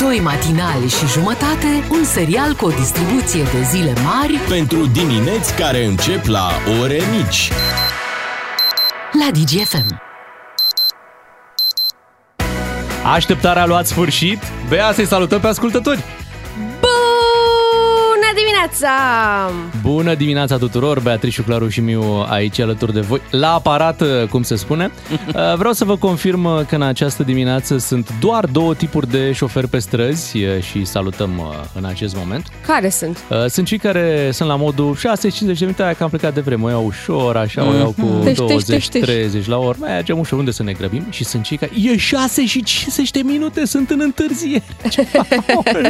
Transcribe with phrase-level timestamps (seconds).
[0.00, 5.84] Doi matinali și jumătate, un serial cu o distribuție de zile mari Pentru dimineți care
[5.84, 7.50] încep la ore mici.
[9.12, 10.00] la DGFM.
[13.04, 14.42] Așteptarea a luat sfârșit.
[14.68, 16.04] Bea să-i salutăm pe ascultători.
[18.60, 19.50] Bună dimineața!
[19.82, 23.20] Bună dimineața tuturor, Beatrice, Claru și Miu aici alături de voi.
[23.30, 24.90] La aparat, cum se spune.
[25.34, 29.68] Uh, Vreau să vă confirm că în această dimineață sunt doar două tipuri de șoferi
[29.68, 32.46] pe străzi uh, și salutăm uh, în acest moment.
[32.66, 33.18] Care sunt?
[33.30, 35.00] Uh, Sunt cei care sunt la modul 6-50
[35.40, 38.20] de minute, aia că am plecat de vreme, o iau ușor, așa, o iau cu
[38.24, 41.06] Tăși, tăși, tăși, 20-30 la oră, mergem ușor, unde să ne grăbim?
[41.10, 44.64] Și sunt cei care, e 6 și 50 de minute, sunt în întârziere.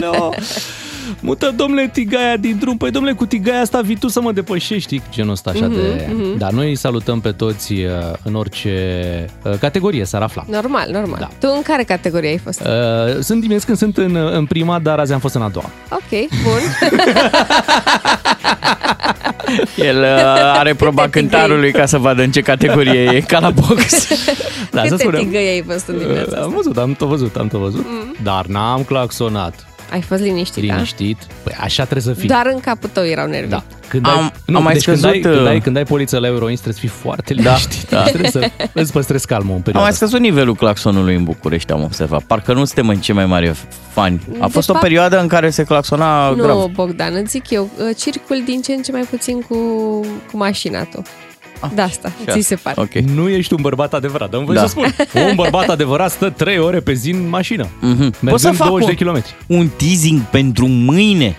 [1.11, 1.19] Aoleo!
[1.21, 2.77] Mută, domnule, tigaia din drum.
[2.77, 5.01] Păi, domnule, cu tigaia asta vii tu să mă depășești.
[5.11, 6.11] Genul ăsta așa de...
[6.39, 7.89] Dar noi îi salutăm pe toți uh,
[8.23, 8.75] în orice
[9.43, 10.45] uh, categorie s-ar afla.
[10.51, 11.17] Normal, normal.
[11.21, 11.29] Da.
[11.49, 12.61] Tu în care categorie ai fost?
[12.61, 15.71] Uh, Sunt dimineți când sunt în, în prima, dar azi am fost în a doua.
[15.91, 16.61] Ok, bun.
[19.89, 20.07] El uh,
[20.59, 23.85] are proba Câte cântarului ca să vadă în ce categorie e, ca la box.
[24.73, 25.21] Da, să Câte spunem.
[25.21, 26.55] tigăi ai fost în dimineața Uh, Am asta?
[26.57, 27.87] văzut, am tot văzut, am tot văzut.
[28.23, 29.67] Dar n-am claxonat.
[29.91, 31.27] Ai fost liniștit, Liniștit.
[31.43, 32.29] Păi așa trebuie să fii.
[32.29, 32.35] da?
[32.43, 33.51] Doar în capul tău erau nervii.
[33.51, 33.63] Da.
[33.89, 35.85] Când Am- ai, nu, am mai deci când, scăzut, ai, când, uh, ai, când ai
[35.85, 37.89] poliță la Euroins trebuie să fii foarte liniștit.
[37.89, 38.03] Da, da.
[38.11, 40.07] Trebuie să îți păstrezi calmul în Am perioada mai asta.
[40.07, 42.23] scăzut nivelul claxonului în București, am observat.
[42.23, 43.53] Parcă nu suntem în cei mai mari
[43.91, 44.21] fani.
[44.41, 46.65] A De fost o fapt- perioadă în care se claxona Nu, grav.
[46.67, 49.57] Bogdan, îți zic eu, uh, circul din ce în ce mai puțin cu,
[50.31, 51.03] cu mașina tu.
[51.75, 52.81] De asta, Ah, ți se pare.
[52.81, 52.93] Ok.
[52.93, 54.61] Nu ești un bărbat adevărat, dar îmi voi Da.
[54.61, 54.95] să spun.
[55.29, 57.69] Un bărbat adevărat stă 3 ore pe zi în mașină.
[57.81, 57.97] Mhm.
[57.99, 59.35] Pot să Mergând fac 20 un, de kilometri.
[59.47, 61.37] un teasing pentru mâine.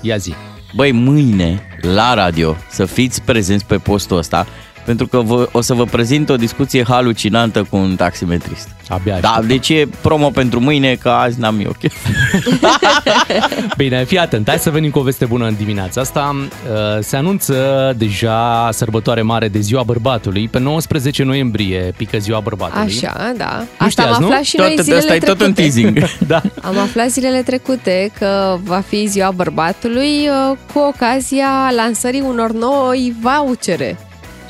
[0.00, 0.34] Ia zi.
[0.74, 4.46] Băi, mâine la radio să fiți prezenți pe postul ăsta
[4.84, 8.68] pentru că vă, o să vă prezint o discuție halucinantă cu un taximetrist.
[8.88, 9.46] Abia Da, aștept.
[9.48, 11.94] deci e promo pentru mâine, că azi n-am eu chef.
[13.76, 16.36] Bine, fii atent, hai să venim cu o veste bună în dimineața asta.
[16.38, 17.54] Uh, Se anunță
[17.96, 20.48] deja sărbătoare mare de ziua bărbatului.
[20.48, 22.84] Pe 19 noiembrie pică ziua bărbatului.
[23.04, 23.64] Așa, da.
[23.76, 24.26] Asta știați, am nu?
[24.26, 25.62] aflat și noi Tot, zilele ăsta e tot un trecute.
[25.62, 25.98] teasing.
[26.26, 26.42] Da.
[26.62, 33.14] Am aflat zilele trecute că va fi ziua bărbatului uh, cu ocazia lansării unor noi
[33.20, 33.98] vouchere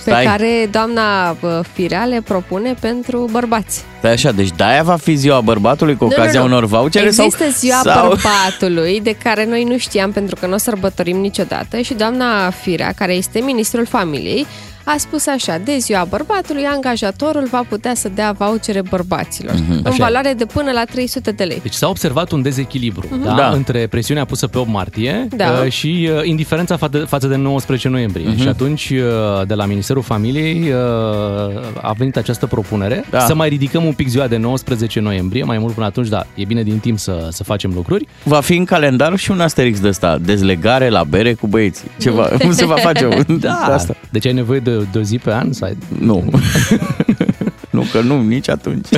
[0.04, 0.24] pe Stai.
[0.24, 3.84] care doamna uh, Firea le propune pentru bărbați.
[3.98, 6.52] Stai așa, deci de-aia va fi ziua bărbatului cu Nu, ocazia nu, nu.
[6.52, 7.06] unor vouchere?
[7.06, 8.08] Există sau, ziua sau...
[8.08, 12.92] bărbatului de care noi nu știam pentru că nu o sărbătorim niciodată și doamna Firea,
[12.96, 14.46] care este ministrul familiei,
[14.84, 19.94] a spus așa, de ziua bărbatului, angajatorul va putea să dea vouchere bărbaților în Așa
[19.98, 20.02] e.
[20.02, 21.58] valoare de până la 300 de lei.
[21.62, 23.34] Deci s-a observat un dezechilibru da?
[23.34, 23.48] Da.
[23.48, 25.60] între presiunea pusă pe 8 martie Da.
[25.64, 28.36] uh, și uh, indiferența fa- față de 19 noiembrie.
[28.36, 30.76] Și atunci, uh, de la Ministerul Familiei, uh,
[31.80, 33.18] a venit această propunere Da.
[33.18, 36.44] să mai ridicăm un pic ziua de 19 noiembrie, mai mult până atunci, da, e
[36.44, 38.06] bine din timp să, să facem lucruri.
[38.22, 41.90] Va fi în calendar și un asterix de ăsta, dezlegare la bere cu băieții.
[42.00, 43.08] Ceva, cum se va face
[43.40, 43.94] Da, de asta?
[44.10, 45.52] deci ai nevoie de, de o zi pe an?
[45.52, 45.76] Să ai...
[45.98, 46.24] Nu.
[47.70, 48.86] nu, că nu, nici atunci.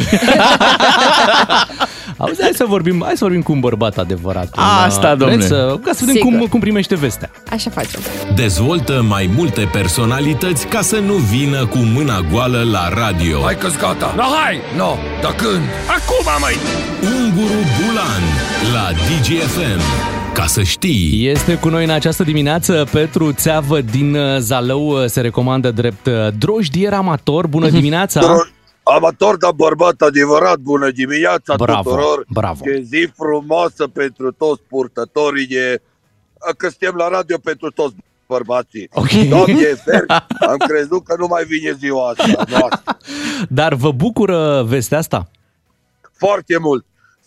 [2.17, 4.49] Auzi, hai să vorbim, hai să vorbim cu un bărbat adevărat.
[4.87, 5.35] Asta, Un, uh, domne.
[5.35, 6.39] vreți Să, ca să vedem Sigur.
[6.39, 7.31] cum, cum primește vestea.
[7.51, 8.01] Așa facem.
[8.35, 13.41] Dezvoltă mai multe personalități ca să nu vină cu mâna goală la radio.
[13.45, 14.13] Hai că gata.
[14.17, 14.59] No, hai!
[14.77, 15.63] No, dar când?
[15.97, 16.57] Acum, măi!
[17.17, 18.23] Unguru Bulan
[18.73, 20.24] la DGFM.
[20.35, 21.29] Ca să știi.
[21.29, 26.15] Este cu noi în această dimineață Petru Țeavă din uh, Zalău, se recomandă drept uh,
[26.39, 27.47] drojdier amator.
[27.47, 28.21] Bună dimineața!
[28.21, 28.53] Dro-
[28.83, 32.25] Amator, dar bărbat adevărat, bună dimineața Bravo, tuturor.
[32.29, 32.65] bravo.
[32.65, 35.81] Ce zi frumoasă pentru toți purtătorii de...
[36.57, 37.95] Că suntem la radio pentru toți
[38.27, 38.89] bărbații.
[38.93, 39.11] Ok.
[39.29, 40.05] Doamne, fer,
[40.53, 42.97] am crezut că nu mai vine ziua asta noastră.
[43.49, 45.31] Dar vă bucură vestea asta?
[46.17, 46.85] Foarte mult.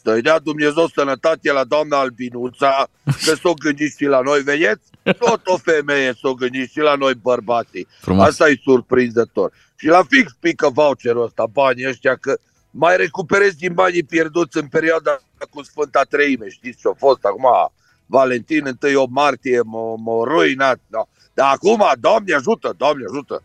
[0.07, 4.89] Să-i dea Dumnezeu sănătate la doamna Albinuța, că s-o gândit și la noi, vedeți?
[5.03, 7.87] Tot o femeie s-o gândit și la noi bărbații.
[8.01, 8.27] Frumos.
[8.27, 9.51] Asta e surprinzător.
[9.75, 12.37] Și la fix pică voucherul ăsta, banii ăștia, că
[12.71, 15.19] mai recuperezi din banii pierduți în perioada
[15.49, 16.49] cu Sfânta Treime.
[16.49, 17.71] Știți ce-a fost acum?
[18.05, 20.79] Valentin, 1 8 martie, m-a, m-a ruinat.
[20.87, 21.07] Da.
[21.33, 23.43] Dar acum, Doamne ajută, Doamne ajută.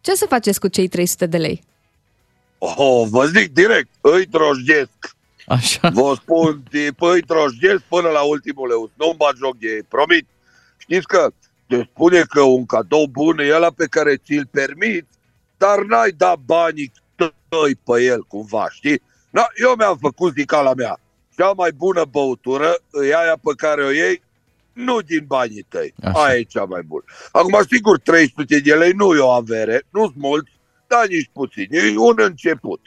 [0.00, 1.62] Ce o să faceți cu cei 300 de lei?
[2.58, 5.20] Oh, vă zic direct, îi drojdesc.
[5.46, 5.88] Așa.
[5.92, 6.62] Vă spun,
[6.98, 8.90] îi drojdesc până la ultimul leu.
[8.94, 10.26] Nu-mi bat joc de ei, promit.
[10.76, 11.30] Știți că
[11.66, 15.08] te spune că un cadou bun e ăla pe care ți-l permiți,
[15.56, 19.02] dar n-ai dat banii tăi pe el cumva, știi?
[19.30, 21.00] Na, eu mi-am făcut zicala mea.
[21.36, 22.74] Cea mai bună băutură
[23.08, 24.22] e aia pe care o iei
[24.72, 25.94] nu din banii tăi.
[26.02, 26.24] Așa.
[26.24, 27.04] Aia e cea mai bună.
[27.32, 30.50] Acum, sigur, 300 de lei nu e o avere, nu-s mulți,
[30.86, 31.66] dar nici puțin.
[31.70, 32.80] E un început.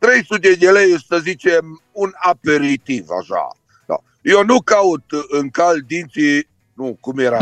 [0.00, 3.56] 300 de lei, să zicem, un aperitiv, așa.
[3.86, 3.96] Da.
[4.22, 7.38] Eu nu caut în cal dinții, nu, cum era,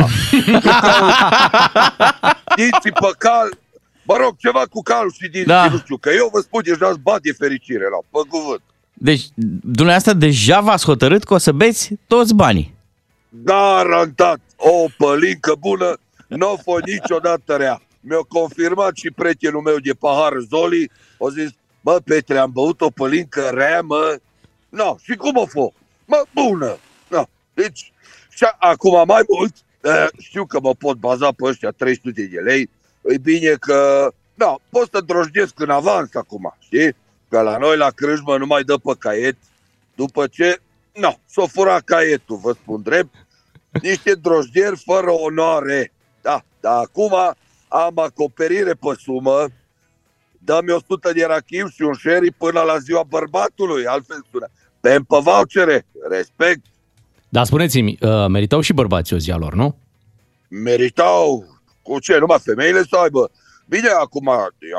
[0.47, 1.15] nu caut
[2.57, 3.59] dinții pe cal,
[4.05, 5.69] mă rog, ceva cu calul și dinții, Da.
[5.69, 8.61] nu știu, că eu vă spun deja îți bat de fericire, la, pe cuvânt.
[9.01, 9.25] Deci,
[9.63, 12.75] dumneavoastră deja v-ați hotărât că o să beți toți banii.
[13.29, 15.97] Garantat, o pălincă bună,
[16.27, 17.83] nu a fost niciodată rea.
[18.01, 20.91] Mi-a confirmat și prietenul meu de pahar Zoli,
[21.21, 21.51] a zis,
[21.89, 24.19] mă, Petre, am băut o pălincă rea, mă.
[24.69, 25.73] No, și cum a fost?
[26.05, 26.79] Mă, bună.
[27.09, 27.25] No.
[27.55, 27.93] Deci,
[28.31, 32.71] și acum mai mult, eh, știu că mă pot baza pe ăștia 300 de lei,
[33.03, 36.97] e bine că, da, pot să drojdesc în avans acum, știi?
[37.29, 39.37] Că la noi la crâșmă nu mai dă pe caiet,
[39.95, 40.61] după ce,
[40.93, 43.15] no, s-o fura caietul, vă spun drept,
[43.83, 45.93] niște drojdieri fără onoare.
[46.23, 47.13] Da, dar acum
[47.69, 49.47] am acoperire pe sumă,
[50.39, 54.49] dă-mi 100 de rachiu și un sherry până la ziua bărbatului, altfel sună.
[54.81, 56.61] Pe pe vouchere, respect,
[57.29, 59.77] Dar spuneți-mi, uh, meritau și bărbații o zi a lor, nu?
[60.49, 61.47] meritau,
[61.83, 63.31] cu ce, numai femeile să aibă.
[63.67, 64.29] Bine, acum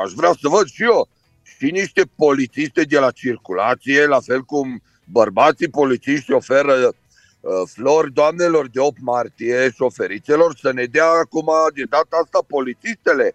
[0.04, 1.08] aș vrea să văd și eu
[1.42, 8.68] și niște polițiste de la circulație, la fel cum bărbații polițiști oferă uh, flori doamnelor
[8.68, 13.34] de 8 martie șoferițelor să ne dea acum de data asta polițistele.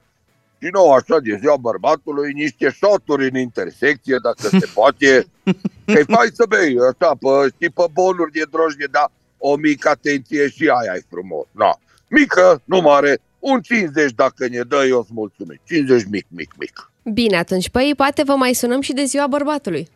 [0.66, 5.26] Și nu așa de ziua bărbatului, niște șoturi în intersecție, dacă se poate.
[5.94, 10.50] Că-i fai să bei, așa, pe, știi, pe bonuri de drojdie, da, o mică atenție
[10.50, 11.46] și aia e frumos.
[11.52, 11.72] Da.
[12.10, 15.60] Mică, nu mare, un 50 dacă ne dă, eu îți mulțumesc.
[15.68, 16.92] 50 mic, mic, mic.
[17.14, 19.88] Bine, atunci, păi, poate vă mai sunăm și de ziua bărbatului.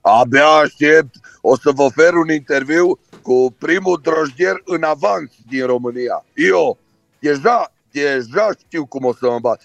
[0.00, 6.24] Abia aștept, o să vă ofer un interviu cu primul drojdier în avans din România.
[6.34, 6.78] Eu,
[7.18, 9.60] deja, deja știu cum o să mă bat.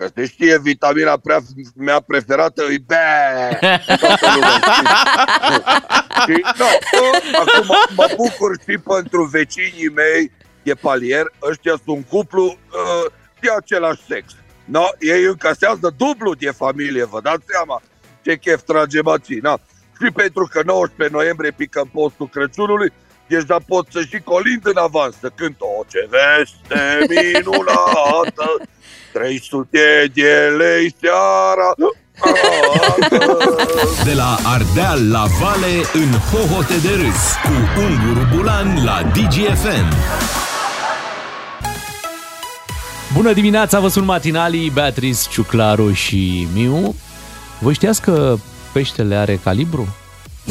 [0.00, 1.38] Că se știe, vitamina prea,
[1.74, 3.48] mea preferată e bea.
[3.86, 4.60] Toată lumea
[6.20, 6.34] știe.
[6.34, 6.66] Și, no,
[7.38, 10.32] acum mă bucur și pentru vecinii mei
[10.62, 11.24] de palier.
[11.42, 14.36] Ăștia sunt un cuplu uh, de același sex.
[14.64, 17.82] No, ei încasează dublu de familie, vă dați seama
[18.22, 19.38] ce chef trage bații.
[19.38, 19.60] Na.
[20.02, 22.92] Și pentru că 19 noiembrie pică postul Crăciunului,
[23.26, 26.82] deja pot să și colind în avans, să cânt o ce veste
[27.14, 28.60] minunată,
[29.20, 31.74] 300 de lei seara.
[34.04, 39.94] De la Ardeal la Vale în hohote de râs cu Unguru Bulan la DGFM.
[43.14, 46.94] Bună dimineața, vă sunt matinalii, Beatrice, Ciuclaru și Miu.
[47.58, 48.36] Voi știați că
[48.72, 49.88] peștele are calibru?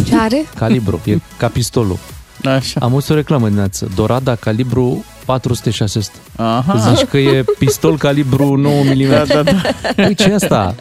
[0.08, 0.46] Ce are?
[0.56, 1.98] Calibru, e ca pistolul.
[2.46, 2.80] Așa.
[2.80, 5.26] Am auzit o reclamă dimineață, Dorada, calibru 400-600.
[6.36, 6.94] Aha.
[6.96, 9.10] Zici că e pistol calibru 9 mm.
[9.10, 9.52] Da, da, da.
[9.96, 10.76] Păi ce e asta?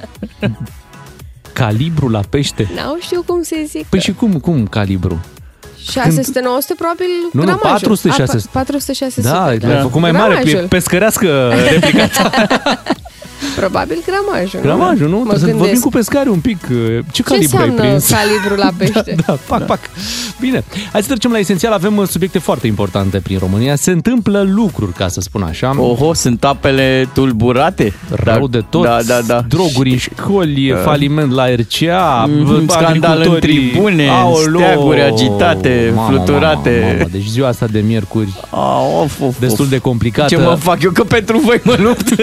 [1.52, 2.70] Calibru la pește?
[2.74, 3.86] N-au știu cum se zic.
[3.86, 5.20] Păi și cum, cum calibru?
[5.90, 5.90] 600-900
[6.78, 7.98] probabil Nu, nu, gramajul.
[7.98, 8.52] 400-600.
[8.52, 9.22] A, 400-600.
[9.22, 10.68] Da, l-ai făcut mai mare, e Gramajul.
[10.68, 12.30] pescărească replica ta.
[13.56, 14.60] Probabil gramajul.
[14.60, 15.16] Gramajul, nu?
[15.16, 15.82] Mă Trebuie să vorbim gândesc.
[15.82, 16.58] cu pescari un pic.
[16.66, 18.08] Ce Ce calibru ai înseamnă prins?
[18.10, 19.14] calibru la pește?
[19.26, 19.78] Da, pac, pac.
[20.40, 21.72] Bine, hai să trecem la esențial.
[21.72, 23.76] Avem uh, subiecte foarte importante prin România.
[23.76, 25.74] Se întâmplă lucruri, ca să spun așa.
[25.78, 27.92] Oho, sunt apele tulburate?
[28.22, 28.82] Rău de tot.
[28.84, 29.44] Da, da, da.
[29.48, 33.70] Droguri în școli, faliment la RCA, Mhm, scandal în agricultorii.
[33.70, 34.60] tribune, Aoleo!
[34.60, 36.78] steaguri agitate, fluturate.
[36.82, 37.08] Mamă, mamă.
[37.12, 39.70] Deci ziua asta de miercuri, Ah, of, of, destul of.
[39.70, 40.28] de complicată.
[40.34, 40.90] Ce mă fac eu?
[40.90, 42.08] Că pentru voi mă lupt.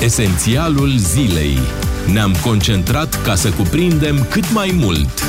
[0.00, 1.58] Esențialul zilei.
[2.12, 5.22] Ne-am concentrat ca să cuprindem cât mai mult.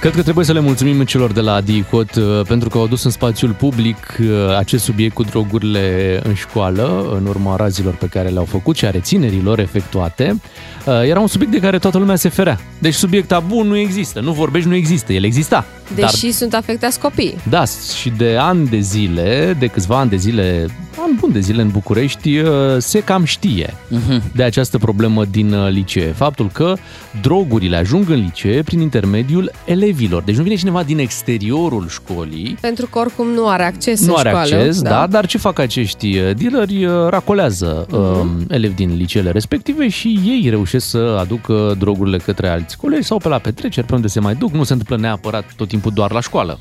[0.00, 3.04] Cred că trebuie să le mulțumim celor de la DICOT uh, pentru că au dus
[3.04, 8.28] în spațiul public uh, acest subiect cu drogurile în școală, în urma razilor pe care
[8.28, 10.40] le-au făcut și a reținerilor efectuate.
[10.86, 12.58] Uh, Era un subiect de care toată lumea se ferea.
[12.78, 15.66] Deci subiect tabu nu există, nu vorbești, nu există, el exista.
[15.94, 17.36] Deși sunt afectați copiii.
[17.48, 17.64] Da,
[18.00, 20.66] și de ani de zile, de câțiva ani de zile,
[20.98, 23.74] an bun de zile în București, uh, se cam știe
[24.34, 26.06] de această problemă din uh, licee.
[26.12, 26.74] Faptul că
[27.22, 30.22] drogurile ajung în licee prin intermediul elevilor.
[30.22, 34.18] Deci nu vine cineva din exteriorul școlii, Pentru că oricum nu are acces nu în
[34.18, 34.54] are școală.
[34.54, 35.06] acces, da.
[35.06, 36.84] dar ce fac acești uh, dealeri?
[36.84, 42.76] Uh, Racolează uh, elevi din liceele respective și ei reușesc să aducă drogurile către alți
[42.76, 44.52] colegi sau pe la petreceri, pe unde se mai duc.
[44.52, 46.58] Nu se întâmplă neapărat tot timpul doar la școală.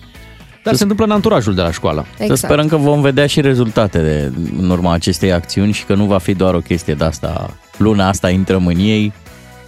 [0.63, 2.05] Dar se întâmplă în anturajul de la școală.
[2.17, 2.39] Exact.
[2.39, 6.05] Să sperăm că vom vedea și rezultate de, în urma acestei acțiuni și că nu
[6.05, 7.53] va fi doar o chestie de asta.
[7.77, 9.13] Luna asta intrăm în ei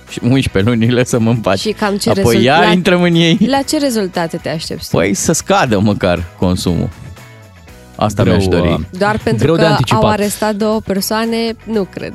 [0.10, 1.62] și 11 luni le lăsăm în pace.
[1.68, 3.38] Și cam ce Apoi rezult- iar la- intrăm în ei.
[3.48, 4.96] La ce rezultate te aștepți tu?
[4.96, 6.90] Păi să scadă măcar consumul.
[7.96, 8.68] Asta Greu, mi-aș dori.
[8.70, 10.04] uh, Doar pentru greu de că anticipat.
[10.04, 12.14] au arestat două persoane, nu cred.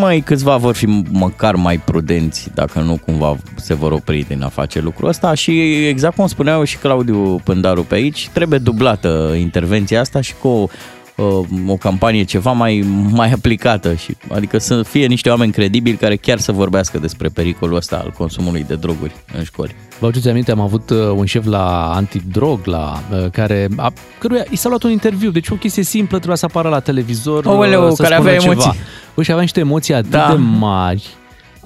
[0.00, 4.48] Mai câțiva vor fi măcar mai prudenți dacă nu cumva se vor opri din a
[4.48, 5.34] face lucrul ăsta.
[5.34, 10.70] Și exact cum spuneau și Claudiu Pândaru pe aici, trebuie dublată intervenția asta și cu
[11.16, 15.96] o uh, o campanie ceva mai, mai aplicată, și, adică să fie niște oameni credibili
[15.96, 19.74] care chiar să vorbească despre pericolul ăsta al consumului de droguri în școli.
[19.98, 24.44] Vă aduceți aminte, am avut uh, un șef la antidrog, la, uh, care, a, căruia
[24.50, 27.90] i s-a luat un interviu, deci o chestie simplă, trebuia să apară la televizor, Aoleu,
[27.94, 28.52] să care spună avea ceva.
[28.52, 28.80] emoții.
[29.14, 30.26] Bă, și avea niște emoții atât Da.
[30.30, 31.08] de mari,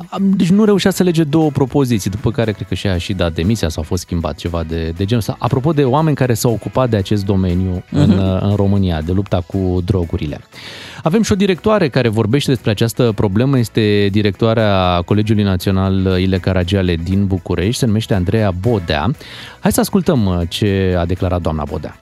[0.09, 3.33] Am- deci nu reușea să lege două propoziții, după care cred că și-a și dat
[3.33, 5.37] demisia sau a fost schimbat ceva de, de genul ăsta.
[5.39, 9.41] Apropo de oameni care s-au ocupat de acest domeniu în, uh, în România, de lupta
[9.47, 10.41] cu drogurile.
[11.03, 16.97] Avem și o directoare care vorbește despre această problemă, este directoarea Colegiului Național Ile Caragiale
[16.97, 19.11] din București, se numește Andreea Bodea.
[19.61, 22.01] Hai să ascultăm uh, ce a declarat doamna Bodea.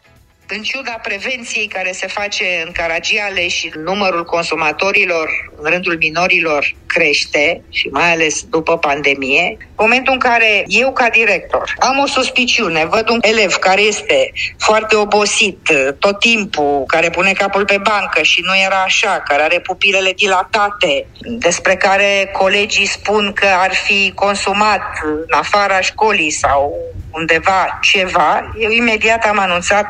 [0.49, 7.65] În ciuda prevenției care se face în Caragiale și numărul consumatorilor în rândul minorilor crește
[7.69, 13.09] și mai ales după pandemie, momentul în care eu ca director am o suspiciune, văd
[13.09, 18.59] un elev care este foarte obosit tot timpul, care pune capul pe bancă și nu
[18.65, 21.09] era așa, care are pupilele dilatate,
[21.39, 26.73] despre care colegii spun că ar fi consumat în afara școlii sau
[27.11, 29.89] undeva ceva, eu imediat am anunțat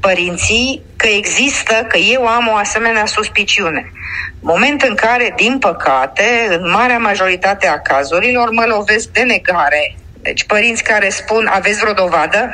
[0.00, 3.92] părinții că există, că eu am o asemenea suspiciune.
[4.40, 9.96] Moment în care, din păcate, în marea majoritate a cazurilor, mă lovesc de negare.
[10.22, 12.50] Deci părinți care spun, aveți vreo dovadă?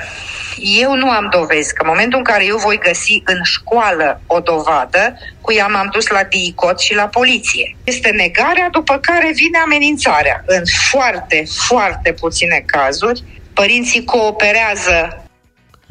[0.80, 4.40] Eu nu am dovezi, că în momentul în care eu voi găsi în școală o
[4.40, 7.76] dovadă, cu ea m-am dus la DICOT și la poliție.
[7.84, 10.42] Este negarea, după care vine amenințarea.
[10.46, 13.22] În foarte, foarte puține cazuri,
[13.54, 15.24] părinții cooperează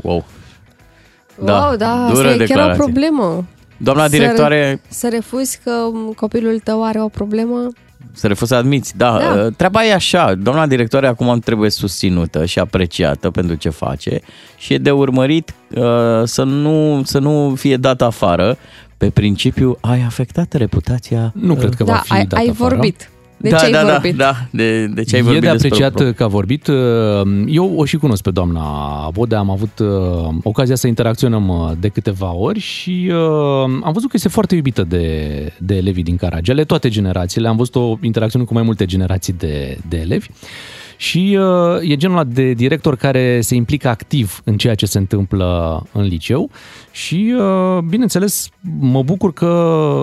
[0.03, 0.25] Wow.
[1.43, 2.83] Da, wow, da, dură asta e chiar o declarație.
[2.83, 3.45] problemă.
[3.77, 5.71] Doamna Să- directoare, Să refuzi că
[6.15, 7.67] copilul tău are o problemă?
[8.15, 9.35] să refuz să admiți, da, Da.
[9.35, 14.19] da, treaba e așa, doamna directoare acum trebuie susținută și apreciată pentru ce face
[14.57, 15.81] și e de urmărit uh,
[16.23, 18.57] să, nu, să nu fie dat afară
[18.97, 21.31] pe principiu ai afectat reputația.
[21.35, 22.69] Nu cred că va da, fi ai, dat ai afară.
[22.75, 23.09] vorbit.
[23.43, 24.15] De da, ce ai da, vorbit?
[24.15, 26.67] Da, da, de, de ce ai e vorbit de despre apreciat pro- că a vorbit.
[27.47, 28.61] Eu o și cunosc pe doamna
[29.13, 29.87] Bodea, am avut uh,
[30.43, 33.15] ocazia să interacționăm uh, de câteva ori și uh,
[33.83, 37.47] am văzut că este foarte iubită de, de elevii din Caragiale, toate generațiile.
[37.47, 40.27] Am văzut o interacțiune cu mai multe generații de, de elevi.
[40.97, 44.97] Și uh, e genul ăla de director care se implică activ în ceea ce se
[44.97, 46.49] întâmplă în liceu
[46.95, 49.45] și, uh, bineînțeles, mă bucur că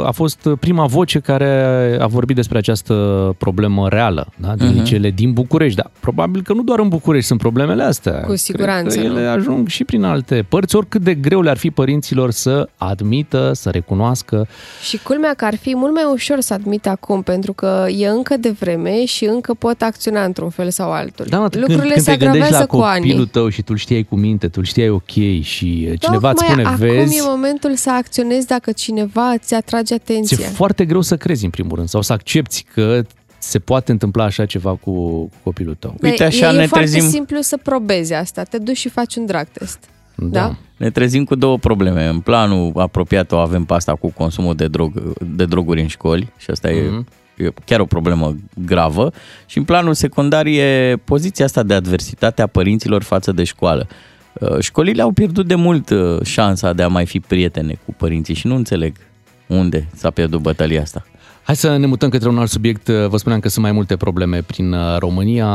[0.07, 2.95] a fost prima voce care a vorbit despre această
[3.39, 4.55] problemă reală da?
[4.55, 4.75] din Mhm.
[4.75, 4.79] uh-huh.
[4.79, 5.77] liceele din București.
[5.77, 8.21] Dar probabil că nu doar în București sunt problemele astea.
[8.21, 9.19] Cu siguranță, Cred că nu?
[9.19, 13.71] ele ajung și prin alte părți, oricât de greu le-ar fi părinților să admită, să
[13.71, 14.47] recunoască.
[14.83, 18.37] Și culmea că ar fi mult mai ușor să admit acum, pentru că e încă
[18.37, 21.27] de vreme și încă pot acționa într-un fel sau altul.
[21.29, 23.29] Da, mă, Lucrurile când, când se te gândești agravează la cu copilul ani.
[23.29, 26.65] tău și tu îl știai cu minte, tu îl știai ok și cineva îți Tocmai
[26.87, 30.49] spune, acum vezi, e momentul să acționezi dacă cineva ți atrage ți-e atenția.
[30.49, 33.03] foarte greu să crezi în primul rând sau să accepti că
[33.39, 35.95] se poate întâmpla așa ceva cu, cu copilul tău.
[36.01, 37.11] Dar Uite, așa e, ne e foarte trezim.
[37.11, 38.43] simplu să probezi asta.
[38.43, 39.79] Te duci și faci un drag test.
[40.15, 40.57] Da?
[40.77, 42.07] Ne trezim cu două probleme.
[42.07, 46.33] În planul apropiat o avem pe asta cu consumul de, drog, de droguri în școli
[46.37, 47.07] și asta Mhm.
[47.37, 49.13] e, e chiar o problemă gravă.
[49.47, 53.87] Și în planul secundar e poziția asta de adversitate a părinților față de școală.
[54.33, 58.35] Uh, Școlile au pierdut de mult uh, șansa de a mai fi prietene cu părinții
[58.35, 58.97] și nu înțeleg
[59.47, 61.07] unde s-a pierdut bătălia asta.
[61.51, 62.89] Hai să ne mutăm către un alt subiect.
[62.89, 65.49] Vă spuneam că sunt mai multe probleme prin uh, România.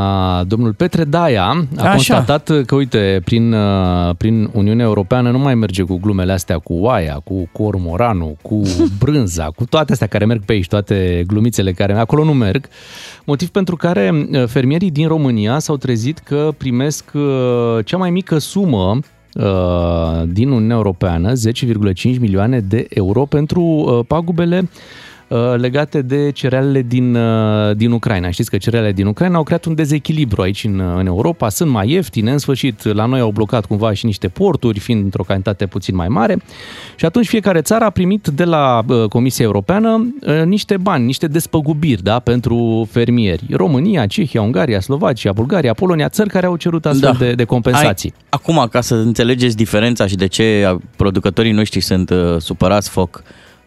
[0.48, 1.92] Domnul Petre Daia a Așa.
[1.92, 6.74] constatat că, uite, prin, uh, prin Uniunea Europeană nu mai merge cu glumele astea cu
[6.74, 8.62] oaia, cu cormoranul, cu
[9.00, 12.68] brânza, cu toate astea care merg pe aici, toate glumițele care acolo nu merg.
[13.26, 18.38] Motiv pentru care uh, fermierii din România s-au trezit că primesc uh, cea mai mică
[18.38, 19.00] sumă
[19.34, 25.04] uh, din Uniunea Europeană, 10,5 milioane de euro pentru uh, pagubele uh,
[25.56, 28.30] legate de cerealele din, uh, din Ucraina.
[28.30, 31.70] Știți că cerealele din Ucraina au creat un dezechilibru aici în, uh, în Europa, sunt
[31.70, 35.66] mai ieftine, în sfârșit la noi au blocat cumva și niște porturi, fiind într-o cantitate
[35.66, 36.38] puțin mai mare
[36.96, 41.28] și atunci fiecare țară a primit de la uh, Comisia Europeană uh, niște bani, niște
[41.28, 43.44] despăgubiri da, pentru fermieri.
[43.52, 47.26] România, Cehia, Ungaria, Slovacia, Bulgaria, Polonia, țări care au cerut astfel Da.
[47.26, 48.14] de, de compensații.
[48.18, 53.24] Hai, acum, ca să înțelegeți diferența și de ce producătorii noștri sunt uh, supărați foc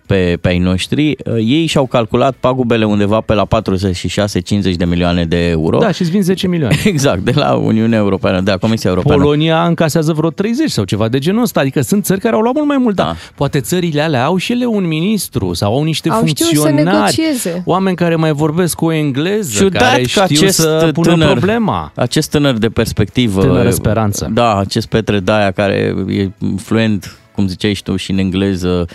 [0.09, 5.25] pe, pe ai noștri, uh, ei și-au calculat pagubele undeva pe la 46-50 de milioane
[5.25, 5.79] de euro.
[5.79, 6.77] Da, și îți vin 10 milioane.
[6.85, 9.23] Exact, de la Uniunea Europeană, de la Comisia Europeană.
[9.23, 11.61] Polonia încasează vreo 30 sau ceva de genul ăsta.
[11.61, 13.03] Adică sunt țări care au luat mult mai mult, da.
[13.03, 13.17] Da.
[13.35, 16.97] Poate țările alea au și ele un ministru sau au niște Au știut să funcționari,
[16.97, 17.63] negocieze.
[17.65, 21.31] oameni care mai vorbesc cu o engleză, Ciudat care că știu acest să pună tânăr,
[21.31, 21.93] problema.
[21.95, 23.41] Acest tânăr de perspectivă.
[23.41, 24.31] Tânără speranță.
[24.35, 28.87] Da, acest Petre Daia care e fluent, cum ziceai și tu, și în engleză, uh,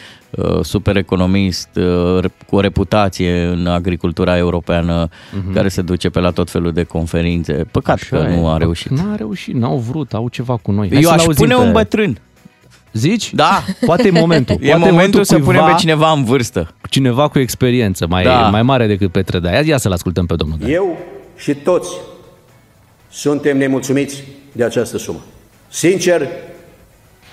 [0.61, 5.07] super economist, uh, rep- cu o reputație în agricultura europeană,
[5.53, 7.53] care se duce pe la tot felul de conferințe.
[7.71, 8.25] Păcat că Mhm.
[8.25, 8.51] Așa nu e.
[8.53, 8.91] a reușit.
[8.91, 10.87] Nu a reușit, n-au vrut, au ceva cu noi.
[10.91, 12.17] Hai Eu să-l aș auzim pune pe- un bătrân.
[12.93, 13.33] Zici?
[13.33, 13.63] Da.
[13.85, 14.57] Poate e momentul.
[14.61, 16.73] E Poate momentul să cuiva, punem pe cineva în vârstă.
[16.89, 18.49] cineva cu experiență mai, Da.
[18.49, 19.61] mai mare decât Petre Daia.
[19.61, 20.73] Ia să-l ascultăm pe domnul Daia.
[20.73, 20.97] Eu
[21.37, 21.89] și toți
[23.09, 25.19] suntem nemulțumiți de această sumă.
[25.69, 26.27] Sincer,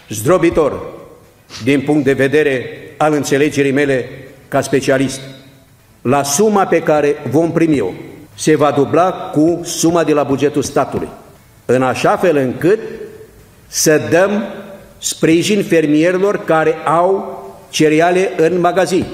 [0.08, 0.82] zdrobitor
[1.64, 2.66] din punct de vedere
[3.00, 4.08] al înțelegerii mele
[4.48, 5.20] ca specialist.
[6.02, 7.90] La suma pe care vom primi-o
[8.34, 11.08] se va dubla cu suma de la bugetul statului,
[11.66, 12.78] în așa fel încât
[13.66, 14.44] să dăm
[14.98, 17.38] sprijin fermierilor care au
[17.70, 19.04] cereale în magazin.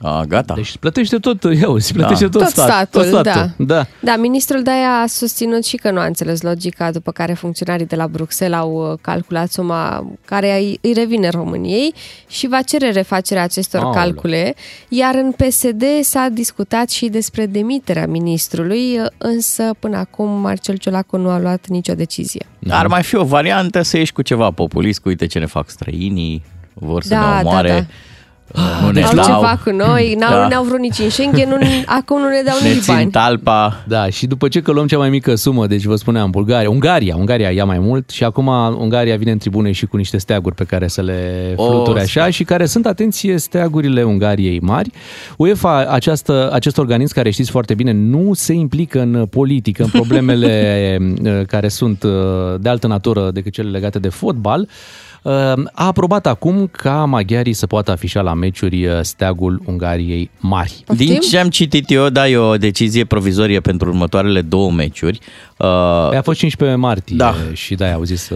[0.00, 0.54] A, gata.
[0.54, 2.30] Deci plătește tot, eu, se plătește Da.
[2.30, 3.52] tot, Tot stat, statul, tot statul.
[3.58, 3.74] da.
[3.74, 3.86] da.
[4.00, 7.96] Da, ministrul Daia a susținut și că nu a înțeles logica după care funcționarii de
[7.96, 11.94] la Bruxelles au uh, calculat suma care îi îi revine României
[12.28, 14.00] și va cere refacerea acestor Aoleu.
[14.02, 14.54] calcule,
[14.88, 21.16] iar în PSD s-a discutat și despre demiterea ministrului, uh, însă până acum Marcel Ciolacu
[21.16, 22.46] nu a luat nicio decizie.
[22.58, 22.78] Da.
[22.78, 25.68] Ar mai fi o variantă să ieși cu ceva populist, cu uite ce ne fac
[25.70, 26.42] străinii,
[26.74, 27.68] vor să Da, ne da, omoare.
[27.68, 27.84] da.
[28.82, 30.48] Nu ne au dau, ceva cu noi, n-au, Da.
[30.48, 33.10] n-au vrut nici în Schengen, nu, acum nu ne dau ne nici țin bani.
[33.10, 33.84] talpa.
[33.88, 37.16] Da, și după ce că luăm cea mai mică sumă, deci vă spuneam, Bulgaria, Ungaria,
[37.16, 38.46] Ungaria ia mai mult și acum
[38.78, 42.20] Ungaria vine în tribune și cu niște steaguri pe care să le O, fluturi așa
[42.20, 42.32] stai.
[42.32, 44.90] și care sunt, atenție, steagurile Ungariei mari.
[45.36, 50.48] UEFA, această, acest organism care știți foarte bine, nu se implică în politică, în problemele
[51.22, 52.10] eh, care sunt eh,
[52.60, 54.68] de altă natură decât cele legate de fotbal.
[55.24, 55.32] Uh,
[55.72, 60.82] A aprobat acum ca maghiarii să poată afișa la meciuri uh, steagul Ungariei mari.
[60.86, 61.06] Poftim?
[61.06, 65.18] Din ce am citit eu, da, e o decizie provizorie pentru următoarele două meciuri.
[65.58, 67.34] Uh, Păi A fost 15 martie Da.
[67.52, 68.34] și de-aia au zis să...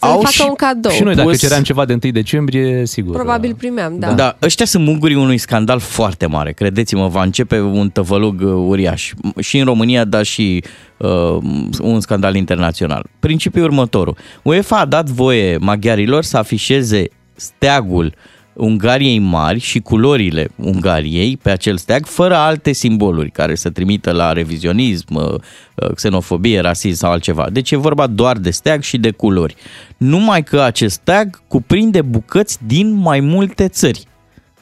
[0.00, 0.92] Să Au facă și- un cadou.
[0.92, 3.14] Și noi dacă pus- ceream ceva de 1 decembrie, sigur.
[3.14, 4.12] Probabil primeam, da.
[4.12, 6.52] Da, ăștia sunt mungurii unui scandal foarte mare.
[6.52, 9.12] Credeți-mă, va începe un tăvălug uh, uriaș.
[9.38, 10.64] Și în România, dar și
[10.96, 11.36] uh,
[11.80, 13.04] un scandal internațional.
[13.20, 14.16] Principiul următorul.
[14.42, 18.14] UEFA a dat voie maghiarilor să afișeze steagul
[18.54, 24.32] Ungariei mari și culorile Ungariei pe acel steag, fără alte simboluri care să trimită la
[24.32, 27.48] revizionism, uh, uh, xenofobie, rasism sau altceva.
[27.52, 29.54] Deci e vorba doar de steag și de culori.
[29.96, 34.04] Numai că acest steag cuprinde bucăți din mai multe țări.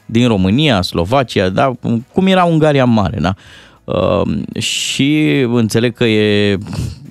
[0.05, 1.73] Din România, Slovacia, da?
[2.13, 3.35] cum era Ungaria mare, da?
[3.83, 6.57] Uh, și înțeleg că e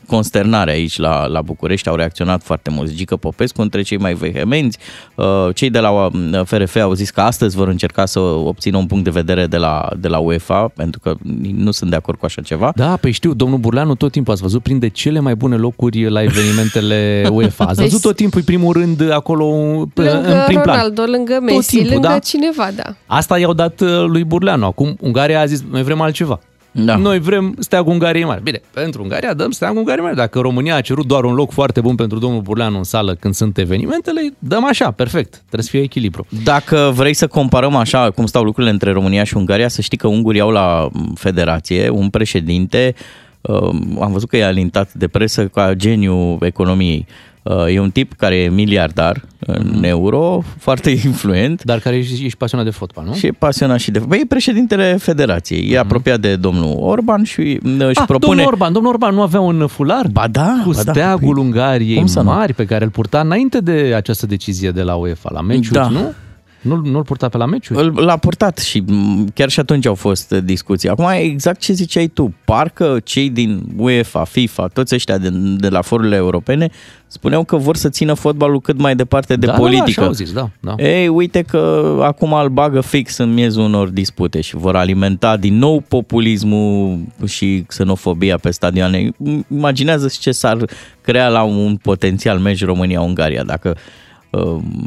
[0.08, 2.94] consternare aici la, la București, au reacționat foarte mulți.
[2.94, 4.78] Gică Popescu între cei mai vehemenți,
[5.14, 6.10] uh, cei de la uh,
[6.44, 9.88] FRF au zis că astăzi vor încerca să obțină un punct de vedere de la,
[9.98, 11.14] de la UEFA, pentru că
[11.54, 12.72] nu sunt de acord cu așa ceva.
[12.76, 16.22] Da, pe știu, domnul Burleanu tot timpul ați văzut prinde cele mai bune locuri la
[16.22, 17.64] evenimentele UEFA.
[17.64, 20.76] Ați văzut Deci- tot timpul, e primul rând, acolo în Lângă prim plan.
[20.76, 22.18] Ronaldo, lângă Messi, timpul, lângă da.
[22.18, 22.94] cineva, da.
[23.06, 24.66] Asta i-au dat uh, lui Burleanu.
[24.66, 26.40] Acum Ungaria a zis, noi vrem altceva.
[26.84, 26.96] Da.
[26.96, 28.42] Noi vrem steagul Ungariei mari.
[28.42, 30.16] Bine, pentru Ungaria dăm steagul Ungariei mari.
[30.16, 33.34] Dacă România a cerut doar un loc foarte bun pentru domnul Burleanu în sală când
[33.34, 35.30] sunt evenimentele, dăm așa, perfect.
[35.30, 36.26] Trebuie să fie echilibru.
[36.44, 40.06] Dacă vrei să comparăm așa cum stau lucrurile între România și Ungaria, să știi că
[40.06, 42.94] ungurii au la federație un președinte,
[43.40, 43.68] uh,
[44.00, 47.06] am văzut că e alintat de presă ca geniu economiei.
[47.50, 52.36] Uh, E un tip care e miliardar în euro, foarte influent Dar care ești, ești
[52.38, 53.14] pasionat de fotbal, nu?
[53.14, 53.98] și e pasionat și de...
[53.98, 58.18] Băi, e președintele federației, e apropiat de domnul Orban și uh, își ah, propune...
[58.34, 60.06] domnul Orban, domnul Orban nu avea un fular?
[60.12, 60.90] Ba da, cu ba da.
[60.92, 62.30] steagul Păi, Ungariei cum să nu?
[62.30, 65.88] mari pe care îl purta înainte de această decizie de la UEFA la meciuri, Da.
[65.88, 66.12] nu?
[66.60, 67.80] Nu, nu-l purta pe la meciuri?
[67.80, 70.88] Îl- L-a purtat și m, chiar și atunci au fost uh, discuții.
[70.88, 75.80] Acum, exact ce ziceai tu, parcă cei din UEFA, FIFA, toți ăștia de, de la
[75.80, 76.70] forurile europene
[77.06, 80.00] spuneau că vor să țină fotbalul cât mai departe de da, politică.
[80.00, 80.50] Da, așa au zis, da.
[80.60, 80.74] da.
[80.76, 85.58] Ei, uite că acum îl bagă fix în miezul unor dispute și vor alimenta din
[85.58, 89.10] nou populismul și xenofobia pe stadioane.
[89.54, 90.58] Imaginează-ți ce s-ar
[91.00, 93.80] crea la un potențial meci România-Ungaria dacă uh,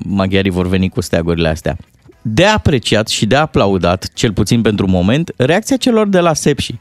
[0.06, 1.77] maghiarii vor veni cu steagurile astea.
[2.21, 6.75] De apreciat și de aplaudat, cel puțin pentru moment, reacția celor de la Sepsi,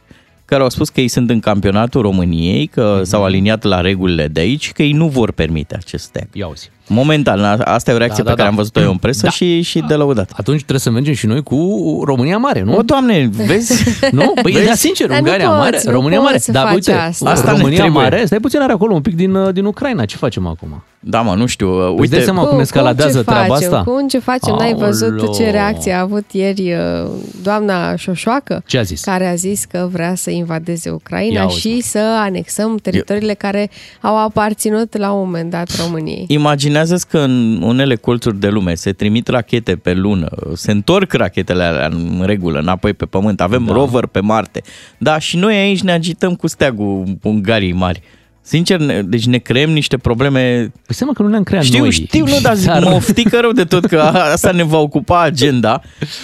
[0.44, 4.40] care au spus că ei sunt în campionatul României, că s-au aliniat la regulile de
[4.40, 6.28] aici, că ei nu vor permite acest steag.
[6.32, 6.70] Ia auzi.
[6.92, 8.48] Momentan, a- asta e o reacție Da, pe da, care da.
[8.48, 9.30] am văzut-o eu în presă Da.
[9.30, 10.30] și, și de lăudat.
[10.36, 11.56] Atunci trebuie să mergem și noi cu
[12.04, 12.76] România Mare, nu?
[12.76, 13.84] O, doamne, vezi?
[14.12, 14.32] Nu?
[14.42, 14.66] Păi, Vezi?
[14.66, 16.38] dar sincer, Dar nu Ungaria poți, Mare, nu România poți Mare.
[16.42, 17.30] să Dar faci uite, asta.
[17.30, 18.02] Asta ne România trebuie.
[18.02, 20.04] Mare, stai puțin, are acolo un pic din, uh, din Ucraina.
[20.04, 20.82] Ce facem acum?
[21.00, 21.68] Da, mă, nu știu.
[21.68, 23.74] Păi îți Uite, dai seama cum escaladează ce treaba facem?
[23.74, 23.90] asta?
[23.90, 24.54] Cum ce facem?
[24.58, 25.32] N-ai văzut Aoleo.
[25.32, 27.10] ce reacție a avut ieri uh,
[27.42, 28.62] doamna Șoșoacă?
[28.66, 29.00] Ce a zis?
[29.04, 31.80] Care a zis că vrea să invadeze Ucraina Ia auzi, și mă.
[31.84, 36.24] să anexăm teritoriile care au aparținut la un moment dat României.
[36.28, 41.62] imaginează că în unele colțuri de lume se trimit rachete pe lună, se întorc rachetele
[41.62, 43.72] alea în regulă, înapoi pe pământ, avem da.
[43.72, 44.62] rover pe Marte.
[44.98, 48.02] Da, și noi aici ne agităm cu steagul Ungariei mari.
[48.50, 51.90] Sincer, ne, deci ne creăm niște probleme Păi seama că nu le-am creat Știu, noi.
[51.90, 55.20] știu, nu, dar zic, mă oftică rău de tot că a- asta ne va ocupa
[55.22, 55.80] agenda.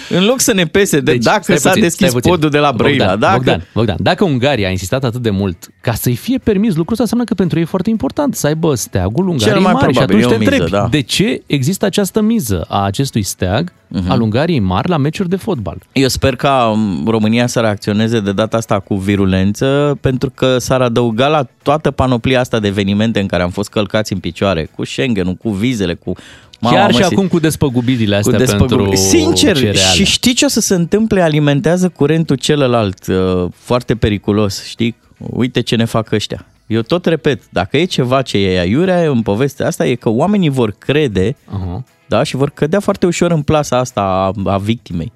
[0.09, 2.31] În loc să ne pese de deci, dacă stai s-a puțin, deschis stai puțin.
[2.31, 3.05] podul de la Brăila.
[3.05, 3.35] Bogdan, dacă...
[3.35, 7.01] Bogdan, Bogdan, dacă Ungaria a insistat atât de mult ca să-i fie permis lucrul ăsta,
[7.03, 9.85] înseamnă că pentru ei e foarte important să aibă steagul Ungariei mai mari.
[9.93, 10.87] Și probabil, atunci e te o miză, întrebi, da.
[10.91, 14.11] de ce există această miză a acestui steag Mhm.
[14.11, 15.77] al Ungariei mari la meciuri de fotbal?
[15.91, 20.81] Eu sper ca um, România să reacționeze de data asta cu virulență, pentru că s-ar
[20.81, 24.85] adăuga la toată panoplia asta de evenimente în care am fost călcați în picioare, cu
[24.85, 26.13] Schengen, cu vizele, cu...
[26.59, 28.77] Mama, Chiar mă, și si- acum cu despăgubirile cu astea despăgubiri.
[28.83, 29.77] pentru Sincer, cereale.
[29.77, 31.21] și știi ce o să se întâmple?
[31.21, 34.95] Alimentează curentul celălalt, uh, foarte periculos, știi?
[35.17, 36.45] Uite ce ne fac ăștia.
[36.67, 40.49] Eu tot repet, dacă e ceva ce e aiurea în povestea asta, e că oamenii
[40.49, 41.83] vor crede Aha.
[42.07, 44.01] da, și vor cădea foarte ușor în plasa asta
[44.45, 45.11] a, a victimei.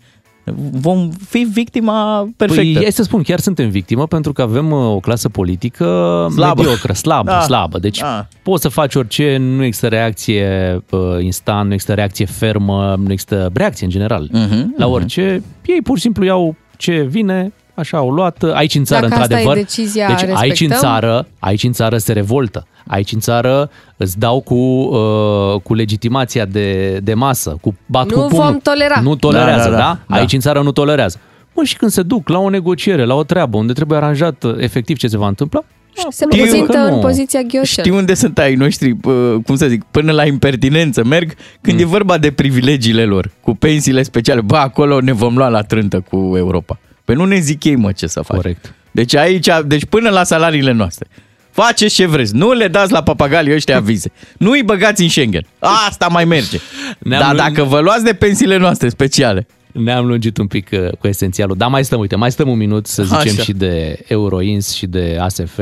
[0.72, 2.62] Vom fi victima perfectă.
[2.74, 5.86] Păi, hai să spun, chiar suntem victimă pentru că avem uh, o clasă politică
[6.34, 6.62] Slabă.
[6.62, 7.40] mediocră, slabă, Da.
[7.42, 7.80] slabă.
[7.80, 8.28] Deci Da.
[8.44, 13.50] poți să faci orice, nu există reacție uh, instant, nu există reacție fermă, nu există
[13.54, 14.28] reacție în general.
[14.32, 14.94] Mhm, La mhm.
[14.94, 19.22] orice, ei pur și simplu iau ce vine, așa au luat, aici în țară, Dacă
[19.22, 19.56] asta e într-adevăr.
[19.66, 20.78] decizia, deci aici în respectăm?
[20.78, 22.66] țară, aici în țară se revoltă.
[22.88, 28.22] Aici în țară îți dau cu, uh, cu legitimația de, de masă, cu bat Nu
[28.22, 28.46] cu pumnul.
[28.46, 29.00] vom tolera.
[29.02, 29.78] Nu tolerează, Da, da?
[29.78, 30.16] da, da, da.
[30.16, 31.20] Aici în țară nu tolerează.
[31.54, 34.56] Mă, și când se duc la o negociere, la o treabă, unde trebuie aranjat uh,
[34.58, 35.62] efectiv ce se va întâmpla,
[35.94, 36.94] Se Știu prezintă că nu.
[36.96, 37.84] în poziția ghioșel.
[37.84, 41.84] Știi unde sunt ai noștri, pă, cum să zic, până la impertinență merg când Mm.
[41.84, 44.42] e vorba de privilegiile lor, cu pensiile speciale.
[44.42, 46.80] Bă, acolo ne vom lua la trântă cu Europa.
[47.12, 48.36] Păi nu ne zic ei, mă, ce să faci.
[48.38, 48.74] Corect.
[48.92, 51.08] Deci aici, deci până la salariile noastre.
[51.52, 54.12] Faceți ce vreți, nu le dați la papagalii ăștia vize.
[54.38, 55.46] Nu îi băgați în Schengen.
[55.60, 56.58] Asta mai merge.
[57.00, 60.92] Ne-am Dar lu- dacă vă luați de pensiile noastre speciale, Ne-am lungit un pic uh,
[61.00, 63.42] cu esențialul, dar mai stăm, uite, mai stăm un minut să zicem Așa.
[63.42, 65.60] și de Euroins și de ASF,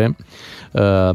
[0.71, 1.10] uh,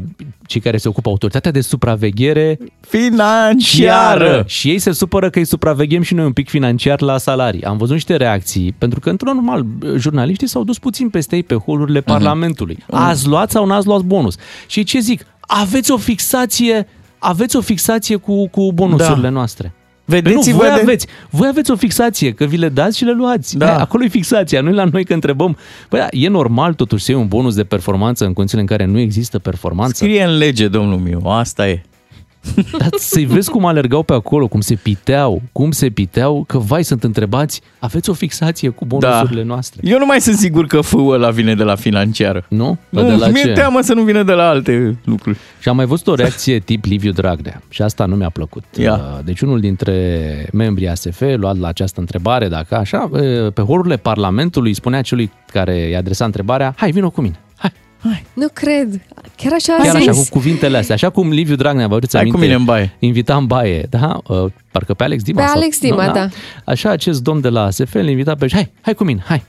[0.47, 4.43] cei care se ocupă autoritatea de supraveghere financiară.
[4.47, 7.63] Și ei se supără că îi supraveghem și noi un pic financiar la salarii.
[7.63, 9.65] Am văzut niște reacții, pentru că, într-un normal,
[9.97, 12.07] jurnaliștii s-au dus puțin peste ei pe holurile Mhm.
[12.07, 12.77] Parlamentului.
[12.91, 14.35] Ați luat sau n-ați luat bonus?
[14.67, 15.25] Și ce zic?
[15.39, 16.87] Aveți o fixație,
[17.17, 19.29] aveți o fixație cu, cu bonusurile Da.
[19.29, 19.73] noastre.
[20.05, 20.81] Păi nu, Vedeți-vă voi de...
[20.81, 23.57] aveți, voi aveți o fixație, că vi le dați și le luați.
[23.57, 23.65] Da.
[23.65, 23.79] Da.
[23.79, 25.57] Acolo e fixația, nu e la noi că întrebăm.
[25.89, 28.85] Păi da, e normal totuși să iei un bonus de performanță în condițiile în care
[28.85, 29.93] nu există performanță.
[29.95, 31.81] Scrie în lege, domnul meu, asta e.
[32.79, 36.83] Dar să-i vezi cum alergau pe acolo, cum se piteau, cum se piteau, că vai
[36.83, 39.47] sunt întrebați, aveți o fixație cu bonusurile Da.
[39.47, 39.81] noastre.
[39.83, 42.45] Eu nu mai sunt sigur că fâul ăla vine de la financiară.
[42.49, 42.77] Nu?
[42.89, 43.51] Nu, de la mi-e ce?
[43.51, 45.37] teamă să nu vină de la alte lucruri.
[45.59, 48.63] Și am mai văzut o reacție tip Liviu Dragnea și asta nu mi-a plăcut.
[48.77, 48.93] Ia.
[48.93, 53.21] Uh, Deci unul dintre membrii ASF, luat la această întrebare, dacă așa, uh,
[53.53, 57.39] pe horurile Parlamentului spunea celui care i-a adresat întrebarea, hai, vină cu mine.
[58.09, 59.01] Hai, Nu cred.
[59.35, 60.07] Chiar așa a chiar zis?
[60.07, 62.65] așa, cu cuvintele astea, așa cum Liviu Dragnea, vă aduceți Hai cu aminte, mine în
[62.65, 62.95] baie.
[62.99, 64.19] invita în baie, da?
[64.27, 65.41] Uh, Parcă pe Alex Dima.
[65.41, 66.27] Pe sau- Alex Dima, nu, da.
[66.65, 69.43] Așa acest domn de la ASF îl invita pe hai, hai cu mine, hai.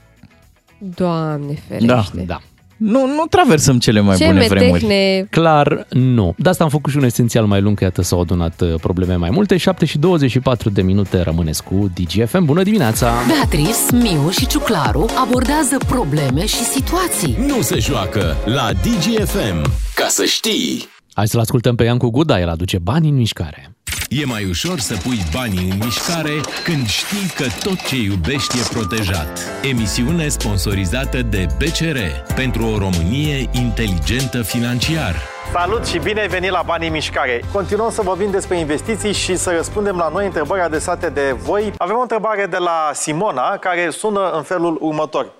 [0.95, 1.87] Doamne ferește.
[1.87, 2.41] Da, da.
[2.77, 4.83] Nu, nu traversăm cele mai Ce bune vremuri.
[4.85, 5.27] metehne.
[5.29, 6.33] Clar, nu.
[6.37, 9.15] De asta am făcut și un esențial mai lung, că iată s-au adunat uh, probleme
[9.15, 9.57] mai multe.
[9.57, 12.45] 7 și 24 de minute rămâneți cu DGFM.
[12.45, 13.11] Bună dimineața!
[13.27, 17.37] Beatrice, Miu și Ciuclaru abordează probleme și situații.
[17.47, 19.71] Nu se joacă la DGFM.
[19.95, 20.87] Ca să știi,
[21.17, 23.71] Hai să-l ascultăm pe Iancu Guda, el aduce bani în mișcare.
[24.09, 26.31] e mai ușor să pui banii în mișcare
[26.63, 29.39] când știi că tot ce iubești e protejat.
[29.69, 31.97] Emisiune sponsorizată de BCR
[32.35, 35.15] pentru o Românie inteligentă financiar.
[35.51, 37.43] Salut și bine ai venit la Banii în Mișcare!
[37.51, 41.73] Continuăm să vorbim despre investiții și să răspundem la noi întrebări adresate de voi.
[41.77, 45.36] Avem o întrebare de la Simona care sună în felul următor.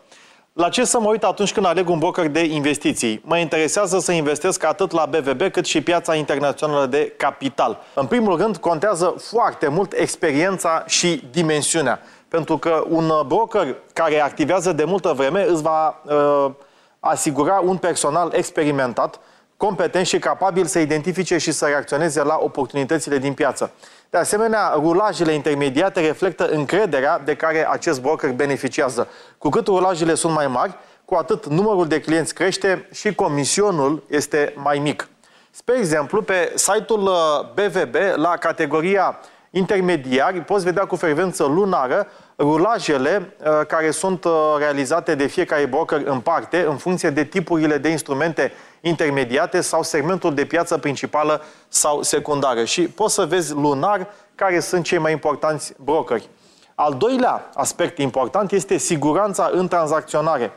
[0.58, 3.22] La ce să mă uit atunci când aleg un broker de investiții?
[3.26, 7.78] Mă interesează să investesc atât la BVB cât și piața internațională de capital.
[7.94, 12.00] În primul rând, contează foarte mult experiența și dimensiunea.
[12.28, 16.52] Pentru că un broker care activează de multă vreme îți va uh,
[17.00, 19.20] asigura un personal experimentat
[19.58, 23.72] competenți și capabili să identifice și să reacționeze la oportunitățile din piață.
[24.10, 29.08] De asemenea, rulajele intermediate reflectă încrederea de care acest broker beneficiază.
[29.38, 34.54] Cu cât rulajele sunt mai mari, cu atât numărul de clienți crește și comisionul este
[34.56, 35.08] mai mic.
[35.52, 37.12] Spre exemplu, pe site-ul
[37.54, 44.56] BVB, uh, la categoria intermediari, poți vedea cu frecvență lunară rulajele uh, care sunt uh,
[44.58, 50.34] realizate de fiecare broker în parte, în funcție de tipurile de instrumente intermediate sau segmentul
[50.34, 52.64] de piață principală sau secundară.
[52.64, 56.30] Și poți să vezi lunar care sunt cei mai importanți brokeri.
[56.76, 60.52] Al doilea aspect important este siguranța în tranzacționare.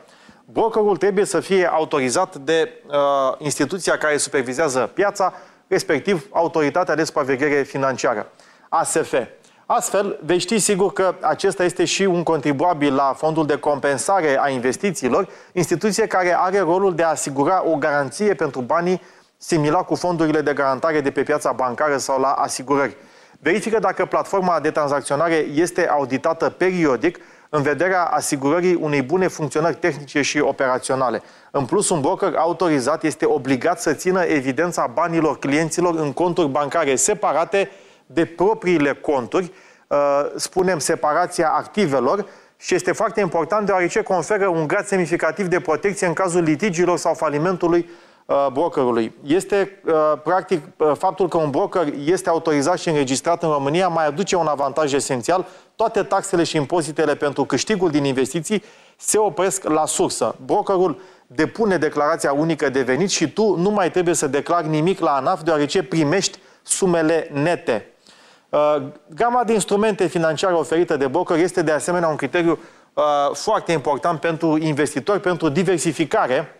[0.45, 2.93] Brokerul trebuie să fie autorizat de uh,
[3.37, 5.33] instituția care supervizează piața,
[5.67, 8.31] respectiv Autoritatea de Supraveghere Financiară,
[8.69, 9.13] ASF.
[9.73, 14.49] Astfel, vei ști sigur că acesta este și un contribuabil la fondul de compensare a
[14.49, 19.01] investițiilor, instituție care are rolul de a asigura o garanție pentru banii
[19.37, 22.95] similar cu fondurile de garantare de pe piața bancară sau la asigurări.
[23.39, 30.21] Verifică dacă platforma de tranzacționare este auditată periodic în vederea asigurării unei bune funcționări tehnice
[30.21, 31.21] și operaționale.
[31.51, 36.95] În plus, un broker autorizat este obligat să țină evidența banilor clienților în conturi bancare
[36.95, 37.69] separate
[38.13, 39.51] de propriile conturi,
[39.87, 39.97] uh,
[40.35, 42.25] spunem separația activelor,
[42.61, 47.13] și este foarte important deoarece conferă un grad semnificativ de protecție în cazul litigiilor sau
[47.13, 47.89] falimentului
[48.25, 49.15] uh, brokerului.
[49.25, 49.93] Este, uh,
[50.23, 50.63] practic,
[50.97, 55.47] faptul că un broker este autorizat și înregistrat în România mai aduce un avantaj esențial.
[55.75, 58.63] Toate taxele și impozitele pentru câștigul din investiții
[58.97, 60.35] se opresc la sursă.
[60.45, 65.11] Brokerul depune declarația unică de venit și tu nu mai trebuie să declari nimic la
[65.11, 67.85] ANAF deoarece primești sumele nete.
[68.51, 72.59] Uh, gama de instrumente financiare oferite de broker este de asemenea un criteriu
[72.93, 76.55] uh, foarte important pentru investitori, pentru diversificare.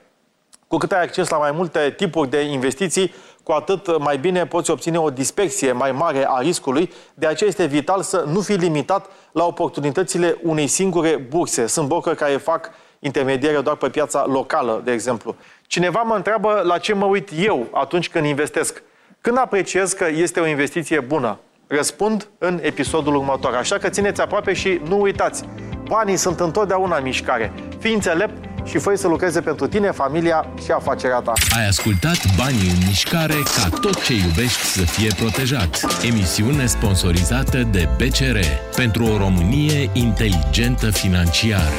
[0.68, 4.72] Cu cât ai acces la mai multe tipuri de investiții, cu atât mai bine poți
[4.72, 6.92] obține o dispersie mai mare a riscului.
[7.14, 11.68] De aceea este vital să nu fii limitat la oportunitățile unei singure burse.
[11.68, 15.36] Sunt broker care fac intermediere doar pe piața locală, de exemplu.
[15.68, 18.84] Cineva mă întreabă la ce mă uit eu atunci când investesc.
[19.22, 21.40] Când apreciez că este o investiție bună?
[21.76, 23.54] Răspund în episodul următor.
[23.56, 25.44] Așa că țineți aproape și nu uitați.
[25.84, 27.54] Banii sunt întotdeauna în mișcare.
[27.80, 31.34] Fii înțelept și fă să lucreze pentru tine, familia și afacerea ta.
[31.58, 35.86] Ai ascultat Banii în mișcare ca tot ce iubești să fie protejat.
[36.04, 38.38] Emisiune sponsorizată de BCR
[38.76, 41.72] pentru o Românie inteligentă financiar.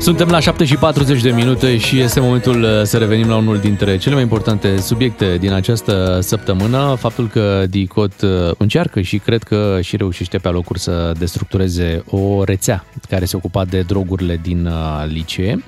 [0.00, 3.58] Suntem la 7 și 40 de minute și este momentul uh, să revenim la unul
[3.58, 9.42] dintre cele mai importante subiecte din această săptămână, faptul că DICOT uh, încearcă și cred
[9.42, 14.66] că și reușește pe alocuri să destructureze o rețea care se ocupa de drogurile din
[14.66, 15.64] uh, licee.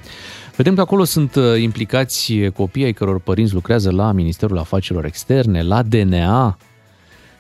[0.57, 5.83] Vedem că acolo sunt implicați copii ai căror părinți lucrează la Ministerul Afacerilor Externe, la
[5.83, 6.57] DNA,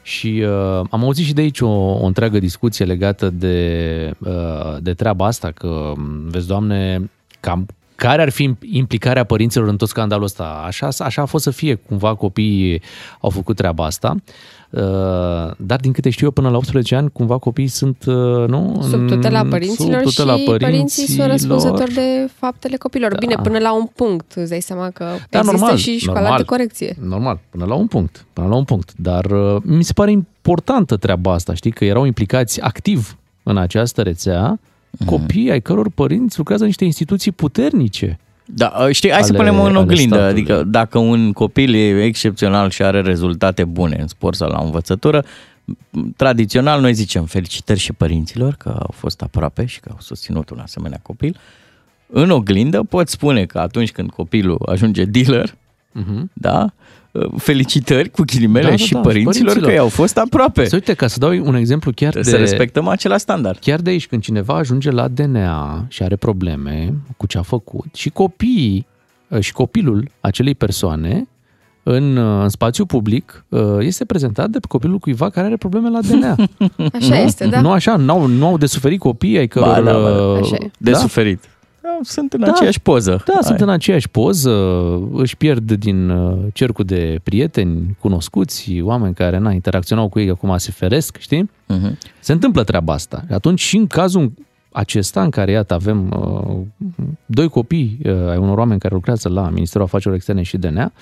[0.03, 4.95] și uh, am auzit și de aici o, o întreagă discuție legată de, uh, de
[4.95, 5.93] treaba asta, că,
[6.27, 7.11] vezi, Doamne,
[7.41, 7.67] cam
[8.03, 10.63] care ar fi implicarea părinților în tot scandalul ăsta?
[10.67, 12.83] Așa, așa a fost să fie, cumva copiii
[13.21, 14.15] au făcut treaba asta.
[14.71, 14.81] Uh,
[15.57, 18.15] dar din câte știu eu, până la 18 ani, cumva copiii sunt, uh,
[18.47, 18.87] nu?
[18.91, 20.71] Sub tutela părinților sub tutela și părinților.
[20.71, 23.11] părinții sunt răspunzători de faptele copilor.
[23.11, 23.17] Da.
[23.19, 26.39] Bine, până la un punct, îți dai seama că da, există normal, și școala normal,
[26.39, 26.97] de corecție.
[27.01, 28.93] Normal, până la un punct, până la un punct.
[28.97, 34.03] Dar uh, mi se pare importantă treaba asta, știi, că erau implicați activ în această
[34.03, 34.61] rețea mm.
[35.05, 38.19] Copii ai căror părinți lucrează în niște instituții puternice.
[38.45, 42.71] Da, ă, știi, hai ale, să punem în oglindă, adică dacă un copil e excepțional
[42.71, 45.25] și are rezultate bune în sport sau la învățătură,
[46.17, 50.59] tradițional noi zicem felicitări și părinților că au fost aproape și că au susținut un
[50.59, 51.37] asemenea copil.
[52.07, 56.23] În oglindă poți spune că atunci când copilul ajunge dealer, uh-huh.
[56.33, 56.73] da,
[57.37, 60.65] felicitări cu ghilimele da, da, și da, părinților, părinților că i-au fost aproape.
[60.65, 62.23] Să uite, ca să dau un exemplu chiar de...
[62.23, 63.59] Să respectăm acela standard.
[63.59, 67.95] Chiar de aici, când cineva ajunge la DNA și are probleme cu ce a făcut
[67.95, 68.87] și copiii
[69.41, 71.27] și copilul acelei persoane
[71.83, 73.45] în, în spațiu public
[73.79, 76.37] este prezentat de copilul cuiva care are probleme la DNA.
[76.99, 77.15] Așa nu?
[77.15, 77.61] este, da.
[77.61, 79.69] Nu așa, nu au, nu au de suferit copiii ai căror...
[79.69, 80.39] Ba, da, ba, da.
[80.41, 80.71] Așa e.
[80.79, 80.99] De da?
[80.99, 81.49] suferit
[82.03, 83.23] sunt în da, aceeași poză.
[83.27, 83.43] Da, Hai.
[83.43, 84.51] sunt în aceeași poză,
[85.13, 90.57] își pierd din uh, cercul de prieteni, cunoscuți, oameni care na, interacționau cu ei, acum
[90.57, 91.51] se feresc, știi?
[91.73, 91.99] Uh-huh.
[92.21, 93.25] Se întâmplă treaba asta.
[93.31, 94.33] Atunci și în cazul
[94.73, 96.89] acesta în care, iată, avem uh,
[97.27, 100.93] doi copii uh, ai unor oameni care lucrează la Ministerul Afacerilor Externe și DNA,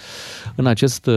[0.56, 1.14] în acest uh,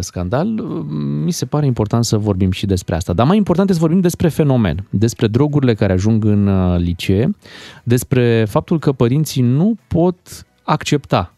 [0.00, 0.84] scandal, uh,
[1.24, 3.12] mi se pare important să vorbim și despre asta.
[3.12, 7.36] Dar mai important este să vorbim despre fenomen, despre drogurile care ajung în uh, licee,
[7.82, 11.32] despre faptul că părinții nu pot accepta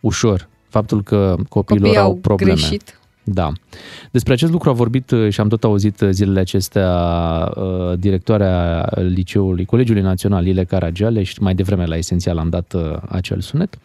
[0.00, 2.52] ușor Faptul că copiilor Copiii au au probleme.
[2.52, 3.00] greșit.
[3.24, 3.52] Da.
[4.10, 6.92] Despre acest lucru a vorbit uh, și am tot auzit uh, zilele acestea
[7.56, 12.96] uh, directoarea liceului, Colegiului Național Ile Caragiale și mai devreme la Esențial am dat uh,
[13.08, 13.78] acel sunet.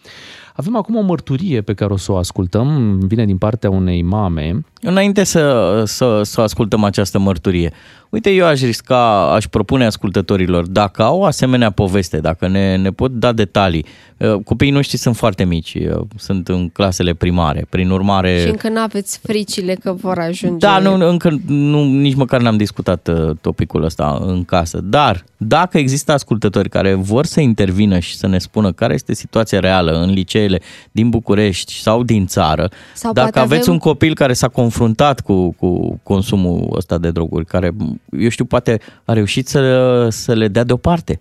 [0.55, 4.65] Avem acum o mărturie pe care o să o ascultăm, vine din partea unei mame.
[4.81, 7.73] Înainte să, să, să ascultăm această mărturie,
[8.09, 12.91] uite, eu aș risca, aș propune ascultătorilor, dacă au o asemenea poveste, dacă ne, ne
[12.91, 13.85] pot da detalii,
[14.17, 18.41] uh, copiii noștri sunt foarte mici, uh, sunt în clasele primare, prin urmare...
[18.41, 20.67] Și încă nu aveți fricile că vor ajunge...
[20.67, 25.77] Da, nu, încă nu, nici măcar n-am discutat uh, topicul ăsta în casă, dar dacă
[25.77, 30.09] există ascultători care vor să intervină și să ne spună care este situația reală în
[30.09, 30.61] liceele
[30.91, 35.19] din București sau din țară, Sau dacă poate aveți avem- un copil care s-a confruntat
[35.19, 37.71] cu, cu consumul ăsta de droguri, care,
[38.19, 41.19] eu știu, poate a reușit să, să le dea deoparte.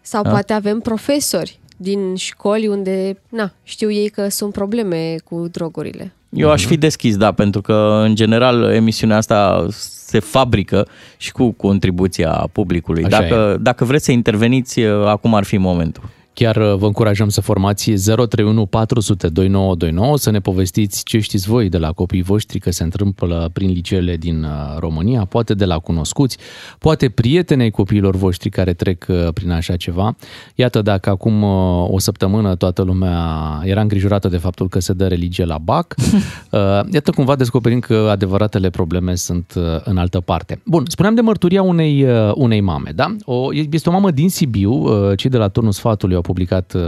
[0.00, 0.30] Sau Da.
[0.30, 6.12] poate avem profesori din școli unde, na, știu ei că sunt probleme cu drogurile.
[6.28, 11.50] Eu aș fi deschis, da, pentru că, în general, emisiunea asta se fabrică și cu
[11.50, 13.04] contribuția publicului.
[13.04, 16.02] Așa Dacă, dacă vreți să interveniți, acum ar fi momentul.
[16.34, 21.68] Chiar uh, vă încurajăm să formați 031 400 2929, să ne povestiți ce știți voi
[21.68, 25.78] de la copiii voștri că se întâmplă prin liceele din uh, România, poate de la
[25.78, 26.38] cunoscuți,
[26.78, 30.16] poate prietenei copiilor voștri care trec uh, prin așa ceva.
[30.54, 33.18] Iată, dacă acum uh, o săptămână toată lumea
[33.64, 36.60] era îngrijorată de faptul că se dă religie la BAC, uh,
[36.92, 40.60] iată cumva descoperim că adevăratele probleme sunt uh, în altă parte.
[40.64, 43.16] Bun, spuneam de mărturia unei, uh, unei mame, da?
[43.24, 46.82] O, este o mamă din Sibiu, uh, cei de la Turnul Sfatului au publicat uh,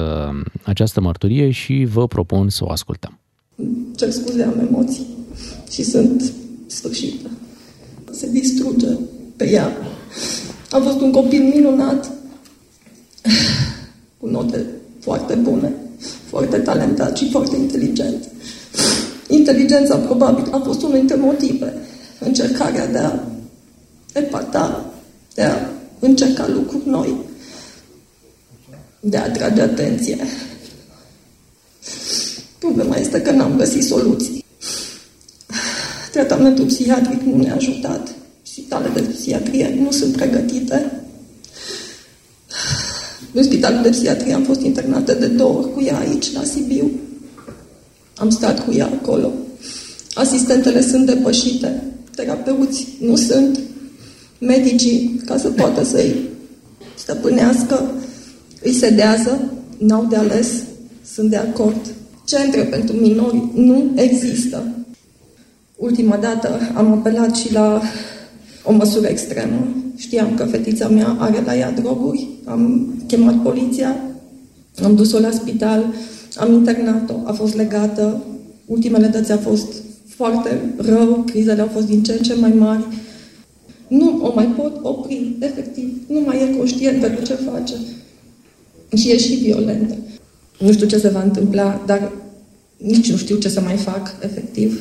[0.62, 3.18] această mărturie și vă propun să o ascultăm.
[3.96, 5.06] cer scuze, am emoții
[5.70, 6.32] și sunt
[6.66, 7.30] sfârșită.
[8.10, 8.88] Se distruge
[9.36, 9.76] pe ea.
[10.70, 12.10] Am fost un copil minunat,
[14.20, 14.66] cu note
[15.00, 15.72] foarte bune,
[16.28, 18.28] foarte talentat și foarte inteligent.
[19.28, 21.74] Inteligența probabil a fost unul dintre motive.
[22.20, 23.12] Încercarea de a
[24.12, 24.92] epata,
[25.34, 25.54] de a
[25.98, 27.16] încerca lucruri noi,
[29.08, 30.16] de a atrage atenție.
[32.58, 34.44] Problema este că n-am găsit soluții.
[36.12, 38.14] Tratamentul psihiatric nu ne-a ajutat.
[38.42, 41.00] Spitalele de psihiatrie nu sunt pregătite.
[43.32, 46.90] În spitalul de psihiatrie am fost internată de două ori cu ea aici, la Sibiu.
[48.16, 49.32] Am stat cu ea acolo.
[50.14, 51.82] Asistentele sunt depășite.
[52.14, 53.60] Terapeuți nu sunt.
[54.38, 56.28] Medicii, ca să poată să-i
[56.94, 57.90] stăpânească,
[58.62, 60.62] îi sedează, n-au de ales,
[61.14, 61.94] sunt de acord.
[62.24, 64.62] Centre pentru minori nu există.
[65.76, 67.80] Ultima dată am apelat și la
[68.64, 69.68] o măsură extremă.
[69.96, 73.96] Știam că fetița mea are la ea droguri, am chemat poliția,
[74.84, 75.94] am dus-o la spital,
[76.36, 78.22] am internat-o, a fost legată,
[78.66, 79.72] ultimele dăți a fost
[80.06, 82.84] foarte rău, crizele au fost din ce în ce mai mari.
[83.88, 87.74] Nu o mai pot opri, efectiv, nu mai e conștientă de ce face.
[88.96, 89.96] Și e și violentă.
[90.58, 92.12] Nu știu ce se va întâmpla, dar
[92.76, 94.80] nici nu știu ce să mai fac, efectiv.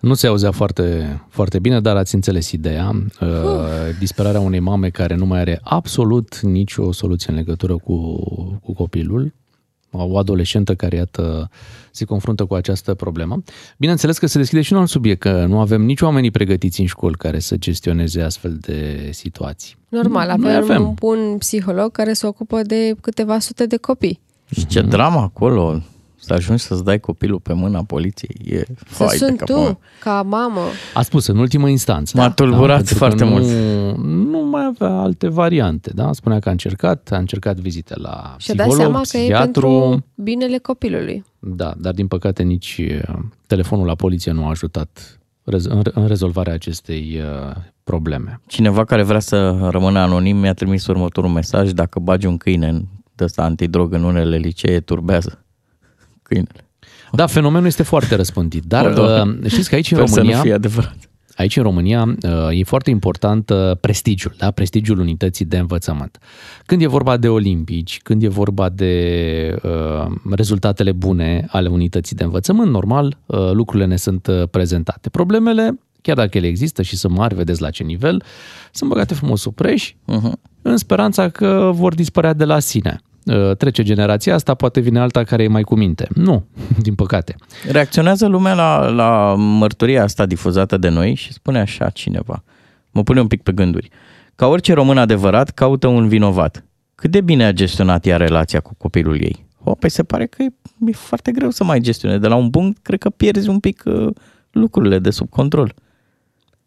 [0.00, 2.90] Nu se auzea foarte, foarte bine, dar ați înțeles ideea.
[3.20, 3.28] Uh,
[3.98, 8.16] disperarea unei mame care nu mai are absolut nicio soluție în legătură cu,
[8.62, 9.34] cu copilul.
[9.90, 11.50] O adolescentă care, iată,
[11.90, 13.42] se confruntă cu această problemă.
[13.78, 16.86] Bineînțeles că se deschide și un alt subiect, că nu avem nici oamenii pregătiți în
[16.86, 19.76] școli care să gestioneze astfel de situații.
[19.88, 20.86] Normal, Noi avem, avem.
[20.86, 24.20] un bun psiholog care se ocupă de câteva sute de copii.
[24.54, 25.82] Și ce dramă acolo,
[26.28, 28.36] să ajungi să-ți dai copilul pe mâna poliției.
[28.44, 29.64] E Să fai de sunt capul meu.
[29.64, 30.60] tu, ca mamă.
[30.94, 32.16] A spus în ultimă instanță.
[32.16, 33.44] M-a tulburat pentru că foarte nu, mult.
[34.30, 36.12] Nu mai avea alte variante, da?
[36.12, 39.60] Spunea că a încercat, a încercat vizite la Și-a psiholog, dat seama că e psihiatru.
[39.68, 41.24] pentru binele copilului.
[41.38, 46.06] Da, dar din păcate nici uh, telefonul la poliție nu a ajutat rez- în în
[46.06, 48.40] rezolvarea acestei uh, probleme.
[48.46, 51.70] Cineva care vrea să rămână anonim mi-a trimis următorul mesaj.
[51.70, 55.44] Dacă bagi un câine în de ăsta antidrog în unele licee, turbează
[56.28, 56.68] câinele.
[57.12, 59.38] Da, fenomenul este foarte răspândit, dar O, Doamne.
[59.42, 60.42] uh, știți că aici în Sper să nu România...
[60.42, 60.96] fie adevărat.
[61.36, 64.50] Aici în România uh, e foarte important uh, prestigiul, da?
[64.50, 66.18] prestigiul unității de învățământ.
[66.66, 72.24] Când e vorba de olimpici, când e vorba de uh, rezultatele bune ale unității de
[72.24, 75.08] învățământ, normal, uh, lucrurile ne sunt uh, prezentate.
[75.08, 78.22] Problemele, chiar dacă ele există și sunt mari, vedeți la ce nivel,
[78.72, 80.32] sunt băgate frumos sub preș, uh-huh.
[80.62, 83.00] în speranța că vor dispărea de la sine.
[83.28, 86.08] Uh, Trece generația asta, poate vine alta care e mai cu minte.
[86.14, 86.44] Nu,
[86.86, 87.36] din păcate.
[87.70, 92.44] Reacționează lumea la, la mărturia asta difuzată de noi și spune așa cineva.
[92.90, 93.88] Mă pune un pic pe gânduri.
[94.34, 96.64] Ca orice român adevărat, caută un vinovat.
[96.94, 99.46] Cât de bine a gestionat ea relația cu copilul ei?
[99.68, 100.48] acolo, păi se pare că e,
[100.86, 102.20] e foarte greu să mai gestionezi.
[102.20, 104.14] De la un punct, cred că pierzi un pic uh,
[104.50, 105.74] lucrurile de sub control.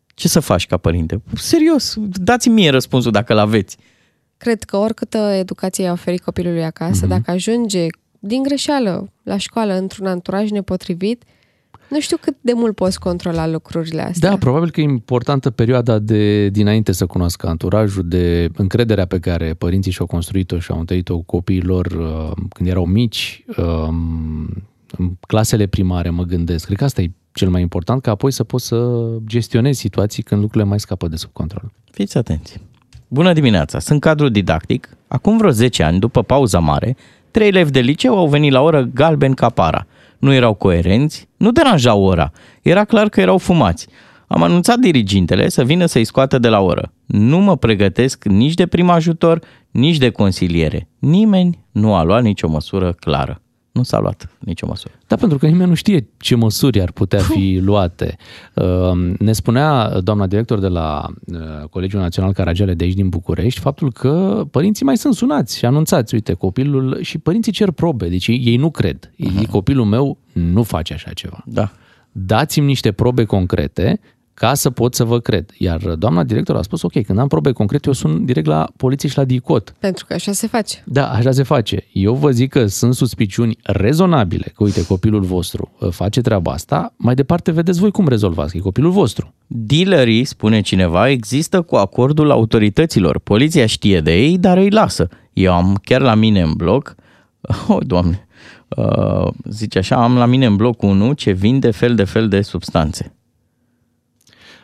[0.07, 1.22] Ce să faci ca părinte?
[1.34, 3.78] Serios, dați-mi mie răspunsul dacă l-aveți.
[4.42, 7.10] Cred că oricâtă educație i-a oferit copilului acasă, mm-hmm.
[7.10, 7.88] dacă ajunge
[8.20, 11.24] din greșeală la școală într-un anturaj nepotrivit,
[11.89, 14.30] nu știu cât de mult poți controla lucrurile astea.
[14.30, 19.54] Da, probabil că e importantă perioada de dinainte să cunoască anturajul, de încrederea pe care
[19.54, 23.88] părinții și-au construit-o și au întărit-o copiilor uh, când erau mici, uh,
[24.98, 26.66] în clasele primare, mă gândesc.
[26.66, 30.42] Cred că asta e cel mai important, ca apoi să poți să gestionezi situații când
[30.42, 31.72] lucrurile mai scapă de sub control.
[31.92, 32.70] Fiți atenți!
[33.14, 33.80] Bună dimineața!
[33.80, 34.89] Sunt cadru didactic.
[35.07, 36.95] Acum vreo 10 ani, după pauza mare,
[37.32, 39.86] trei elevi de liceu au venit la oră galben ca para.
[40.20, 42.32] Nu erau coerenți, nu deranjau ora.
[42.62, 43.88] Era clar că erau fumați.
[44.28, 46.93] Am anunțat dirigintele să vină să-i scoată de la oră.
[47.05, 49.39] Nu mă pregătesc nici de prim ajutor,
[49.72, 50.88] nici de consiliere.
[50.99, 53.41] Nimeni nu a luat nicio măsură clară
[53.72, 54.93] nu s-a luat nicio măsură.
[55.07, 58.17] Da, pentru că nimeni nu știe ce măsuri ar putea fi luate.
[58.53, 63.59] Uh, ne spunea doamna director de la uh, Colegiul Național Caragiale de aici din București
[63.59, 68.28] faptul că părinții mai sunt sunați și anunțați, uite, copilul și părinții cer probe, deci
[68.28, 69.11] ei nu cred.
[69.11, 69.49] Uh-huh.
[69.49, 71.43] Copilul meu nu face așa ceva.
[71.45, 71.72] Da.
[72.11, 73.99] Dați-mi niște probe concrete
[74.42, 75.50] ca să pot să vă cred.
[75.58, 79.10] Iar doamna director a spus, ok, când am probe concrete, eu sunt direct la poliție
[79.10, 79.74] și la DICOT.
[79.80, 80.84] Pentru că așa se face.
[80.86, 81.84] Da, așa se face.
[81.92, 86.94] Eu vă zic că sunt suspiciuni rezonabile, că uite, copilul vostru uh, face treaba asta,
[86.98, 89.34] mai departe vedeți voi cum rezolvați, că e copilul vostru.
[89.48, 93.20] Dealerii, spune cineva, există cu acordul autorităților.
[93.20, 95.08] Poliția știe de ei, dar îi lasă.
[95.34, 96.96] Eu am chiar la mine în bloc,
[97.68, 98.28] oh, doamne,
[98.68, 102.42] uh, zice așa, am la mine în bloc 1 ce vinde fel de fel de
[102.42, 103.16] substanțe.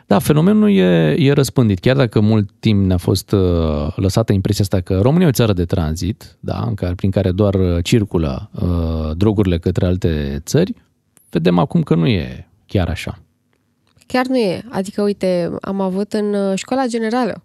[0.08, 1.78] Da, fenomenul e, e răspândit.
[1.78, 5.52] Chiar dacă mult timp ne-a fost uh, lăsată impresia asta că România e o țară
[5.52, 10.74] de tranzit, da, în care, prin care doar uh, circulă uh, drogurile către alte țări,
[11.30, 13.18] vedem acum că nu e chiar așa.
[14.06, 14.64] Chiar nu e.
[14.68, 17.42] Adică, uite, am avut în uh, școala generală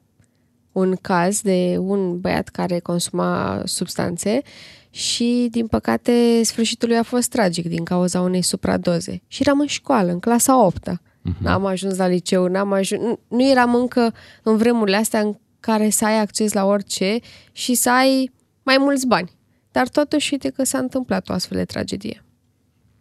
[0.72, 4.42] un caz de un băiat care consuma substanțe
[4.90, 9.22] și, din păcate, sfârșitul lui a fost tragic din cauza unei supradoze.
[9.28, 10.88] Și eram în școală, în clasa 8
[11.30, 11.42] Uh-huh.
[11.42, 13.02] N-am ajuns la liceu, n-am ajuns...
[13.28, 14.14] Nu eram încă
[14.44, 17.20] în vremurile astea în care să ai acces la orice
[17.52, 18.32] și să ai
[18.64, 19.32] mai mulți bani.
[19.72, 22.24] Dar totuși, uite că s-a întâmplat o astfel de tragedie.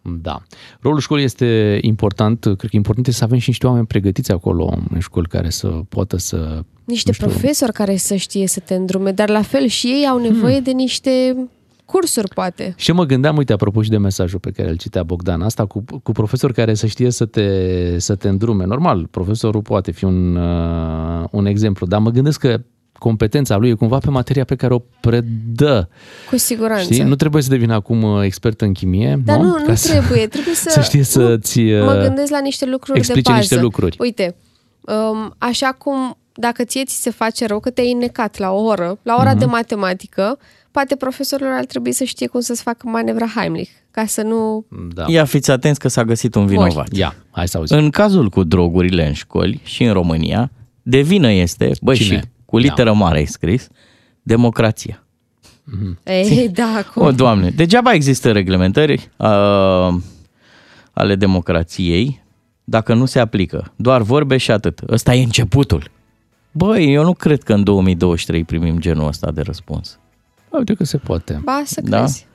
[0.03, 0.43] Da.
[0.81, 2.41] Rolul școlii este important.
[2.41, 5.68] Cred că important este să avem și niște oameni pregătiți acolo în școli care să
[5.68, 6.64] poată să...
[6.85, 10.55] Niște profesori care să știe să te îndrume, dar la fel și ei au nevoie
[10.55, 10.62] hmm.
[10.62, 11.37] de niște
[11.93, 12.74] cursuri, poate.
[12.76, 15.84] Și mă gândeam, uite, apropo și de mesajul pe care îl citea Bogdan, asta cu,
[16.03, 18.64] cu profesori care să știe să te, să te îndrume.
[18.64, 22.61] Normal, profesorul poate fi un, uh, un exemplu, dar mă gândesc că
[22.99, 25.88] competența lui e cumva pe materia pe care o predă.
[26.30, 26.93] Cu siguranță.
[26.93, 27.05] Știi?
[27.05, 29.20] Nu trebuie să devină acum uh, expert în chimie.
[29.24, 30.26] Dar nu, nu, nu să, trebuie.
[30.26, 33.38] Trebuie să, să știe să-ți Mă uh, gândesc la niște lucruri de bază.
[33.38, 33.97] niște lucruri.
[34.01, 34.36] Uite,
[34.80, 38.99] um, așa cum dacă ție ți se face rău că te-ai înnecat la o oră,
[39.03, 39.38] la ora uh-huh.
[39.38, 40.38] de matematică,
[40.73, 44.64] poate profesorul ar trebui să știe cum să-ți facă manevra Heimlich, ca să nu...
[44.95, 45.05] Da.
[45.09, 46.77] Ia fiți atenți că s-a găsit un vinovat.
[46.77, 46.99] Ori.
[46.99, 47.77] Ia, hai să auzim.
[47.77, 50.51] În cazul cu drogurile în școli și în România,
[50.83, 52.16] de vină este, bă, Cine?
[52.18, 52.97] și cu literă da.
[52.97, 53.68] mare ai scris,
[54.23, 55.07] democrația.
[55.62, 56.03] Mm-hmm.
[56.05, 57.03] Ei, da, cum?
[57.03, 59.95] O, Doamne, degeaba există reglementări uh,
[60.93, 62.23] ale democrației
[62.64, 63.73] dacă nu se aplică.
[63.77, 64.81] Doar vorbe și atât.
[64.89, 65.91] Ăsta e începutul.
[66.53, 69.99] Băi, eu nu cred că în 2023 primim genul ăsta de răspuns.
[70.59, 71.40] Uite că se poate.
[71.44, 71.98] Ba, să da?
[71.98, 72.26] crezi.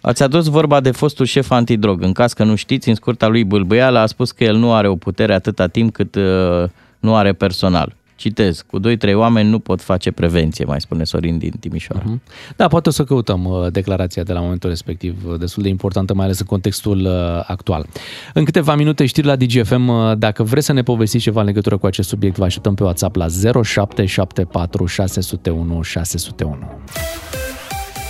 [0.00, 2.02] Ați adus vorba de fostul șef antidrog.
[2.02, 4.88] În caz că nu știți, în scurta lui Bâlbâială a spus că el nu are
[4.88, 6.64] o putere atâta timp cât uh,
[6.98, 7.94] nu are personal.
[8.20, 12.04] Citez, cu 2-3 oameni nu pot face prevenție, mai spune Sorin din Timișoara.
[12.04, 12.54] Uh-huh.
[12.56, 16.14] Da, poate o să căutăm uh, declarația de la momentul respectiv, uh, destul de importantă,
[16.14, 17.86] mai ales în contextul uh, actual.
[18.34, 20.14] În câteva minute știri la DGFM.
[20.18, 23.16] Dacă vreți să ne povestiți ceva în legătură cu acest subiect, vă așteptăm pe WhatsApp
[23.16, 26.58] la 0774 601 601.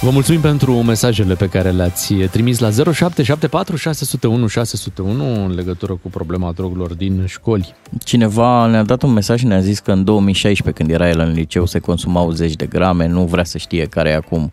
[0.03, 6.09] Vă mulțumim pentru mesajele pe care le-ați trimis la 0774 601 601 în legătură cu
[6.11, 7.75] problema drogurilor din școli.
[8.05, 11.33] Cineva ne-a dat un mesaj și ne-a zis că în 2016, când era el în
[11.33, 14.53] liceu, se consumau zeci de grame, nu vrea să știe care e acum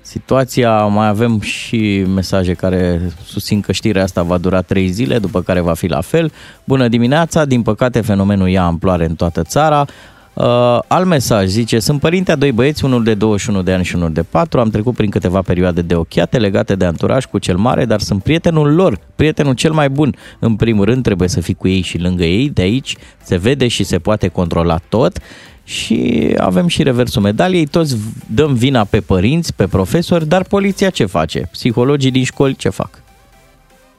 [0.00, 0.84] situația.
[0.84, 5.60] Mai avem și mesaje care susțin că știrea asta va dura trei zile, după care
[5.60, 6.32] va fi la fel.
[6.64, 9.86] Bună dimineața, din păcate fenomenul ia amploare în toată țara.
[10.34, 13.94] Uh, alt mesaj zice, sunt părinte a doi băieți, unul de 21 de ani și
[13.94, 17.56] unul de 4, am trecut prin câteva perioade de ochiate legate de anturaj cu cel
[17.56, 20.14] mare, dar sunt prietenul lor, prietenul cel mai bun.
[20.38, 23.68] În primul rând trebuie să fii cu ei și lângă ei, de aici se vede
[23.68, 25.18] și se poate controla tot.
[25.64, 31.04] și avem și reversul medaliei, toți dăm vina pe părinți, pe profesori, dar poliția ce
[31.04, 31.48] face?
[31.50, 33.02] Psihologii din școli ce fac?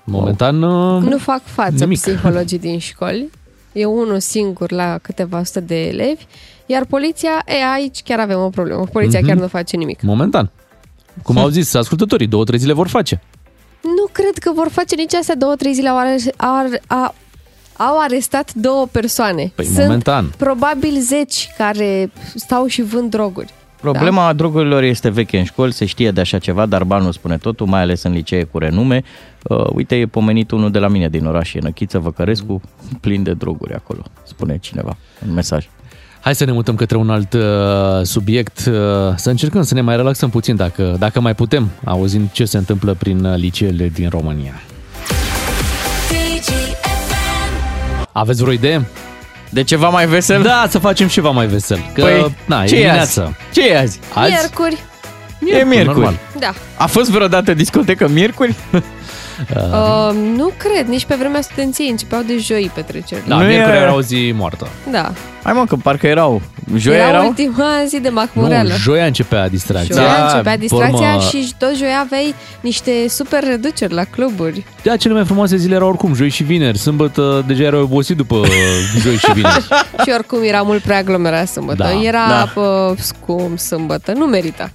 [0.04, 2.00] Momentan uh, Nu fac față Nimic.
[2.00, 3.30] psihologii din școli.
[3.76, 6.26] E unul singur la câteva sute de elevi.
[6.66, 8.86] Iar poliția, e, aici chiar avem o problemă.
[8.92, 9.28] Poliția Mhm.
[9.28, 10.02] chiar nu face nimic.
[10.02, 10.52] Momentan.
[11.24, 13.22] Cum au zis ascultătorii, două, trei zile vor face.
[13.82, 15.90] Nu cred că vor face nici astea două, trei zile.
[15.90, 17.14] Au, are, ar, a,
[17.78, 19.52] au arestat două persoane.
[19.56, 20.34] Păi, Sunt momentan.
[20.38, 23.54] probabil zeci care stau și vând droguri.
[23.92, 27.68] Problema drogurilor este veche în școli, se știe de așa ceva, dar banul spune totul,
[27.68, 29.04] mai ales în licee cu renume.
[29.44, 32.62] Uh, uite, e pomenit unul de la mine din oraș, e Năchiță Văcărescu,
[33.02, 35.68] plin de droguri acolo, spune cineva în mesaj.
[36.26, 37.42] Hai să ne mutăm către un alt uh,
[38.04, 38.74] subiect, uh,
[39.16, 42.94] să încercăm să ne mai relaxăm puțin dacă, dacă mai putem, auzind ce se întâmplă
[42.94, 44.54] prin uh, liceele din România.
[48.12, 48.88] Aveți vreo idee?
[49.56, 50.42] De ceva mai vesel?
[50.42, 51.80] Da, să facem ceva mai vesel.
[51.94, 53.22] Că, Păi, na, e ce e dimineață.
[53.22, 53.36] azi?
[53.54, 54.00] Ce e azi?
[54.14, 54.32] Azi?
[54.32, 54.84] Miercuri.
[55.46, 55.96] E miercuri.
[55.96, 56.18] normal.
[56.40, 56.54] Da.
[56.78, 58.56] A fost vreodată discotecă miercuri?
[59.56, 63.26] Uh, nu cred, nici pe vremea studenției începeau de joi petrecerile.
[63.28, 64.68] Da, Nu miercuri e- era o zi moartă.
[64.92, 65.12] Da.
[65.44, 66.42] Hai mă, că parcă erau.
[66.76, 67.28] Joia era erau?
[67.28, 68.70] ultima zi de mahmureală.
[68.70, 69.96] Nu, joia începea distracția.
[69.96, 74.66] Joia începea pe distracția urmă, și tot joia aveai niște super reduceri la cluburi.
[74.84, 76.78] Da, cele mai frumoase zile erau oricum joi și vineri.
[76.78, 78.42] Sâmbătă deja era obosit după
[79.04, 79.68] joi și vineri.
[80.04, 81.84] și oricum era mult prea aglomerat sâmbătă.
[81.84, 82.52] Da, era da.
[82.56, 82.94] da.
[82.98, 84.70] scump sâmbătă, nu merita.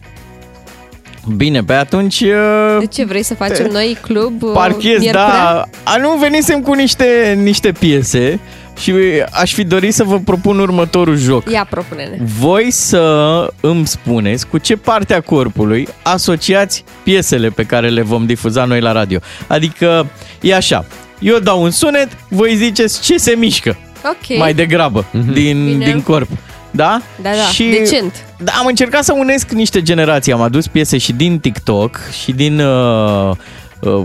[1.36, 2.20] Bine, pe atunci...
[2.20, 5.12] uh, De ce vrei să facem noi club uh, Parchez, miercurea?
[5.12, 5.64] da.
[5.82, 8.40] A, nu venisem cu niște, niște piese
[8.80, 8.92] și
[9.32, 11.50] aș fi dorit să vă propun următorul joc.
[11.50, 12.16] Ia, propune-ne.
[12.38, 18.26] Voi să îmi spuneți cu ce parte a corpului asociați piesele pe care le vom
[18.26, 19.18] difuza noi la radio.
[19.46, 20.06] Adică
[20.40, 20.84] e așa,
[21.18, 24.38] eu dau un sunet, voi ziceți ce se mișcă Ok.
[24.38, 25.84] mai degrabă din, Bine.
[25.84, 26.28] din corp.
[26.70, 27.00] Da?
[27.22, 28.24] Da, da, decent.
[28.38, 30.32] Da, am încercat să unesc niște generații.
[30.32, 33.36] Am adus piese și din TikTok și din uh,
[33.80, 34.02] uh,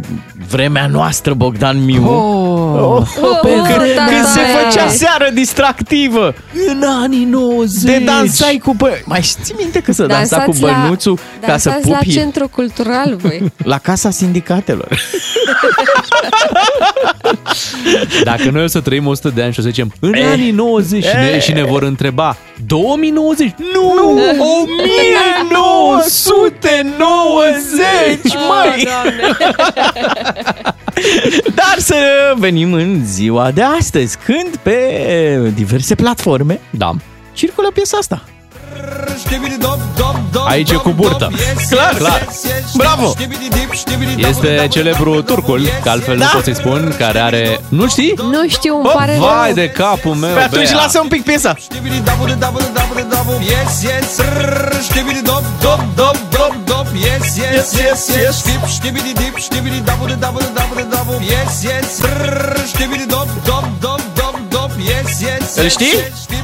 [0.50, 2.08] vremea noastră, Bogdan Miu.
[2.10, 4.48] Oh, oh, pe când, vremea când se mea.
[4.70, 6.34] făcea seară distractivă.
[6.68, 7.82] În anii 90.
[7.82, 8.92] De dansai cu bă...
[9.06, 12.12] Mai știi minte că să dansa cu Dansați la- bănuțul ca să dansați la pupi
[12.12, 13.52] centru cultural, voi.
[13.64, 15.00] la casa sindicatelor.
[18.24, 20.26] Dacă noi o să trăim 100 de ani și o să zicem în Eh.
[20.32, 21.42] anii 90 și ne, Eh.
[21.42, 23.54] și ne vor întreba 2090?
[23.74, 23.94] Nu!
[23.94, 24.20] Nu!
[26.00, 28.88] 1990, măi!
[31.60, 31.96] Dar să
[32.38, 36.92] venim în ziua de astăzi, când pe diverse platforme da.
[37.34, 38.24] circulă piesa asta.
[40.48, 41.32] Aici e cu burtă.
[41.70, 42.28] Clar, clar.
[42.76, 43.14] Bravo!
[44.18, 46.26] Este celebru turcul, că altfel Da.
[46.26, 47.60] nu pot să-i spun, care are...
[47.70, 48.14] Nu știi?
[48.18, 49.54] Nu știu, îmi Oh, pare Vai rău.
[49.54, 50.76] de capul meu, Pe atunci Bea.
[50.82, 51.54] lasă un pic piesa.
[65.56, 65.94] Îl știi?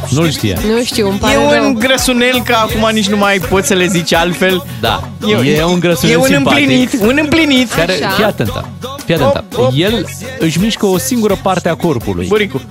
[0.09, 0.57] Nu-l știe.
[0.75, 1.65] Nu știu, îmi pare E rău.
[1.65, 4.63] un grăsunel, că acum nici nu mai poți să le zici altfel.
[4.81, 5.09] Da,
[5.57, 6.59] e un grăsunel E un simpatic.
[6.59, 7.73] împlinit, un împlinit.
[7.73, 8.09] Care, Așa.
[8.09, 8.69] fii atentă,
[9.05, 9.43] fii atentă.
[9.75, 10.05] El
[10.39, 12.27] își mișcă o singură parte a corpului.
[12.27, 12.61] Buricul.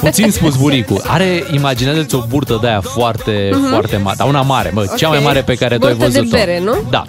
[0.00, 1.02] Puțin spus buricul.
[1.06, 4.16] Are, imaginează-ți o burtă de aia foarte, foarte mare.
[4.18, 5.24] Dar una mare, mă, cea mai Ok.
[5.24, 6.36] mare pe care tu ai Burtă de văzut-o.
[6.36, 6.74] bere, nu?
[6.90, 7.04] Da.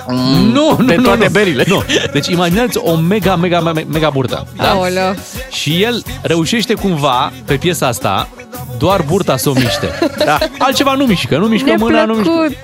[0.54, 1.30] Nu, nu, de nu, toate nu.
[1.32, 1.64] berile.
[1.68, 1.84] Nu.
[2.14, 4.48] Deci imaginează o mega, mega, mega, mega burtă.
[4.58, 4.70] Da?
[4.70, 5.16] Aoleu.
[5.52, 8.30] Și el reușește cumva, pe piesa asta,
[8.78, 9.88] doar burta să o miște.
[10.26, 10.38] Da.
[10.58, 12.58] Altceva nu mișcă, nu mișcă mâna, nu mișcă.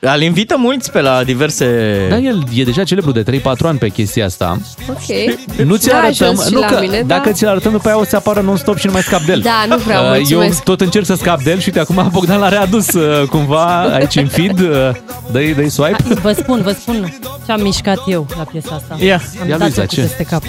[0.00, 0.20] Neplăcut.
[0.20, 1.66] Îl invită mulți pe la diverse...
[2.10, 4.58] Da, el e deja celebru de 3-4 ani pe chestia asta.
[4.88, 5.36] Ok.
[5.66, 7.32] Nu ți Da, arătăm, ajuns și nu la că, mine, dacă da.
[7.34, 9.40] ți-l arătăm după aia o să apară non-stop și nu mai scap de el.
[9.40, 10.62] Da, nu vreau, Uh, Eu mulțumesc.
[10.62, 14.16] tot încerc să scap de el și uite, acum Bogdan l-a readus uh, cumva aici
[14.16, 14.60] în feed.
[14.60, 14.90] Uh,
[15.32, 16.02] Dă-i, dă swipe.
[16.22, 18.96] Vă spun, vă spun ce am mișcat eu la piesa asta.
[19.04, 19.20] Ia.
[19.42, 20.02] Am Ia, dat Luiza, ochii ce?
[20.02, 20.42] peste cap.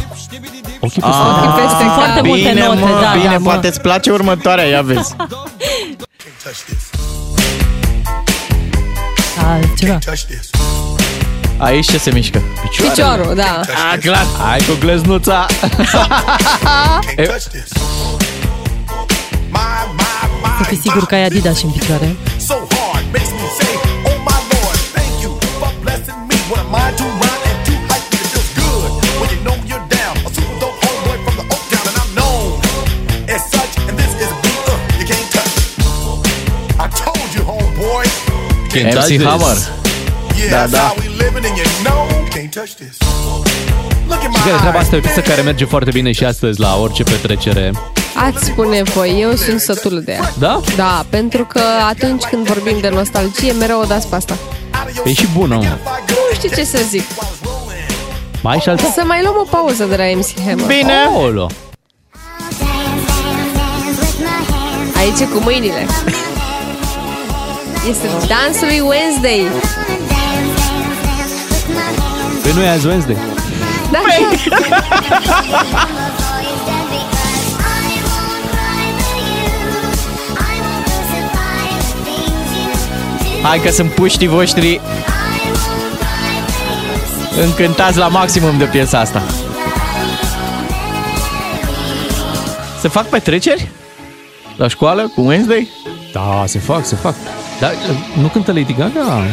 [0.80, 1.96] Ochii Ah, peste peste Sunt cap.
[1.96, 3.44] foarte multe Bine, note, mă, da, bine, da, mă.
[3.46, 5.16] poate îți place următoarea, ia vezi.
[9.50, 9.98] Altceva.
[11.58, 12.42] Aici ce se mișcă?
[12.62, 13.62] Piciorul, da.
[13.94, 14.26] A, clar.
[14.38, 15.46] Hai cu gleznuța.
[20.58, 22.16] Să fii sigur că ai Adidas și în picioare.
[42.34, 42.98] Can't touch this.
[44.08, 44.84] Look at Și care my treaba eyes.
[44.84, 47.72] asta e o piesă care merge foarte bine și astăzi la orice petrecere.
[48.16, 50.32] Ați spune voi, eu sunt sătulă de ea.
[50.40, 50.60] Da?
[50.76, 54.38] Da, pentru că atunci când vorbim de nostalgie, mereu o dați pe asta.
[55.06, 55.78] E și bună, mă.
[56.08, 57.04] Nu știu ce să zic.
[58.42, 58.92] Mai ai și alta?
[58.96, 60.66] Să mai luăm o pauză de la MC Hammer.
[60.66, 60.94] Bine.
[61.22, 61.50] Olo.
[64.98, 65.86] Aici e cu mâinile.
[67.88, 69.48] Este dansul lui Wednesday.
[72.42, 73.18] Păi nu e azi Wednesday.
[73.92, 74.00] Da.
[83.44, 84.82] Hai că sunt puștii voștri
[87.42, 89.22] încântați la maximum de piesa asta.
[92.80, 93.70] Se fac petreceri?
[94.56, 95.68] La școală cu Wednesday?
[96.12, 97.16] Da, se fac, se fac.
[97.60, 97.74] Dar
[98.22, 99.24] nu cântă Lady Gaga?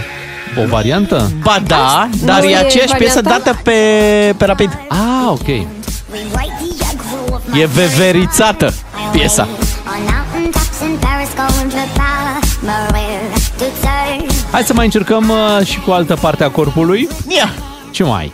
[0.65, 1.31] O variantă?
[1.43, 3.51] Ba da, dar nu e e aceeași piesă varianta?
[3.51, 4.79] dată pe, pe rapid.
[4.89, 5.49] Ah, ok.
[7.53, 8.73] E veverițată
[9.13, 9.49] piesa.
[14.51, 17.09] Hai să mai încercăm uh, și cu altă parte a corpului.
[17.29, 17.51] Ia!
[17.91, 18.33] Ce mai ai?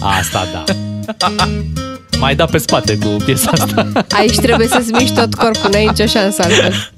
[0.00, 0.64] Asta da.
[2.22, 3.86] mai da pe spate cu piesa asta.
[4.18, 6.90] Aici trebuie să-ți miști tot corpul, n-ai nicio șansă altfel.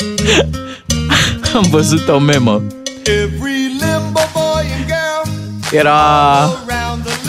[1.56, 2.62] Am văzut o memă.
[5.70, 6.00] Era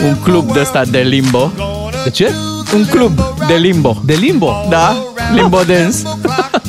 [0.02, 1.52] un club de ăsta de limbo.
[2.04, 2.32] De ce?
[2.74, 4.02] Un club de limbo.
[4.04, 4.66] De limbo?
[4.68, 4.96] Da,
[5.34, 5.96] limbo dance.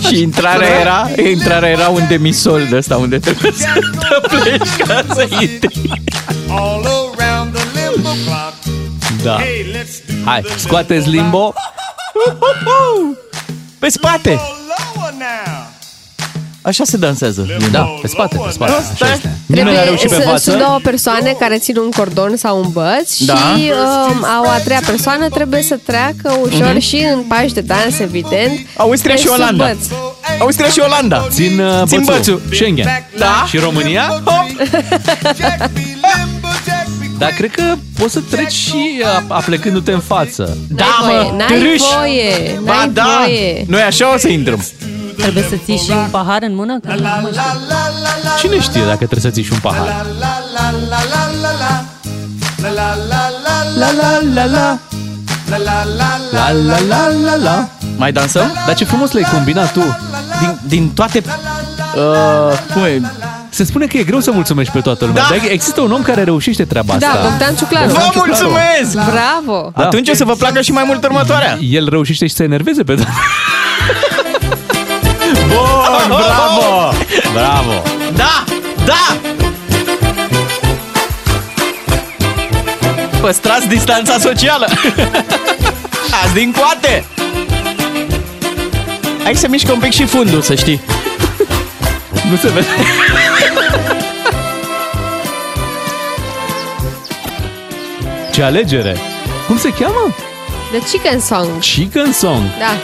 [0.07, 5.05] Și intrarea era, intrarea era un demisol de ăsta unde trebuie să te pleci ca
[5.13, 6.01] să intri.
[9.27, 9.37] Da.
[10.25, 11.53] Hai, scoateți limbo.
[13.79, 14.39] Pe spate.
[16.61, 17.47] Așa se dansează.
[17.71, 18.71] Da, pe spate, pe spate.
[18.71, 19.37] Așa este.
[19.45, 20.49] Nimeni Trebuie, n-a reușit pe sunt, față.
[20.51, 23.33] sunt două persoane care țin un cordon sau un băț Da.
[23.35, 23.71] și
[24.11, 26.79] um, a, a treia persoană trebuie să treacă ușor Mhm.
[26.79, 28.59] și în pași de dans, evident.
[28.77, 29.65] Austria pe și sub Olanda.
[29.65, 29.85] băț.
[30.39, 31.27] Austria și Olanda.
[31.29, 32.13] Țin, uh, Țin bățul.
[32.15, 32.41] bățul.
[32.51, 33.07] Schengen.
[33.17, 33.45] Da.
[33.49, 34.03] Și România?
[37.17, 40.57] Dar cred că poți să treci și uh, aplecându-te în față.
[40.69, 41.83] Da, N-ai mă, voie, n-ai târâși.
[41.97, 43.65] voie, Ba n-ai da, voie.
[43.67, 44.65] noi așa o să intrăm.
[45.17, 46.79] Trebuie să ții și un pahar în mână?
[46.79, 47.41] Că nu mă știu.
[48.39, 49.85] Cine știe dacă trebuie să ții și un pahar?
[49.85, 51.01] La la la
[54.49, 54.79] la.
[56.31, 57.69] La la la la la.
[57.97, 58.51] Mai dansăm?
[58.65, 59.79] Dar ce frumos le-ai combinat tu.
[60.39, 61.23] Din, din toate...
[61.95, 63.01] Uh, cum e?
[63.57, 65.21] Se spune că e greu să mulțumești pe toată lumea.
[65.21, 65.35] Da.
[65.35, 67.11] Dar există un om care reușește treaba asta.
[67.13, 67.91] Da, Bogdan Ciuclaru.
[67.91, 68.93] Vă mulțumesc!
[69.11, 69.71] Bravo!
[69.75, 69.83] Da.
[69.83, 71.57] Atunci o să vă placă și mai mult următoarea.
[71.61, 73.11] El reușește și să enerveze pe toată
[75.47, 76.93] Bun, bravo!
[77.33, 77.83] Bravo!
[78.15, 78.43] Da,
[78.85, 79.17] da!
[83.21, 84.67] Păstrați distanța socială!
[86.23, 87.05] Azi din coate!
[89.23, 90.81] Hai să mișcă un pic și fundul, să știi.
[92.29, 92.65] Nu se vede.
[98.37, 98.97] Ce alegere!
[99.47, 100.15] Cum se cheamă?
[100.71, 101.59] The Chicken Song.
[101.59, 102.41] Chicken Song.
[102.59, 102.77] Da.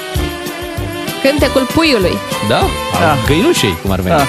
[1.21, 2.17] Cântecul puiului.
[2.47, 2.59] Da?
[2.93, 2.99] Da.
[2.99, 3.17] da.
[3.27, 4.15] Găinușei, cum ar veni.
[4.15, 4.27] Da.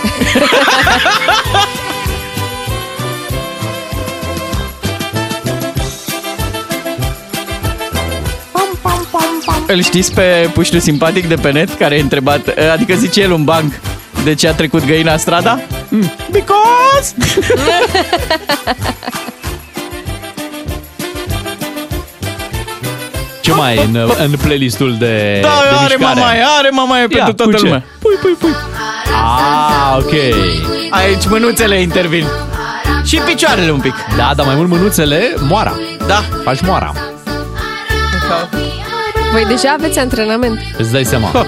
[9.66, 13.44] Îl știți pe puștiu simpatic de pe net care a întrebat, adică zice el un
[13.44, 13.72] banc,
[14.24, 15.60] de ce a trecut găina strada?
[15.88, 16.12] Mm.
[16.30, 17.14] Because!
[23.54, 26.18] Ce mai e în, în playlistul de, Da, de are mișcare?
[26.20, 27.62] mamaie, are mamaie Ia, pentru cu toată ce?
[27.64, 27.84] lumea.
[27.98, 28.54] Pui, pui, pui.
[29.24, 30.12] Ah, ok.
[30.90, 32.26] Aici mânuțele intervin.
[33.04, 33.94] Și picioarele un pic.
[34.16, 35.78] Da, dar mai mult mânuțele, moara.
[36.06, 36.22] Da.
[36.44, 36.92] Faci moara.
[39.32, 40.58] Voi deja aveți antrenament.
[40.78, 41.46] Îți dai seama.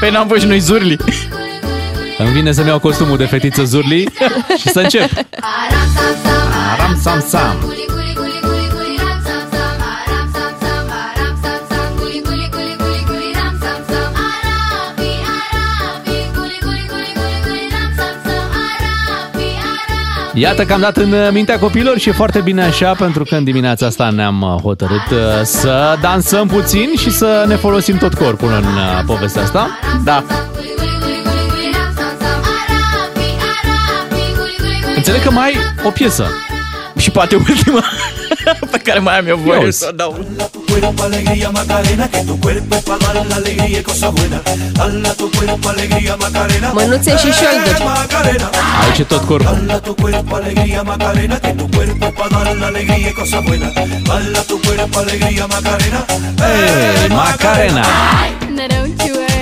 [0.00, 0.96] Pe n-am fost și noi zurli.
[2.18, 4.08] Îmi vine să-mi iau costumul de fetiță Zurli
[4.60, 5.10] și să încep.
[6.74, 7.74] Aram sam sam.
[20.38, 23.44] Iată că am dat în mintea copilor și e foarte bine așa pentru că în
[23.44, 28.48] dimineața asta ne-am uh, hotărât uh, să dansăm puțin și să ne folosim tot corpul
[28.48, 29.78] în uh, povestea asta.
[30.04, 30.24] Da.
[34.96, 36.45] Înțeleg că mai ai o piesă.
[36.96, 37.84] Și poate ultima
[38.72, 39.78] pe care mai am eu voie Auzi.
[39.78, 40.10] să o dau.
[40.68, 44.42] cuerpo alegría Macarena, que tu cuerpo es para dar la alegría y cosas buenas.
[44.78, 46.68] Dala tu cuerpo alegría Macarena.
[46.72, 47.82] Mânuțe și șolduri.
[47.84, 48.48] Macarena.
[48.82, 49.56] Aici e tot corpul.
[49.66, 53.42] Dala tu cuerpo alegría Macarena, que tu cuerpo es para dar la alegría y cosas
[53.46, 53.72] buenas.
[54.08, 56.00] Dala tu cuerpo alegría Macarena.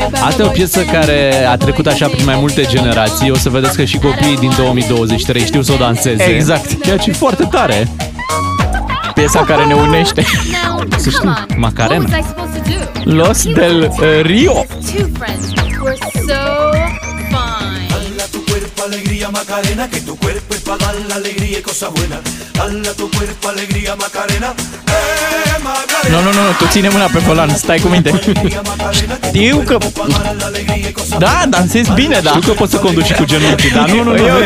[0.04, 0.26] Hey, Macarena!
[0.26, 3.30] Asta e o piesă care a trecut așa prin mai multe generații.
[3.30, 6.22] O să vedeți că și copiii din 2023 știu să o danseze.
[6.24, 6.82] Exact.
[6.84, 7.88] Ceea ce e foarte tare.
[9.14, 10.24] Piesa care ne unește.
[10.96, 12.08] Să știi, Macarena.
[13.04, 14.64] Los del uh, Rio.
[18.94, 22.20] Alegría Macarena, que tu cuerpo es para dar la alegría y cosas buenas.
[22.52, 24.54] Dala tu cuerpo alegría Macarena.
[24.86, 26.20] Eh, Macarena.
[26.20, 28.20] Nu, nu, nu, tu ține mâna pe volan, stai cu minte.
[29.26, 29.78] Știu că...
[31.18, 32.30] Da, dansezi bine, da.
[32.30, 34.16] Știu că poți să conduci și cu genunchii, dar nu, nu, nu.
[34.16, 34.44] E nu ok.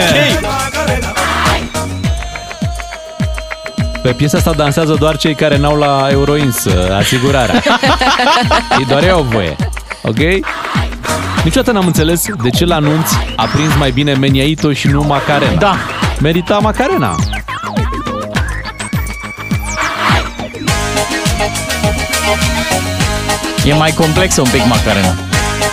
[4.03, 7.63] Pe piesa asta dansează doar cei care n-au la Euroins uh, asigurarea.
[8.79, 9.57] Ei doar ei au voie.
[10.03, 10.19] Ok?
[11.45, 15.55] Niciodată n-am înțeles de ce la anunț a prins mai bine Meniaito și nu Macarena.
[15.59, 15.77] Da.
[16.21, 17.15] Merita Macarena.
[23.65, 25.15] E mai complexă un pic Macarena.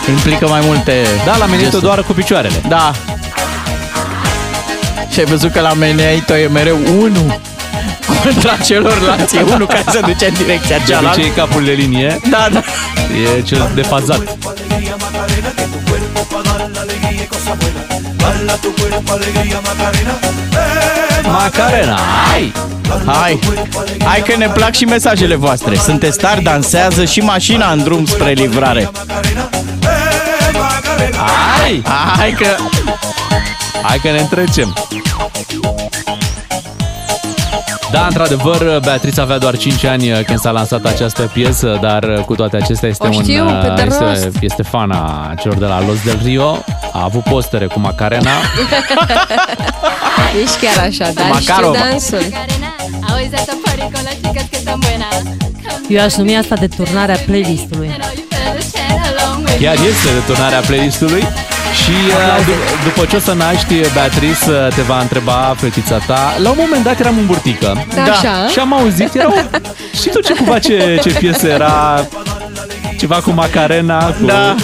[0.10, 1.84] Implică mai multe Da, la Meniaito gesturi.
[1.84, 2.62] doar cu picioarele.
[2.68, 2.92] Da.
[5.12, 7.40] Și ai văzut că la Meneaito e mereu unul
[8.24, 9.36] contra celorlalți.
[9.36, 11.20] E unul care se duce în direcția De cealaltă.
[11.20, 12.60] obicei capul de linie Da, da.
[13.38, 14.22] e cel defazat.
[14.96, 18.18] Alegría Macarena, que tu cuerpo es para dar la alegría y cosas buenas.
[18.18, 20.14] Dala tu cuerpo alegría Macarena.
[20.52, 22.54] Eh, Macarena, hai!
[23.06, 23.40] Hai,
[24.06, 25.76] hai că ne plac și mesajele voastre.
[25.76, 28.90] Sunteți tari, dansează și mașina în drum spre livrare.
[31.16, 31.84] Hai!
[32.18, 32.56] Hai că...
[33.82, 34.74] Hai că ne întrecem.
[37.96, 42.56] Da, într-adevăr, Beatrice avea doar 5 ani când s-a lansat această piesă, dar cu toate
[42.56, 44.30] acestea este O știu, un pe de este, rost.
[44.42, 46.64] este fana celor de la Los del Rio.
[46.94, 48.30] A avut postere cu Macarena.
[50.44, 51.78] Ești chiar așa, dar Macarova.
[51.78, 52.34] știu dansul.
[53.10, 55.22] Always at the party con las chicas que están buenas.
[55.90, 57.92] Eu aș numi asta de turnarea playlistului.
[59.60, 61.24] Chiar este deturnarea playlistului
[61.84, 66.34] și uh, d- după ce o să naști, Beatrice uh, te va întreba fetița ta.
[66.42, 68.48] La un moment dat eram în burtică Da, așa.
[68.52, 69.34] și am auzit, era o...
[69.98, 72.06] Știi tu ce cumva ce, ce piesă era?
[73.00, 74.26] Ceva cu Macarena, cu...
[74.26, 74.56] Da.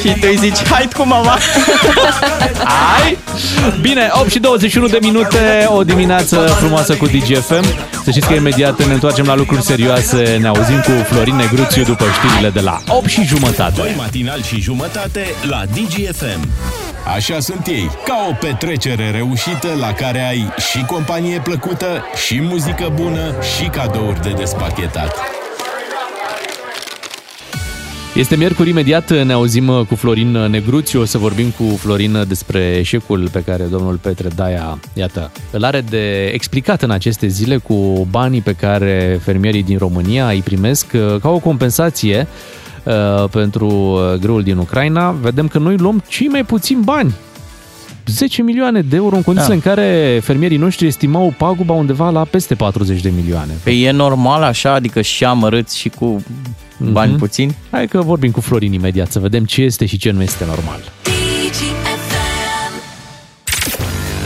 [0.00, 1.38] Și tu îi zici, hai cu mama.
[2.64, 3.18] Hai!
[3.80, 7.64] Bine, 8 și 21 de minute, o dimineață frumoasă cu DGFM.
[8.04, 10.38] Să știți că imediat ne întoarcem la lucruri serioase.
[10.40, 13.74] Ne auzim cu Florin Negruțiu după știrile de la 8 și jumătate.
[13.76, 16.48] Doi matinal și jumătate la DGFM.
[17.14, 22.92] Așa sunt ei, ca o petrecere reușită la care ai și companie plăcută, și muzică
[22.94, 25.35] bună, și cadouri de despachetat.
[28.16, 33.28] Este miercuri, imediat ne auzim cu Florin Negruțiu, o să vorbim cu Florin despre eșecul
[33.32, 38.40] pe care domnul Petre Daia, iată, îl are de explicat în aceste zile cu banii
[38.40, 42.26] pe care fermierii din România îi primesc uh, ca o compensație
[42.82, 45.10] uh, pentru uh, grâul din Ucraina.
[45.10, 47.14] Vedem că noi luăm cei mai puțini bani
[48.06, 49.68] 10 milioane de euro în condițiile Da.
[49.70, 53.52] în care fermierii noștri estimau paguba undeva la peste 40 de milioane.
[53.62, 56.22] Păi e normal așa, adică și amărâți și cu
[56.92, 57.18] bani Mhm.
[57.18, 57.56] puțini?
[57.70, 60.80] Hai că vorbim cu Florin imediat să vedem ce este și ce nu este normal.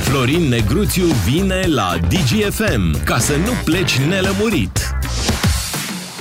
[0.03, 4.95] Florin Negruțiu vine la DGFM ca să nu pleci nelămurit.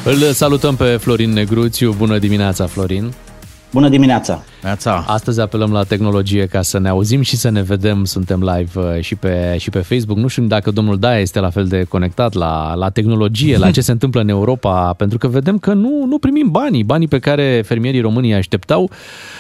[0.04, 1.94] Îl salutăm pe Florin Negruțiu.
[1.98, 3.14] Bună dimineața, Florin!
[3.72, 4.44] Bună dimineața!
[4.64, 5.04] Neața.
[5.08, 8.06] Astăzi apelăm la tehnologie ca să ne auzim și să ne vedem.
[8.06, 10.18] Suntem live uh, și pe, și pe Facebook.
[10.18, 13.82] Nu știu dacă domnul Daia este la fel de conectat la, la tehnologie, la ce
[13.82, 17.64] se întâmplă în Europa, pentru că vedem că nu, nu primim banii, banii pe care
[17.66, 18.90] fermierii românii așteptau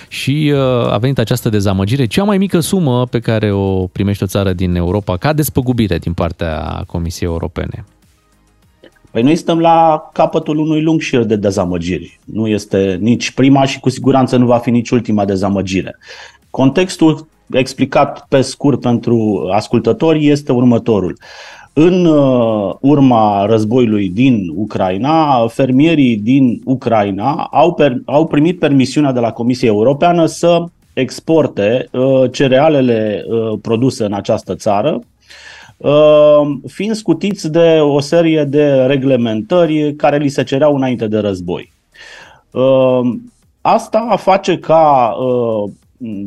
[0.07, 2.05] și uh, a venit această dezamăgire.
[2.05, 6.13] Cea mai mică sumă pe care o primește o țară din Europa ca despăgubire din
[6.13, 7.85] partea Comisiei Europene.
[9.11, 12.19] Păi noi stăm la capătul unui lung șir de dezamăgiri.
[12.25, 15.97] Nu este nici prima și cu siguranță nu va fi nici ultima dezamăgire.
[16.49, 21.17] Contextul explicat pe scurt pentru ascultători este următorul.
[21.73, 29.19] În uh, urma războiului din Ucraina, fermierii din Ucraina au, per, au primit permisiunea de
[29.19, 35.18] la Comisia Europeană să exporte uh, cerealele uh, produse în această țară Uh,
[36.67, 41.71] fiind scutiți de o serie de reglementări care li se cereau înainte de război.
[42.51, 43.15] Uh,
[43.61, 45.71] Asta face ca uh,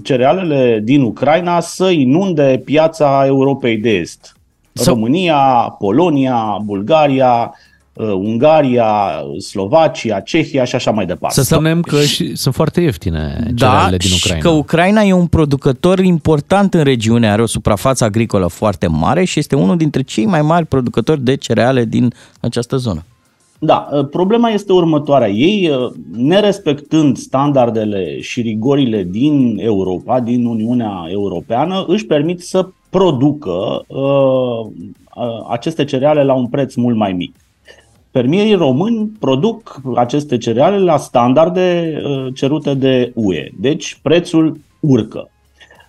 [0.03, 4.37] cerealele din Ucraina să inunde piața Europei de Est.
[4.85, 11.43] România, Polonia, Bulgaria, uh, Ungaria, Slovacia, Cehia și așa mai departe.
[11.43, 14.49] Să spunem că și, sunt foarte ieftine Da, cerealele din și Ucraina.
[14.49, 19.39] că Ucraina e un producător important în regiune, are o suprafață agricolă foarte mare și
[19.39, 23.05] este unul dintre cei mai mari producători de cereale din această zonă.
[23.59, 25.29] Da, uh, problema este următoarea.
[25.29, 33.85] Ei, uh, nerespectând standardele și rigorile din Europa, din Uniunea Europeană, își permit să producă
[33.87, 34.67] uh,
[35.15, 37.35] uh, aceste cereale la un preț mult mai mic.
[38.13, 45.29] Fermierii români produc aceste cereale la standarde uh, cerute de UE, deci prețul urcă.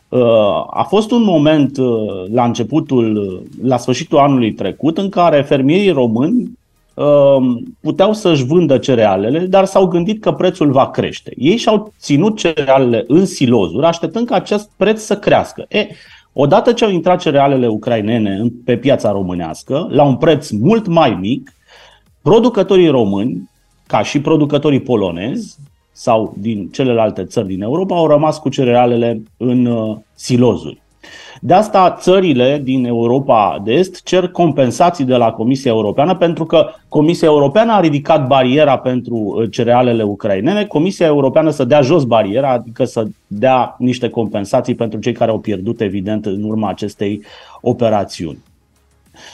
[0.09, 0.21] Uh,
[0.69, 1.87] A fost un moment uh,
[2.33, 6.51] la începutul, uh, la sfârșitul anului trecut, în care fermierii români
[6.93, 11.33] uh, puteau să-și vândă cerealele, dar s-au gândit că prețul va crește.
[11.37, 15.65] Ei și-au ținut cerealele în silozuri, așteptând ca acest preț să crească.
[15.69, 15.87] E,
[16.33, 21.17] odată ce au intrat cerealele ucrainene în- pe piața românească, la un preț mult mai
[21.21, 21.51] mic,
[22.23, 23.49] producătorii români,
[23.87, 25.57] ca și producătorii polonezi
[25.91, 30.81] sau din celelalte țări din Europa, au rămas cu cerealele în uh, silozuri.
[31.41, 36.69] De asta țările din Europa de Est cer compensații de la Comisia Europeană pentru că
[36.89, 42.51] Comisia Europeană a ridicat bariera pentru uh, cerealele ucrainene, Comisia Europeană să dea jos bariera,
[42.51, 47.21] adică să dea niște compensații pentru cei care au pierdut evident în urma acestei
[47.61, 48.37] operațiuni.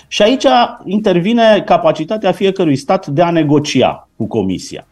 [0.07, 0.45] Și aici
[0.85, 4.87] intervine capacitatea fiecărui stat de a negocia cu Comisia.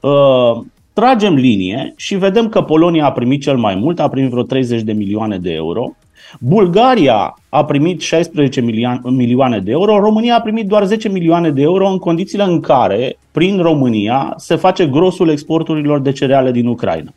[0.00, 0.64] Uh,
[0.94, 4.82] Tragem linie și vedem că Polonia a primit cel mai mult, a primit vreo 30
[4.82, 5.96] de milioane de euro.
[6.40, 11.62] Bulgaria a primit 16 milioane- milioane de euro, România a primit doar 10 milioane de
[11.62, 17.12] euro în condițiile în care, prin România, se face grosul exporturilor de cereale din Ucraina.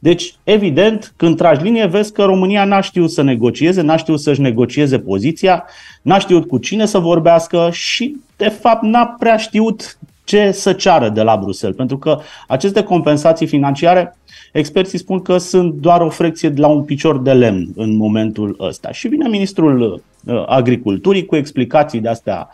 [0.00, 4.40] Deci, evident, când tragi linie, vezi că România n-a știut să negocieze, n-a știut să-și
[4.40, 5.64] negocieze poziția,
[6.02, 11.08] n-a știut cu cine să vorbească și, de fapt, n-a prea știut ce să ceară
[11.08, 11.76] de la Bruxelles.
[11.76, 12.18] Pentru că
[12.48, 14.16] aceste compensații financiare,
[14.52, 18.56] experții spun că sunt doar o frecție de la un picior de lemn în momentul
[18.60, 18.92] ăsta.
[18.92, 20.00] Și vine ministrul uh,
[20.46, 22.48] agriculturii cu explicații de astea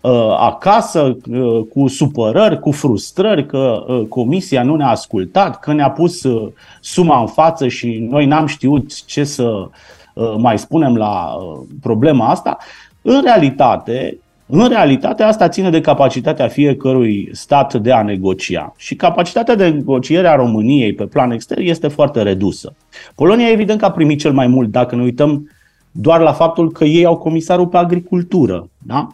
[0.00, 5.90] uh, acasă, uh, cu supărări, cu frustrări că uh, comisia nu ne-a ascultat, că ne-a
[5.90, 6.48] pus uh,
[6.80, 9.68] suma în față și noi n-am știut ce să
[10.14, 12.58] uh, mai spunem la uh, problema asta.
[13.02, 14.18] În realitate,
[14.50, 18.72] în realitate, asta ține de capacitatea fiecărui stat de a negocia.
[18.76, 22.74] Și capacitatea de negociere a României pe plan extern este foarte redusă.
[23.14, 25.50] Polonia, evident, că a primit cel mai mult, dacă ne uităm
[25.92, 28.68] doar la faptul că ei au comisarul pe agricultură.
[28.78, 29.08] Da?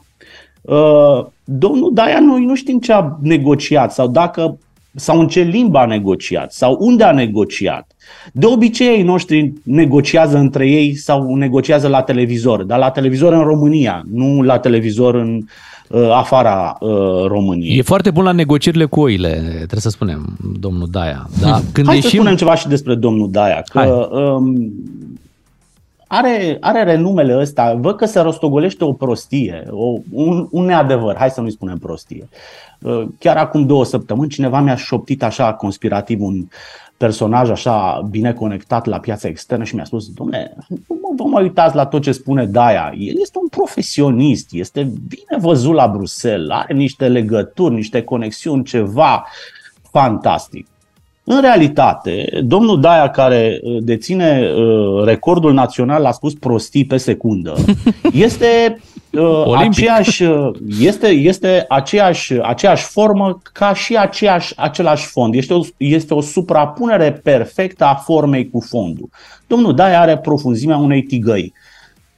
[0.61, 4.59] Uh, Domnul Daia, noi nu știm ce a negociat sau dacă
[4.95, 7.87] sau în ce limbă a negociat sau unde a negociat.
[8.33, 13.43] De obicei ei noștri negociază între ei sau negociază la televizor, dar la televizor în
[13.43, 15.41] România, nu la televizor în
[15.89, 16.91] uh, afara uh,
[17.27, 17.79] României.
[17.79, 21.29] E foarte bun la negocierile cu oile, trebuie să spunem, domnul Daia.
[21.41, 22.11] Da, când Hai ieșim...
[22.11, 24.73] să spunem ceva și despre domnul Daia, că um,
[26.17, 31.31] are, are renumele ăsta, văd că se rostogolește o prostie, o, un, un neadevăr, hai
[31.31, 32.29] să nu-i spunem prostie.
[32.81, 36.47] Uh, Chiar acum două săptămâni cineva mi-a șoptit așa conspirativ un
[36.97, 41.43] personaj așa bine conectat la piața externă și mi-a spus, domnule, nu mă vă mai
[41.43, 46.49] uitați la tot ce spune Daia, el este un profesionist, este bine văzut la Bruxelles,
[46.51, 49.27] are niște legături, niște conexiuni, ceva
[49.91, 50.67] fantastic.
[51.27, 57.55] În realitate, domnul Daia, care uh, deține uh, recordul național, a spus prostii pe secundă,
[58.13, 58.81] este,
[59.13, 59.79] uh, Olimpic.
[59.79, 60.51] aceeași, uh,
[60.81, 65.35] este, este aceeași, aceeași formă ca și aceeași, același fond.
[65.35, 69.09] Este o, este o suprapunere perfectă a formei cu fondul.
[69.47, 71.53] Domnul Daia are profunzimea unei tigăi.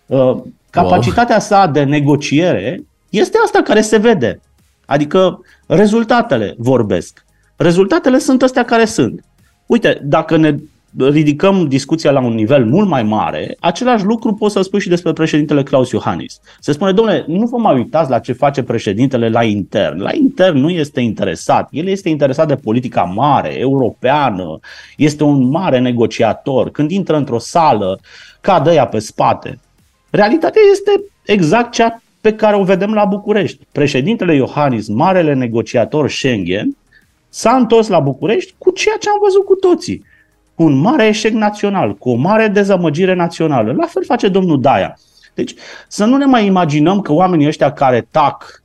[0.06, 0.36] Uh,
[0.70, 4.40] Capacitatea sa de negociere este asta care se vede.
[4.86, 7.25] Adică rezultatele vorbesc.
[7.56, 9.24] Rezultatele sunt astea care sunt.
[9.66, 10.54] Uite, dacă ne
[10.98, 15.12] ridicăm discuția la un nivel mult mai mare, același lucru poți să spui și despre
[15.12, 16.40] președintele Claus Iohannis.
[16.60, 20.00] Se spune, domnule, nu vă mai uitați la ce face președintele la intern.
[20.00, 21.68] La intern nu este interesat.
[21.70, 24.58] El este interesat de politica mare, europeană,
[24.96, 26.70] este un mare negociator.
[26.70, 28.00] Când intră într-o sală,
[28.40, 29.58] cadă ea pe spate.
[30.10, 33.66] Realitatea este exact cea pe care o vedem la București.
[33.72, 36.76] Președintele Iohannis, marele negociator Schengen,
[37.28, 40.04] s-a întors la București cu ceea ce am văzut cu toții.
[40.54, 43.72] Cu un mare eșec național, cu o mare dezamăgire națională.
[43.72, 44.98] La fel face domnul Daia.
[45.34, 45.54] Deci
[45.88, 48.62] să nu ne mai imaginăm că oamenii ăștia care tac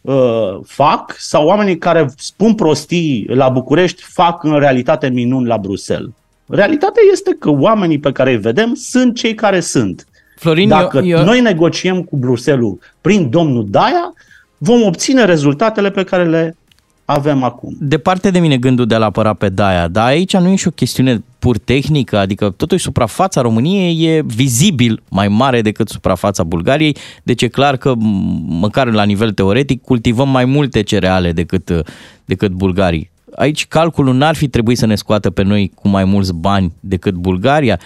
[0.00, 6.10] uh, fac sau oamenii care spun prostii la București fac în realitate minuni la Bruxelles.
[6.46, 10.06] Realitatea este că oamenii pe care îi vedem sunt cei care sunt.
[10.36, 14.12] Florin, Dacă eu- eu- noi negociem cu Bruselul prin domnul Daia,
[14.58, 16.56] vom obține rezultatele pe care le
[17.04, 17.76] avem acum.
[17.80, 20.70] Departe de mine gândul de a apăra pe Daia, dar aici nu e și o
[20.70, 27.42] chestiune pur tehnică, adică totuși suprafața României e vizibil mai mare decât suprafața Bulgariei, deci
[27.42, 27.98] e clar că m-
[28.46, 31.82] măcar la nivel teoretic cultivăm mai multe cereale decât,
[32.24, 33.10] decât bulgarii.
[33.34, 37.14] Aici calculul n-ar fi trebuit să ne scoată pe noi cu mai mulți bani decât
[37.14, 37.80] Bulgaria.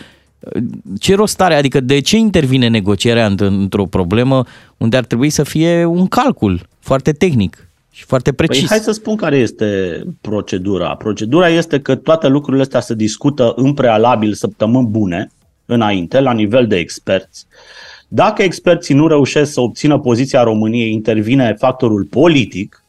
[0.98, 1.54] Ce rost are?
[1.54, 4.44] Adică de ce intervine negocierea înt- într-o problemă
[4.76, 7.65] unde ar trebui să fie un calcul foarte tehnic
[7.96, 8.58] și foarte precis?
[8.58, 10.94] Păi hai să spun care este procedura.
[10.94, 15.30] Procedura este că toate lucrurile astea se discută în prealabil săptămâni bune,
[15.66, 17.46] înainte, la nivel de experți.
[18.08, 22.84] Dacă experții nu reușesc să obțină poziția României, intervine factorul politic,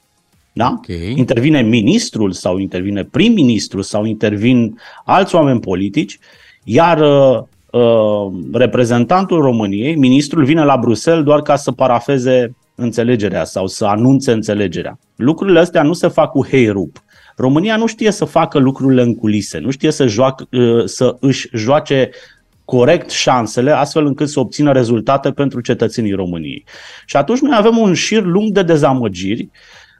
[0.54, 0.74] da?
[0.78, 1.14] Okay.
[1.16, 6.20] Intervine ministrul sau intervine prim-ministru sau intervin alți oameni politici,
[6.64, 13.68] iar uh, uh, reprezentantul României, ministrul, vine la Bruxelles doar ca să parafeze înțelegerea sau
[13.68, 15.00] să anunțe înțelegerea.
[15.16, 17.04] Lucrurile astea nu se fac cu hei rup.
[17.36, 21.50] România nu știe să facă lucrurile în culise, nu știe să, joacă, uh, să își
[21.54, 22.10] joace
[22.66, 26.64] corect șansele, astfel încât să obțină rezultate pentru cetățenii României.
[27.06, 29.50] Și atunci noi avem un șir lung de dezamăgiri,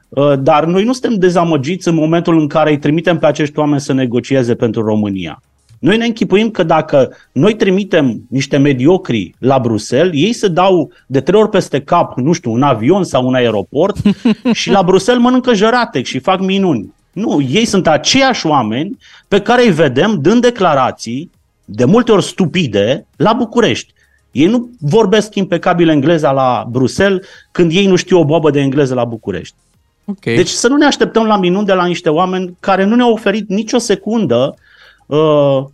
[0.08, 3.80] uh, dar noi nu suntem dezamăgiți în momentul în care îi trimitem pe acești oameni
[3.80, 5.42] să negocieze pentru România.
[5.78, 11.20] Noi ne închipuim că dacă noi trimitem niște mediocri la Bruxelles, ei se dau de
[11.20, 13.96] trei ori peste cap, nu știu, un avion sau un aeroport
[14.52, 16.94] și la Bruxelles mănâncă jăratec și fac minuni.
[17.12, 18.98] Nu, ei sunt aceiași oameni
[19.28, 21.30] pe care îi vedem dând declarații,
[21.64, 23.92] de multe ori stupide, la București.
[24.32, 28.94] Ei nu vorbesc impecabil engleza la Bruxelles când ei nu știu o boabă de engleză
[28.94, 29.54] la București.
[30.04, 30.34] Okay.
[30.34, 33.48] Deci să nu ne așteptăm la minuni de la niște oameni care nu ne-au oferit
[33.48, 34.54] nicio secundă
[35.08, 35.64] uh,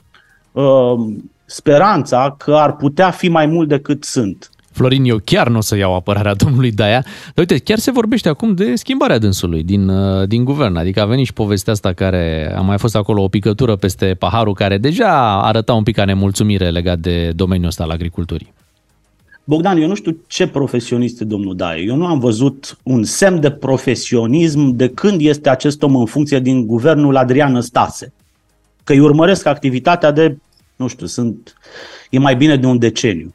[0.53, 1.07] uh,
[1.45, 4.49] speranța că ar putea fi mai mult decât sunt.
[4.75, 8.29] Florin, eu chiar nu o să iau apărarea domnului Daia, dar uite, chiar se vorbește
[8.29, 12.55] acum de schimbarea dânsului din, uh, din guvern, adică a venit și povestea asta care
[12.57, 16.71] a mai fost acolo o picătură peste paharul care deja arăta un pic ca nemulțumire
[16.71, 18.53] legat de domeniul ăsta al agriculturii.
[19.45, 21.83] Bogdan, eu nu știu ce profesionist e domnul Daie.
[21.83, 26.41] Eu nu am văzut un semn de profesionism de când este acest om în funcție
[26.41, 28.13] din guvernul Adrian Năstase.
[28.85, 30.37] Că îi urmăresc activitatea de,
[30.77, 31.55] nu știu, sunt,
[32.11, 33.35] e mai bine de un deceniu.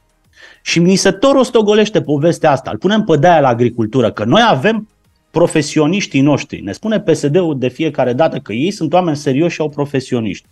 [0.62, 2.72] Și mi se tot rostogolește povestea asta.
[2.72, 4.88] Îl punem pe de la agricultură, că noi avem
[5.32, 6.62] profesioniștii noștri.
[6.62, 10.48] Ne spune PSD-ul de fiecare dată că ei sunt oameni serioși și au profesioniști.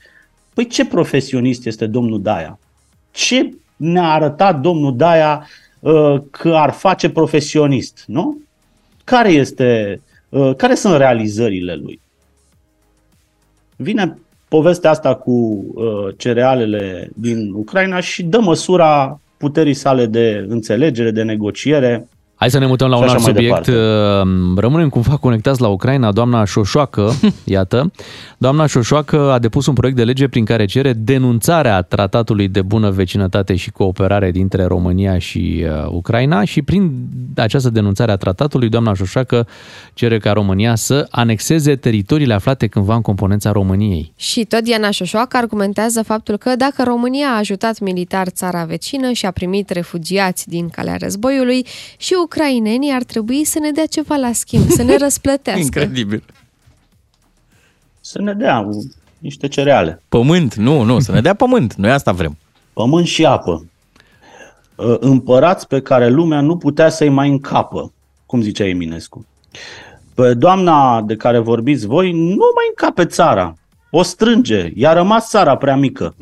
[0.53, 2.59] Păi ce profesionist este domnul Daia?
[3.11, 5.47] Ce ne-a arătat domnul Daia
[5.79, 8.41] uh, că ar face profesionist, nu?
[9.03, 11.99] Care, este, uh, care sunt realizările lui?
[13.75, 14.17] Vine
[14.47, 21.23] povestea asta cu uh, cerealele din Ucraina și dă măsura puterii sale de înțelegere, de
[21.23, 22.07] negociere.
[22.39, 23.65] Hai să ne mutăm la Și un așa alt mai subiect.
[23.65, 24.61] departe.
[24.61, 26.11] Rămânem cumva conectați la Ucraina.
[26.11, 27.11] Doamna Șoșoacă,
[27.43, 27.91] iată,
[28.37, 32.89] doamna Șoșoacă a depus un proiect de lege prin care cere denunțarea tratatului de bună
[32.89, 36.91] vecinătate și cooperare dintre România și uh, Ucraina și prin
[37.35, 39.47] această denunțare a tratatului, doamna Șoșoacă
[39.93, 44.13] cere ca România să anexeze teritoriile aflate cândva în componența României.
[44.15, 49.25] Și tot Diana Șoșoacă argumentează faptul că dacă România a ajutat militar țara vecină și
[49.25, 51.65] a primit refugiați din calea războiului,
[51.97, 55.61] și ucrainenii ar trebui să ne dea ceva la schimb, să ne răsplătească.
[55.61, 56.23] Incredibil.
[58.01, 58.69] Să ne dea
[59.17, 60.01] niște cereale.
[60.09, 61.73] Pământ, nu, nu, să ne dea pământ.
[61.73, 62.37] Noi asta vrem.
[62.73, 63.65] Pământ și apă.
[64.75, 67.91] Uh, Împărați pe care lumea nu putea să-i mai încapă,
[68.25, 69.25] cum zicea Eminescu.
[70.13, 73.55] Pe doamna de care vorbiți voi nu mai încape țara.
[73.89, 74.71] O strânge.
[74.75, 76.15] I-a rămas țara prea mică.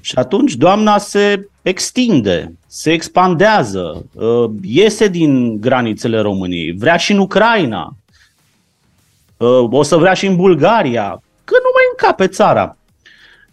[0.00, 7.18] Și atunci doamna se extinde, se expandează, uh, iese din granițele României, vrea și în
[7.18, 7.96] Ucraina,
[9.36, 12.76] uh, o să vrea și în Bulgaria, că nu mai încape țara.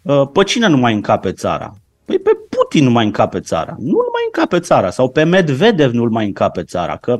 [0.02, 1.74] Uh, Pe cine nu mai încape țara?
[2.04, 3.74] Păi pe Putin nu mai încape țara.
[3.78, 4.90] Nu nu mai încape țara.
[4.90, 6.96] Sau pe Medvedev nu mai încape țara.
[6.96, 7.18] Că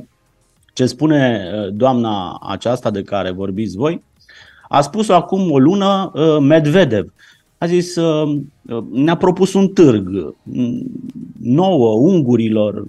[0.73, 4.03] ce spune uh, doamna aceasta de care vorbiți voi,
[4.69, 7.13] a spus-o acum o lună uh, Medvedev.
[7.59, 8.39] A zis, uh,
[8.69, 10.83] uh, ne-a propus un târg mm,
[11.43, 12.85] nouă, ungurilor.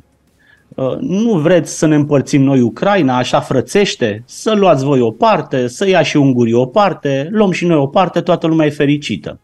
[0.76, 4.24] Uh, Nu vreți să ne împărțim noi Ucraina așa frățește?
[4.26, 7.88] Să luați voi o parte, să ia și ungurii o parte, luăm și noi o
[7.88, 9.40] parte, toată lumea e fericită.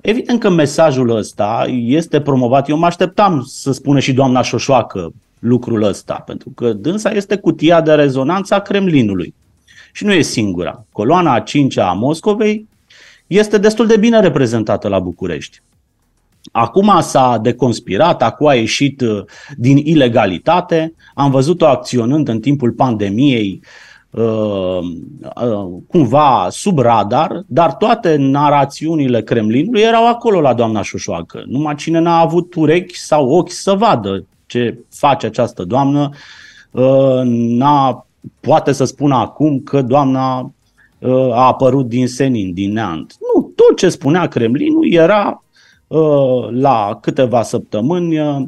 [0.00, 2.68] Evident că mesajul ăsta este promovat.
[2.68, 7.80] Eu mă așteptam să spună și doamna Șoșoacă lucrul ăsta, pentru că dânsa este cutia
[7.80, 9.34] de rezonanță a Kremlinului.
[9.92, 10.84] Și nu e singura.
[10.92, 12.68] Coloana a cincea a Moscovei
[13.26, 15.62] este destul de bine reprezentată la București.
[16.52, 19.24] Acum s-a deconspirat, acum a ieșit uh,
[19.56, 20.94] din ilegalitate.
[21.14, 23.60] Am văzut-o acționând în timpul pandemiei
[24.10, 24.78] uh,
[25.34, 31.42] uh, cumva sub radar, dar toate narațiunile Kremlinului erau acolo la doamna Șoșoacă.
[31.46, 36.10] Numai cine n-a avut urechi sau ochi să vadă ce face această doamnă,
[37.24, 38.06] n-a,
[38.40, 40.52] poate să spună acum că doamna
[41.32, 43.16] a apărut din senin, din neant.
[43.34, 45.42] Nu, tot ce spunea Kremlinul era
[45.92, 48.44] Uh, la câteva săptămâni uh,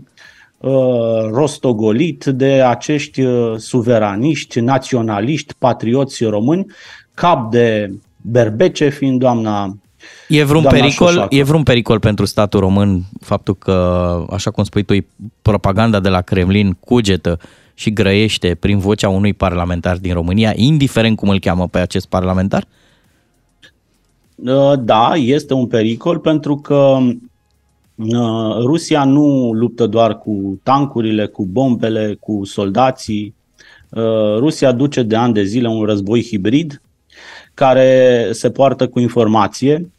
[1.31, 6.66] rostogolit de acești uh, suveraniști, naționaliști, patrioți români,
[7.14, 9.77] cap de berbece fiind doamna
[10.29, 11.35] E vreun, doamna pericol, Șoșoacă.
[11.35, 13.72] e vreun pericol pentru statul român faptul că,
[14.31, 14.95] așa cum spui tu,
[15.43, 17.39] propaganda de la Kremlin cugetă
[17.75, 22.66] și grăiește prin vocea unui parlamentar din România, indiferent cum îl cheamă pe acest parlamentar?
[24.79, 26.99] Da, este un pericol pentru că
[27.95, 33.35] uh, Rusia nu luptă doar cu tancurile, cu bombele, cu soldații.
[33.91, 36.83] Uh, Rusia duce de ani de zile un război hibrid
[37.55, 39.91] care se poartă cu informație,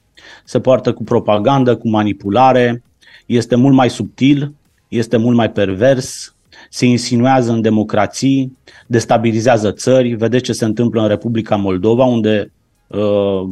[0.43, 2.83] se poartă cu propagandă, cu manipulare,
[3.25, 4.53] este mult mai subtil,
[4.87, 6.34] este mult mai pervers,
[6.75, 8.57] se insinuează în democrații,
[8.87, 10.13] destabilizează țări.
[10.13, 12.51] Vedeți ce se întâmplă în Republica Moldova, unde
[12.87, 13.49] uh,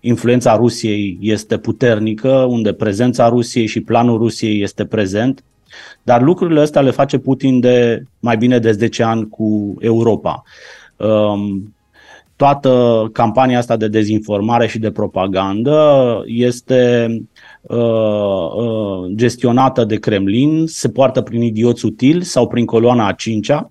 [0.00, 5.44] influența Rusiei este puternică, unde prezența Rusiei și planul Rusiei este prezent,
[6.02, 10.42] dar lucrurile astea le face Putin de mai bine de 10 ani cu Europa.
[10.96, 11.74] Um,
[12.36, 17.08] toată campania asta de dezinformare și de propagandă este
[17.68, 23.70] uh, uh, gestionată de Kremlin, se poartă prin idioți utili sau prin coloana a cincea,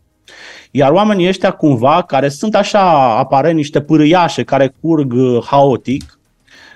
[0.71, 6.19] iar oamenii ăștia cumva, care sunt așa aparent niște pârâiașe care curg uh, haotic,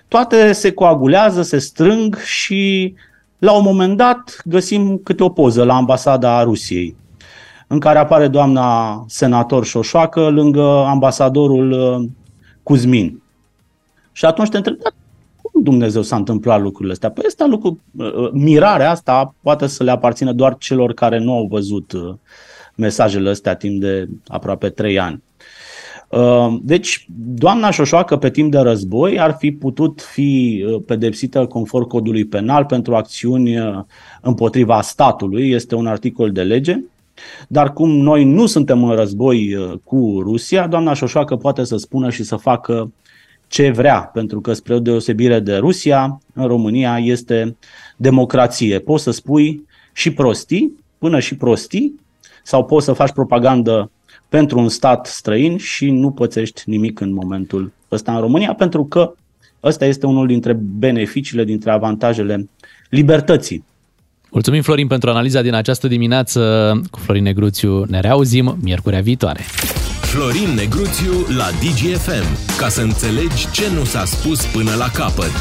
[0.07, 2.93] toate se coagulează, se strâng și
[3.39, 6.95] la un moment dat găsim câte o poză la ambasada Rusiei
[7.72, 12.09] în care apare doamna senator Șoșoacă lângă ambasadorul uh,
[12.63, 13.22] Cuzmin.
[14.11, 14.93] Și atunci te întreb, dar
[15.64, 17.12] cum Dumnezeu s-a întâmplat lucrurile astea?
[17.12, 21.47] Păi asta lucru, uh, mirarea asta poate să le aparțină doar celor care nu au
[21.49, 22.14] văzut uh,
[22.76, 25.24] mesajele astea timp de aproape trei ani.
[26.10, 31.88] Uh, Deci, doamna Șoșoacă pe timp de război ar fi putut fi uh, pedepsită conform
[31.88, 33.80] codului penal pentru acțiuni uh,
[34.22, 36.80] împotriva statului, este un articol de lege,
[37.47, 42.10] dar cum noi nu suntem în război uh, cu Rusia, doamna Șoșoacă poate să spună
[42.10, 42.91] și să facă
[43.50, 47.56] ce vrea, pentru că spre o deosebire de Rusia, în România este
[47.97, 48.80] democrație.
[48.80, 52.00] Poți să spui și prostii, până și prostii,
[52.43, 53.91] sau poți să faci propagandă
[54.30, 59.14] pentru un stat străin și nu pățești nimic în momentul ăsta în România, pentru că
[59.64, 62.50] ăsta este unul dintre beneficiile, dintre avantajele
[62.89, 63.64] libertății.
[64.32, 66.82] Mulțumim, Florin, pentru analiza din această dimineață.
[66.91, 69.41] Cu Florin Negruțiu ne reauzim miercurea viitoare.
[70.10, 75.32] Florin Negruțiu la DGFM, ca să înțelegi ce nu s-a spus până la capăt.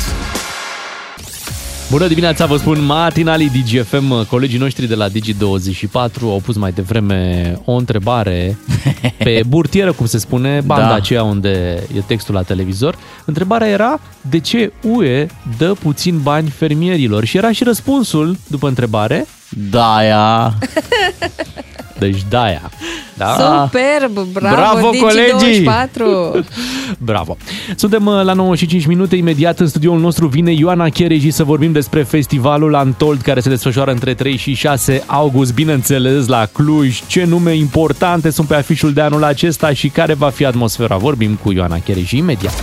[1.90, 4.26] Bună dimineața, vă spun matinalii DGFM.
[4.26, 8.58] Colegii noștri de la Digi24 au pus mai devreme o întrebare
[9.24, 10.94] pe burtieră, cum se spune, banda Da.
[10.94, 12.98] aceea unde e textul la televizor.
[13.24, 15.26] Întrebarea era de ce UE
[15.58, 17.24] dă puțin bani fermierilor?
[17.24, 19.26] Și era și răspunsul după întrebare.
[19.70, 20.54] Daia.
[21.98, 22.70] Deci daia.
[23.14, 23.36] Da?
[23.38, 25.66] Superb, bravo, Bravo, colegii!
[25.66, 26.44] Digi24.
[26.98, 27.36] Bravo!
[27.76, 31.44] Suntem uh, la 9 și 5 minute, imediat în studioul nostru vine Ioana Chereji să
[31.44, 37.00] vorbim despre festivalul Antold care se desfășoară între 3 și 6 august, bineînțeles la Cluj.
[37.06, 40.96] Ce nume importante sunt pe afișul de anul acesta și care va fi atmosfera?
[40.96, 42.54] Vorbim cu Ioana Chereji imediat.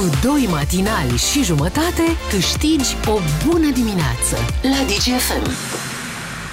[0.00, 5.50] Cu doi matinali și jumătate câștigi o bună dimineață la DGFM.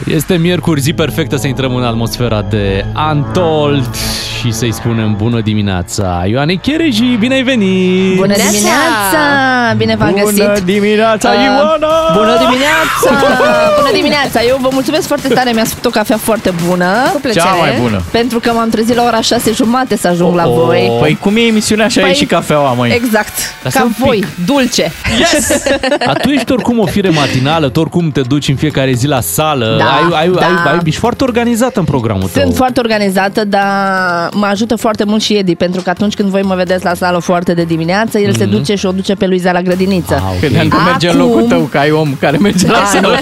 [0.05, 3.95] Este miercuri, zi perfectă să intrăm în atmosfera de Antold
[4.39, 6.23] și să-i spunem bună dimineața.
[6.27, 8.15] Ioane Chereji, bine ai venit!
[8.15, 9.73] Bună dimineața!
[9.77, 10.63] Bine v-am Bună găsit!
[10.65, 11.87] dimineața, Ioana!
[12.13, 13.09] Bună dimineața!
[13.79, 14.41] Bună dimineața!
[14.41, 16.85] Eu vă mulțumesc foarte tare, mi-ați făcut o cafea foarte bună.
[17.13, 17.45] Cu plăcere.
[17.45, 18.01] Cea mai bună.
[18.11, 20.97] Pentru că m-am trezit la ora 6 jumate să ajung la voi.
[20.99, 22.91] Păi cum e emisiunea, așa Păi, e și cafeaua, măi.
[23.03, 23.33] Exact.
[23.63, 24.05] Lasă Ca un pic.
[24.05, 24.91] voi, dulce.
[25.19, 25.47] Yes!
[26.05, 29.21] Dar tu ești oricum o fire matinală, tu oricum te duci în fiecare zi la
[29.21, 30.45] sală, Da, ai, ai, da.
[30.45, 32.41] ai, ai, ești foarte organizată în programul tău.
[32.43, 36.41] Sunt foarte organizată, dar mă ajută foarte mult și Edi, pentru că atunci când voi
[36.41, 38.51] mă vedeți la sală foarte de dimineață, el se Mhm.
[38.55, 40.23] duce și o duce pe Luiza la grădiniță.
[40.39, 43.19] Credeam că merge în locul tău, că ai om care merge la Ah, sală.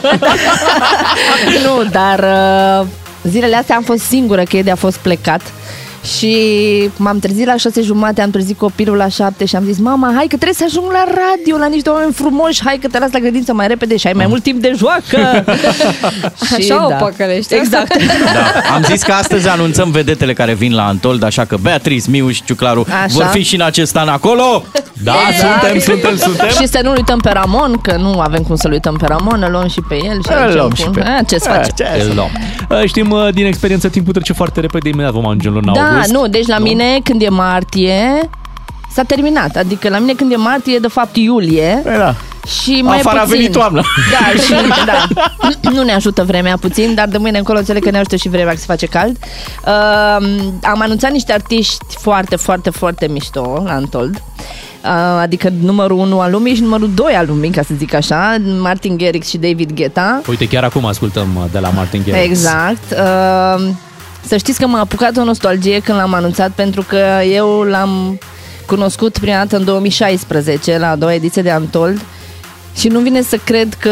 [1.65, 2.87] nu, dar uh,
[3.23, 5.41] zilele astea am fost singură, că Edi a fost plecat
[6.05, 6.35] Și
[6.97, 10.21] m-am trezit la șase jumate, am trezit copilul la șapte și am zis, mama, hai
[10.29, 13.19] că trebuie să ajung la radio, la niște oameni frumoși, hai că te las la
[13.19, 15.43] grădință mai repede și ai mai mult timp de joacă.
[16.57, 17.55] Așa o păcălește.
[17.55, 17.95] Exact.
[18.33, 18.73] Da.
[18.75, 22.43] Am zis că astăzi anunțăm vedetele care vin la Antold, așa că Beatrice, Miuș și
[22.43, 23.05] Ciuclaru Așa.
[23.09, 24.63] vor fi și în acest an acolo.
[25.03, 26.47] Da, suntem, suntem, suntem.
[26.49, 29.51] Și să nu uităm pe Ramon, că nu avem cum să-l uităm pe Ramon, îl
[29.51, 30.01] luăm și pe el.
[30.23, 31.73] Și Îl aducem luăm cu- și pe- A, ce să A, facem?
[31.75, 32.29] ce Îl luăm.
[32.69, 35.81] Uh, Știm uh, din experiență, timpul trece foarte repede, imediat vom ajunge în luna Da,
[35.95, 36.11] august.
[36.11, 38.29] nu, deci la mine când e martie
[38.95, 39.55] s-a terminat.
[39.55, 41.81] Adică la mine când e martie, e de fapt iulie.
[41.83, 42.15] Da.
[42.61, 43.35] Și mai Afară a puțin.
[43.37, 43.83] venit toamna.
[44.11, 44.53] Da, și
[44.85, 45.07] da.
[45.69, 48.53] nu ne ajută vremea puțin, dar de mâine încolo înțeleg că ne ajută și vremea
[48.53, 49.17] că se face cald.
[49.65, 49.71] Uh,
[50.63, 54.15] am anunțat niște artiști foarte, foarte, foarte mișto la Antold.
[54.15, 54.91] Uh,
[55.21, 58.97] adică numărul 1 al lumii și numărul 2 al lumii, ca să zic așa, Martin
[58.97, 60.21] Garrix și David Guetta.
[60.29, 62.25] Uite, chiar acum ascultăm uh, de la Martin Garrix.
[62.25, 62.83] Exact.
[62.91, 63.67] Uh,
[64.27, 66.97] să știți că m-a apucat o nostalgie când l-am anunțat pentru că
[67.31, 68.19] eu l-am
[68.65, 72.01] cunoscut prima dată în 2016 la a doua ediție de Antold
[72.75, 73.91] și nu vine să cred că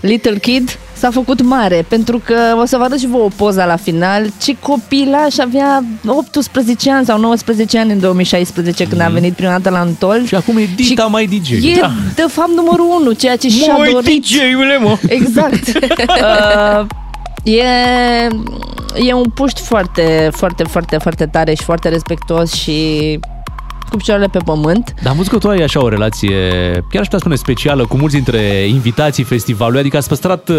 [0.00, 3.76] Little Kid s-a făcut mare, pentru că o să vă arăt și vouă poza la
[3.76, 4.26] final.
[4.42, 9.70] Ce copilaș avea 18 ani sau 19 ani în 2016 când a venit prima dată
[9.70, 10.26] la Antold.
[10.26, 11.50] Și acum e Dita mai DJ.
[11.50, 11.90] E Da.
[12.14, 14.22] de fapt numărul 1, ceea ce și-a Măi, dorit.
[14.22, 14.98] DJ-ule, mă!
[15.08, 15.66] Exact.
[15.68, 16.86] uh,
[17.42, 17.62] e,
[18.94, 23.18] e un puști foarte, foarte, foarte, foarte tare și foarte respectuos și
[23.90, 24.94] cu picioarele pe pământ.
[25.02, 26.36] Dar am văzut că tu ai așa o relație,
[26.72, 30.56] chiar aș putea spune specială, cu mulți dintre invitații festivalului, adică ați păstrat uh,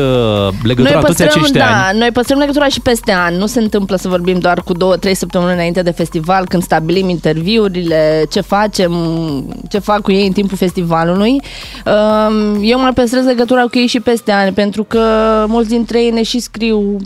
[0.63, 1.99] legătura noi toți păstrăm, acești da, ani.
[1.99, 3.35] noi păstrăm legătura și peste an.
[3.35, 7.09] Nu se întâmplă să vorbim doar cu două, trei săptămâni înainte de festival, când stabilim
[7.09, 8.93] interviurile, ce facem,
[9.69, 11.41] ce fac cu ei în timpul festivalului.
[11.85, 14.99] Um, Eu mai păstrez legătura cu ei și peste ani, pentru că
[15.47, 17.01] mulți dintre ei ne și scriu uh,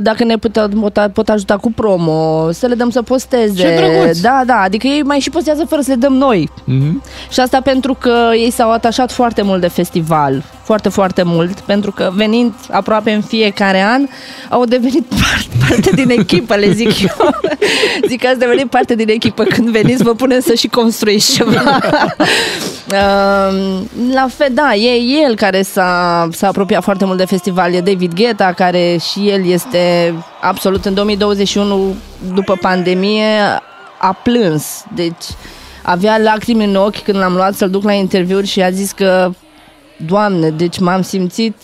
[0.00, 3.54] dacă ne pot, pot, pot ajuta cu promo, să le dăm să posteze.
[3.54, 4.20] Ce drăguț!
[4.20, 6.50] Da, da, adică ei mai și postează fără să le dăm noi.
[6.50, 7.28] Mm-hmm.
[7.30, 11.92] Și asta pentru că ei s-au atașat foarte mult de festival, foarte, foarte mult, pentru
[11.92, 14.06] că venind aproape în fiecare an,
[14.48, 17.30] au devenit parte, parte din echipă, le zic eu.
[18.08, 19.42] zic că ați devenit parte din echipă.
[19.42, 21.78] Când veniți, vă punem să și construiți ceva.
[22.88, 27.80] Um, la fel, da, e el care s-a, s-a apropiat foarte mult de festival, e
[27.80, 29.67] David Guetta, care și el este
[30.40, 31.94] absolut în 2021,
[32.34, 33.60] după pandemie,
[33.98, 34.84] a plâns.
[34.94, 35.24] Deci
[35.82, 39.30] avea lacrimi în ochi când l-am luat să-l duc la interviuri și a zis că
[40.06, 41.54] Doamne, deci m-am simțit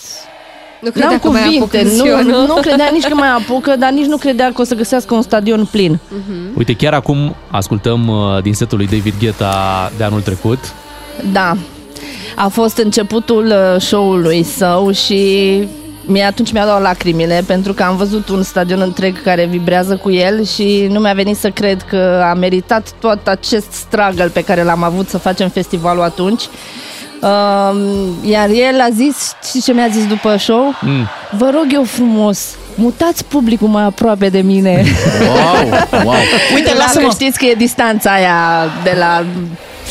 [0.80, 2.46] Nu credea N-am că mai apuc cuvinte, în ziua, nu, nu?
[2.46, 5.22] nu credea nici că mai apucă, dar nici nu credea că o să găsească un
[5.22, 5.98] stadion plin.
[6.56, 10.58] Uite, chiar acum ascultăm uh, din setul lui David Guetta de anul trecut.
[11.32, 11.56] Da.
[12.36, 15.58] A fost începutul uh, show-ului său și
[16.06, 20.10] mie atunci mi-a dat lacrimile pentru că am văzut un stadion întreg care vibrează cu
[20.10, 24.62] el și nu mi-a venit să cred că a meritat tot acest struggle pe care
[24.62, 26.42] l-am avut să facem festivalul atunci.
[27.20, 30.74] Um, iar el a zis, și ce mi-a zis după show?
[30.80, 31.06] Mm.
[31.30, 34.84] Vă rog eu frumos, mutați publicul mai aproape de mine.
[35.26, 36.14] Wow, wow.
[36.54, 37.06] Uite, La lasă-mă.
[37.06, 39.24] că știți că e distanța aia de la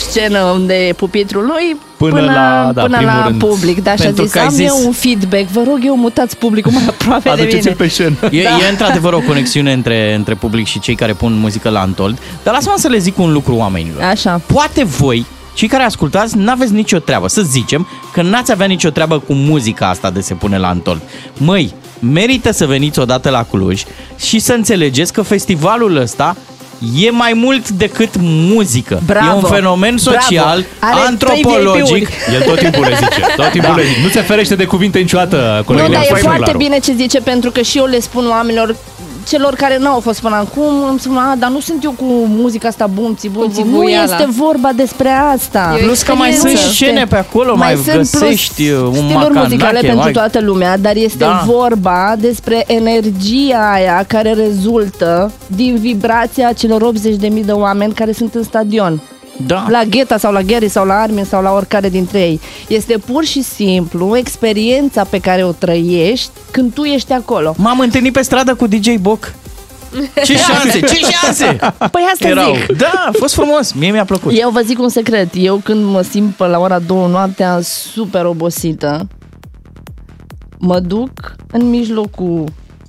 [0.09, 1.77] scenă unde e pupitrul lui
[2.09, 3.39] Până până, la- da, până primul la rând.
[3.43, 3.83] public.
[3.83, 5.95] Da, și a Pentru zis, că ai am zis- eu un feedback, vă rog eu
[5.97, 7.73] mutați publicul mai aproape de Aduceți-l mine.
[7.75, 8.15] pe scenă.
[8.31, 8.49] E, Da.
[8.49, 12.53] e într-adevăr o conexiune între, între public și cei care pun muzică la Antold, dar
[12.53, 14.01] lasă-mă să le zic un lucru oamenilor.
[14.01, 14.41] Așa.
[14.45, 17.27] Poate voi, cei care ascultați, n-aveți nicio treabă.
[17.27, 21.01] Să zicem că n-ați avea nicio treabă cu muzica asta de se pune la Antold.
[21.37, 23.83] Măi, merită să veniți odată la Cluj
[24.17, 26.35] și să înțelegeți că festivalul ăsta
[27.01, 29.01] e mai mult decât muzică.
[29.05, 29.27] Bravo.
[29.29, 30.95] E un fenomen social, Bravo.
[30.97, 32.07] Are antropologic.
[32.09, 33.75] trei El tot timpul le zice, tot timpul Da.
[33.75, 33.99] le zice.
[34.03, 36.57] Nu se ferește de cuvinte niciodată, Nu, colegul dar e nostru, foarte Claru.
[36.57, 38.75] bine ce zice, pentru că și eu le spun oamenilor
[39.27, 42.67] celor care n-au fost până acum, îmi spun, a, dar nu sunt eu cu muzica
[42.67, 43.63] asta bumții, bumții.
[43.63, 44.03] Nu bubuiala.
[44.03, 45.75] este vorba despre asta.
[45.79, 46.73] E o Plus că mai sunt experiență.
[46.73, 50.11] scene pe acolo, mai, sunt plus găsești uh, un stiluri macanache, muzicale pentru mai...
[50.11, 51.43] toată lumea, dar este Da.
[51.45, 58.43] vorba despre energia aia care rezultă din vibrația celor 80.000 de oameni care sunt în
[58.43, 59.01] stadion.
[59.37, 59.65] Da.
[59.69, 62.39] La Gheta sau la Gary sau la Armin sau la oricare dintre ei.
[62.67, 67.53] Este pur și simplu experiența pe care o trăiești când tu ești acolo.
[67.57, 69.33] M-am întâlnit pe stradă cu DJ Boc.
[70.25, 71.59] Ce șanse, ce șanse!
[71.77, 72.55] Păi asta Erau.
[72.55, 72.77] zic.
[72.77, 74.31] Da, a fost frumos, mie mi-a plăcut.
[74.39, 75.29] Eu vă zic un secret.
[75.35, 79.07] Eu când mă simt pe la ora 2 noaptea super obosită,
[80.59, 82.43] mă duc în mijlocul,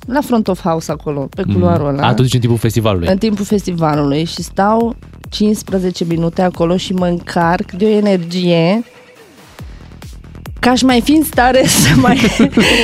[0.07, 2.07] la front of house acolo, pe culoarul ăla.
[2.07, 3.09] A, tu zici în timpul festivalului.
[3.09, 4.97] în timpul festivalului și stau
[5.35, 8.85] 15 minute acolo și mă încarc de o energie
[10.61, 12.31] că aș mai fi în stare să mai,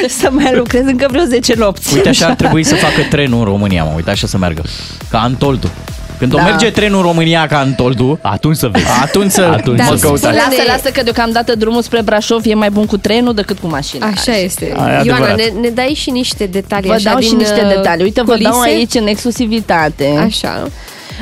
[0.09, 1.95] să mai lucrez încă vreo 10 nopți.
[1.95, 3.93] Uite, așa ar trebui să facă trenul în România, mă.
[3.97, 4.63] Uite, așa să meargă.
[5.11, 5.71] Ca Antoldu.
[6.19, 6.41] Când Da.
[6.41, 8.85] o merge trenul în România ca Antoldu, atunci să vezi.
[9.03, 10.37] Atunci să Atunci mă să căutați.
[10.37, 14.07] Lasă, lasă că deocamdată drumul spre Brașov e mai bun cu trenul decât cu mașina.
[14.07, 14.65] Așa este.
[14.65, 15.37] e Ioana, adevărat.
[15.37, 18.05] ne, ne dai și niște detalii Vă așa dau din și niște uh, detalii.
[18.05, 18.77] Uite, vă dau culise?
[18.77, 20.07] aici în exclusivitate.
[20.25, 20.69] Așa.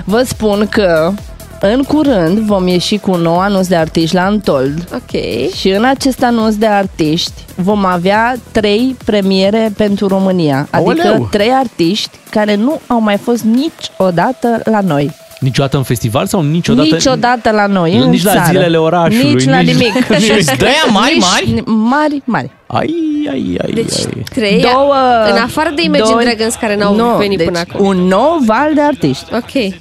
[0.04, 1.12] Vă spun că
[1.60, 4.88] în curând vom ieși cu un nou anunț de artiști la Antold.
[4.94, 5.20] Ok.
[5.54, 10.68] Și în acest anunț de artiști vom avea trei premiere pentru România.
[10.70, 11.28] Adică Aoleu!
[11.30, 15.14] trei artiști care nu au mai fost niciodată la noi.
[15.40, 16.88] Niciodată în festival sau niciodată?
[16.94, 18.44] Niciodată la noi, în Nici la țară.
[18.46, 19.94] zilele orașului, Nici la nici- nimic.
[20.08, 21.62] nici- De-aia mari, Nici- mari?
[21.66, 22.50] Mari, mari.
[22.66, 22.94] Ai,
[23.30, 24.22] ai, ai, Deci ai.
[24.34, 24.94] trei, Două,
[25.32, 27.86] în afară de Imagine doi- Dragons care n-au nu, venit deci până acum.
[27.86, 29.24] un nou val de artiști.
[29.34, 29.74] Ok.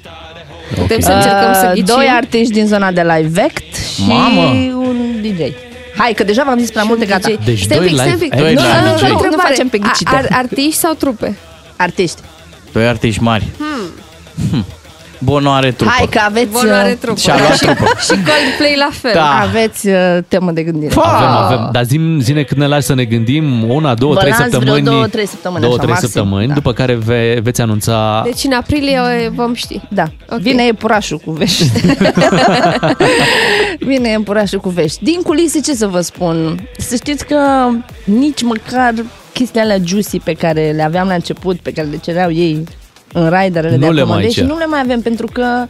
[0.75, 1.95] Putem să încercăm să Uh, ghicim?
[1.95, 4.41] Doi artiști din zona de live act și Mamă!
[4.75, 5.39] un DJ.
[5.97, 7.27] Hai, că deja v-am zis prea multe, gata.
[7.45, 8.39] Deci Stai un doi pic, stai un live- pic.
[8.39, 9.01] doi Nu, live nu, nu, DJ.
[9.01, 9.49] nu, Nu întrebare.
[9.49, 10.09] facem pe ghicite.
[10.13, 11.37] A- ar- Artiști sau trupe?
[11.75, 12.17] Artiști.
[12.71, 13.45] Doi artiști mari.
[13.57, 13.89] Hmm.
[14.51, 14.65] Bono
[15.45, 15.91] are trupă.
[15.97, 16.51] Hai că aveți...
[16.51, 17.19] Bono are uh, trupă.
[17.19, 17.85] Și-a luat și, trupă.
[18.01, 19.11] și Coldplay la fel.
[19.13, 19.39] Da.
[19.41, 19.93] Aveți uh,
[20.27, 20.93] temă de gândire.
[20.95, 21.69] Avem, avem.
[21.71, 24.51] Dar zim, zine când ne lași să ne gândim, una, două, Vă trei las vreo
[24.51, 24.83] săptămâni.
[24.85, 26.53] două, trei săptămâni, Două, așa, trei maxim, săptămâni, da.
[26.53, 28.21] după care ve, veți anunța...
[28.25, 29.81] Deci în aprilie o- vom ști.
[29.89, 30.03] Da.
[30.29, 30.39] Ok.
[30.39, 31.63] Vine iepurașul cu vești.
[33.79, 35.03] Vine iepurașul cu vești.
[35.03, 36.67] Din culise, ce să vă spun?
[36.77, 37.37] Să știți că
[38.03, 38.93] nici măcar
[39.33, 42.63] chestiile alea juicy pe care le aveam la început, pe care le cereau ei
[43.13, 44.43] în raiderele Nu de le mai acomodări, cer.
[44.43, 45.65] nu le mai avem pentru că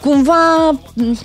[0.00, 1.18] cumva m,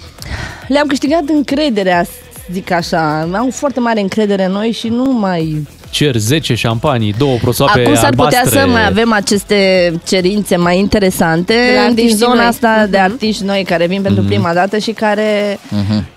[0.68, 2.06] le-am câștigat încrederea,
[2.52, 3.30] zic așa.
[3.34, 7.96] Au foarte mare încredere în noi și nu mai Cer 10 șampanii, două prosoape Acum
[7.96, 8.60] s-ar putea albastre.
[8.60, 12.46] să mai avem aceste cerințe mai interesante De la din artiștii zona noi.
[12.46, 15.60] asta de artiști noi care vin pentru prima dată și care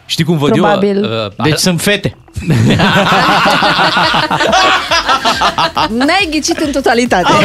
[0.07, 0.97] Știi cum văd Probabil.
[1.05, 1.11] eu?
[1.27, 2.17] Uh, Deci sunt fete.
[5.91, 7.27] n-ai ghicit în totalitate.
[7.33, 7.41] Bun,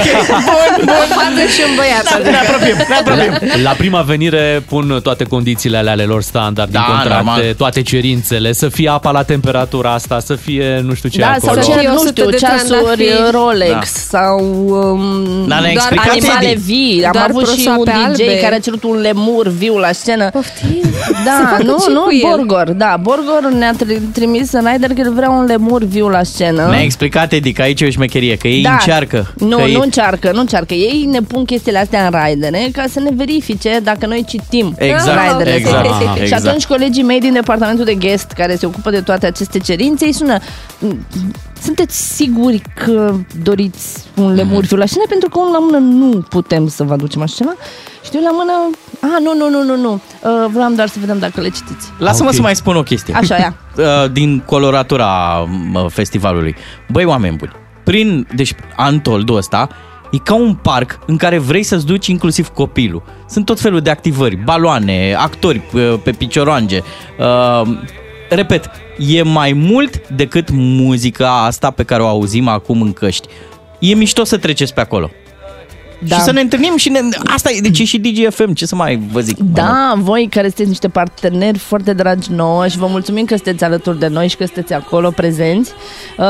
[0.79, 0.87] bun.
[0.87, 2.23] O fată și un băiat.
[2.31, 3.61] Ne apropiem, ne apropiem.
[3.63, 7.53] La prima venire pun toate condițiile ale ale lor standard Da, din contracte, normal.
[7.57, 11.53] toate cerințele, să fie apa la temperatura asta, să fie nu știu ce Da, acolo.
[11.53, 13.13] sau Să cer, fie nu 100 știu, de ceasuri trandafiri.
[13.31, 13.79] Rolex Da.
[14.17, 16.61] sau um, Da, ne-a doar explicat animale Edi.
[16.61, 17.05] vii.
[17.05, 18.39] Am Doar avut și un prosoape DJ albe.
[18.41, 20.29] care a cerut un lemur viu la scenă.
[20.29, 20.81] Poftim?
[21.05, 22.27] Să Da, facă nu, ce nu, cu el?
[22.29, 26.23] Borgor, da, Borgor ne-a tri- trimis în Rider că el vrea un lemur viu la
[26.23, 26.67] scenă.
[26.69, 29.33] Ne-a explicat Edi că aici e o șmecherie, că ei încearcă.
[29.37, 29.79] Nu, că nu ei...
[29.81, 30.73] încearcă, nu încearcă.
[30.73, 35.15] Ei ne pun chestiile astea în raidere ca să ne verifice dacă noi citim Exact,
[35.15, 35.55] raiderele.
[35.55, 35.85] exact,
[36.15, 36.45] Și exact.
[36.45, 40.13] atunci colegii mei din departamentul de guest care se ocupă de toate aceste cerințe îi
[40.13, 40.37] sună
[41.61, 43.13] sunteți siguri că
[43.43, 45.03] doriți un lemur viu la scenă?
[45.09, 47.55] Pentru că unul la mână nu putem să vă aducem așa ceva.
[48.03, 48.51] Și eu la mână,
[49.15, 49.93] a, nu, nu, nu, nu, nu.
[49.93, 51.87] Uh, vreau doar să vedem dacă le citiți.
[51.97, 52.35] Lasă-mă Ok.
[52.35, 53.13] să mai spun o chestie.
[53.13, 53.55] Așa, ia.
[53.77, 55.07] Uh, Din coloratura
[55.71, 56.55] mă, festivalului.
[56.89, 57.51] Băi, oameni buni,
[57.83, 59.69] prin, deci Antoldul ăsta
[60.11, 63.03] e ca un parc în care vrei să-ți duci inclusiv copilul.
[63.29, 66.81] Sunt tot felul de activări, baloane, actori uh, pe picioroange.
[67.19, 67.67] Uh,
[68.35, 73.27] repet, e mai mult decât muzica asta pe care o auzim acum în căști.
[73.79, 75.11] E mișto să treceți pe acolo.
[76.07, 76.15] Da.
[76.15, 76.99] Și să ne întâlnim și ne...
[77.25, 79.37] Asta e, deci e și DGFM, ce să mai vă zic?
[79.37, 83.99] Da, voi care sunteți niște parteneri foarte dragi nouă și vă mulțumim că sunteți alături
[83.99, 85.71] de noi și că sunteți acolo prezenți.
[86.17, 86.25] Uh,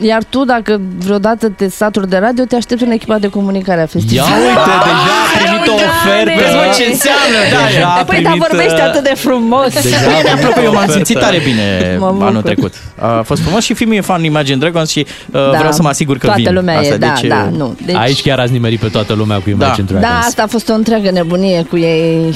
[0.00, 3.80] iar tu, dacă vreodată te saturi de radio, te aștept în echipa de comunicare a
[3.80, 4.46] Ia festivalului.
[4.46, 6.40] uite, deja a primit o ofertă.
[6.40, 9.72] Vezi, mă, ce înseamnă, da, Deja a Păi, dar primit, vorbește uh, atât de frumos.
[9.82, 10.92] Deja a Mie mi-a primit plăcut, o eu m-am ofertă.
[10.92, 12.26] simțit tare bine Mă bucur.
[12.26, 12.72] anul trecut.
[12.98, 16.16] A fost frumos și filmul e fan Imagine Dragons și uh, vreau să mă asigur
[16.18, 16.54] că toată vin.
[16.54, 17.76] lumea Asta, e, da, deci, da, nu.
[17.86, 19.98] Deci, Aici chiar ați nimerit pe toată lumea cu Imagine Da.
[19.98, 20.20] Dragons.
[20.22, 22.32] da, asta a fost o întreagă nebunie cu ei.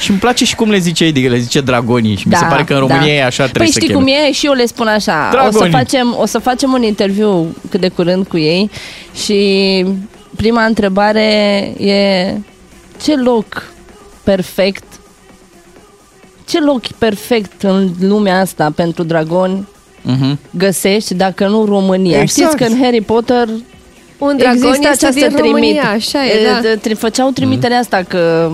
[0.00, 2.64] Și îmi place și cum le zice Edi, le zice dragonii și mi se pare
[2.64, 4.04] că în România e așa trebuie păi să știi cheme.
[4.04, 4.32] cum e?
[4.32, 5.28] Și eu le spun așa.
[5.28, 5.70] O să, Dragonii.
[5.72, 8.70] facem, o să facem un interviu cât de curând cu ei
[9.24, 9.84] și
[10.36, 11.22] prima întrebare
[11.78, 12.32] e
[13.02, 13.62] ce loc
[14.22, 14.82] perfect
[16.48, 19.68] ce loc perfect în lumea asta pentru dragoni
[20.02, 20.38] Mhm.
[20.50, 22.20] găsești dacă nu România?
[22.20, 22.30] Exact.
[22.50, 23.48] Știți că în Harry Potter
[24.20, 26.68] Un dragon Există este această din România, trimit- așa e, da.
[26.68, 28.50] e, tri- Făceau trimiterea asta că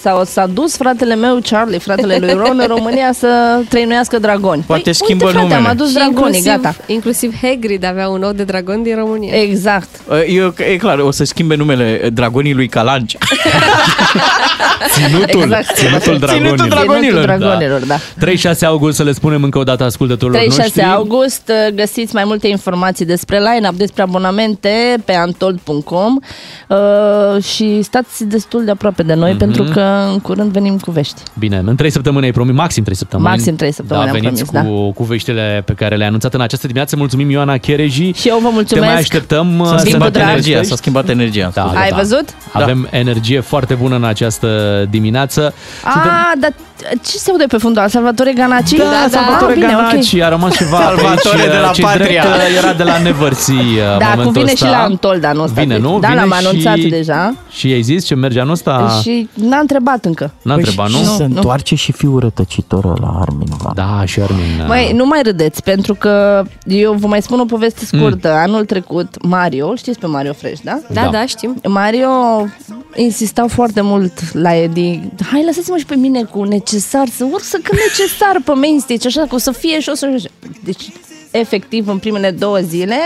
[0.00, 4.64] s-a, s-a dus fratele meu, Charlie, fratele lui Ron, în România să trăinuiască dragoni.
[4.66, 5.74] Poate Păi, schimbă uite, frate, am numele.
[5.80, 6.74] adus Și dragonii, inclusiv, gata.
[6.86, 9.34] Inclusiv Hagrid avea un ou de dragon din România.
[9.40, 9.88] Exact.
[10.28, 13.16] Eu, e clar, o să schimbe numele dragonii lui Calanci.
[14.92, 15.74] Ținutul, Exact.
[15.74, 16.56] ținutul dragonilor.
[16.56, 17.96] Ținutul dragonilor, Ținutul dragonilor, da.
[18.18, 20.94] 36 august, să le spunem încă o dată ascultătorilor 36 noștri.
[20.96, 26.16] august uh, găsiți mai multe informații despre line-up, despre abonamente pe antold.com
[26.68, 29.38] uh, și stați destul de aproape de noi Mhm.
[29.38, 31.22] pentru pentru că în curând venim cu vești.
[31.38, 33.28] Bine, în trei săptămâni ai promis, maxim trei săptămâni.
[33.28, 36.40] Maxim trei săptămâni da, am veniți promis, cu, cu veștile pe care le-ai anunțat în
[36.40, 36.96] această dimineață.
[36.96, 38.12] Mulțumim, Ioana Chereji.
[38.12, 38.86] Și eu vă mulțumesc.
[38.86, 40.68] Te mai așteptăm uh, S-a să schimbat ne energia, povestești.
[40.68, 41.50] s-a schimbat energia.
[41.54, 41.96] Da, da, Ai da.
[41.96, 42.24] văzut?
[42.52, 44.48] Avem energie foarte bună în această
[44.90, 45.54] dimineață.
[45.84, 46.52] A, dar
[47.04, 47.88] ce se aude pe fundal?
[47.88, 48.70] Salvatore Ganaci?
[48.72, 50.20] Da, Salvatore Ah, bine, Ganaci, ok.
[50.22, 52.22] a rămas ceva pe Salvatore aici, de la ce Patria.
[52.22, 54.66] drept, uh, era de la Nevărții uh, Da, momentul cu vine ăsta.
[54.66, 55.60] și la Antolda anul ăsta.
[55.60, 55.98] Vine, nu?
[56.00, 56.88] Da, Vine l-am anunțat și...
[56.88, 57.34] deja.
[57.50, 58.98] Și i-ai zis ce merge anul ăsta?
[59.02, 60.34] Și n-a întrebat încă.
[60.42, 60.96] N-a întrebat, nu?
[60.96, 63.48] Și se întoarce și fiul rătăcitor la Armin.
[63.62, 63.72] Va.
[63.74, 64.66] Da, și Armin.
[64.66, 68.28] Măi, nu mai râdeți, pentru că eu vă mai spun o poveste scurtă.
[68.28, 68.36] Mm.
[68.36, 70.80] Anul trecut, Mario, îl știți pe Mario Fresh, da?
[70.90, 71.60] Da, da, știm.
[71.68, 72.08] Mario
[72.94, 75.00] insista foarte mult la Edi.
[75.30, 79.06] Hai, lăsați-mă și pe mine cu necesar, să urc să cânt necesar pe main stage,
[79.06, 80.16] așa, că o să fie și o să...
[80.64, 80.92] Deci,
[81.30, 82.98] efectiv, în primele două zile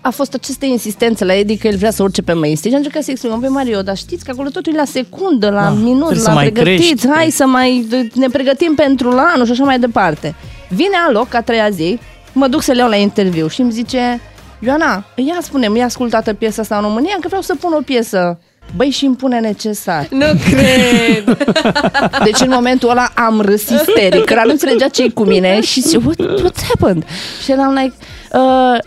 [0.00, 2.74] a fost această insistență la Edi că el vrea să urce pe main stage.
[2.74, 5.62] Am încercat să explicăm pe Mario, dar știți că acolo totul e la secundă, la
[5.62, 6.88] Da, minut, trebuie să la mai pregătiți.
[6.88, 7.08] crești.
[7.08, 10.34] Hai să mai ne pregătim pentru la anul și așa mai departe.
[10.68, 11.98] Vine aloc, a treia zi,
[12.32, 14.20] mă duc să le iau la interviu și îmi zice
[14.58, 18.38] Ioana, ia spune-mi, e ascultată piesa asta în România, că vreau să pun o piesă.
[18.76, 20.06] Băi, și îmi pune necesar.
[20.10, 21.36] Nu cred!
[22.24, 25.96] Deci în momentul ăla am râs isteric, că nu înțelegea ce cu mine și zice,
[26.04, 27.04] What, what's happened?
[27.44, 27.92] Și eram like,
[28.32, 28.78] uh,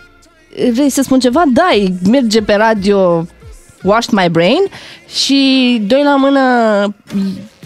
[0.72, 1.44] vrei să spun ceva?
[1.54, 1.70] Da,
[2.10, 3.26] merge pe radio
[3.84, 4.62] Washed My Brain
[5.08, 6.42] și doi la mână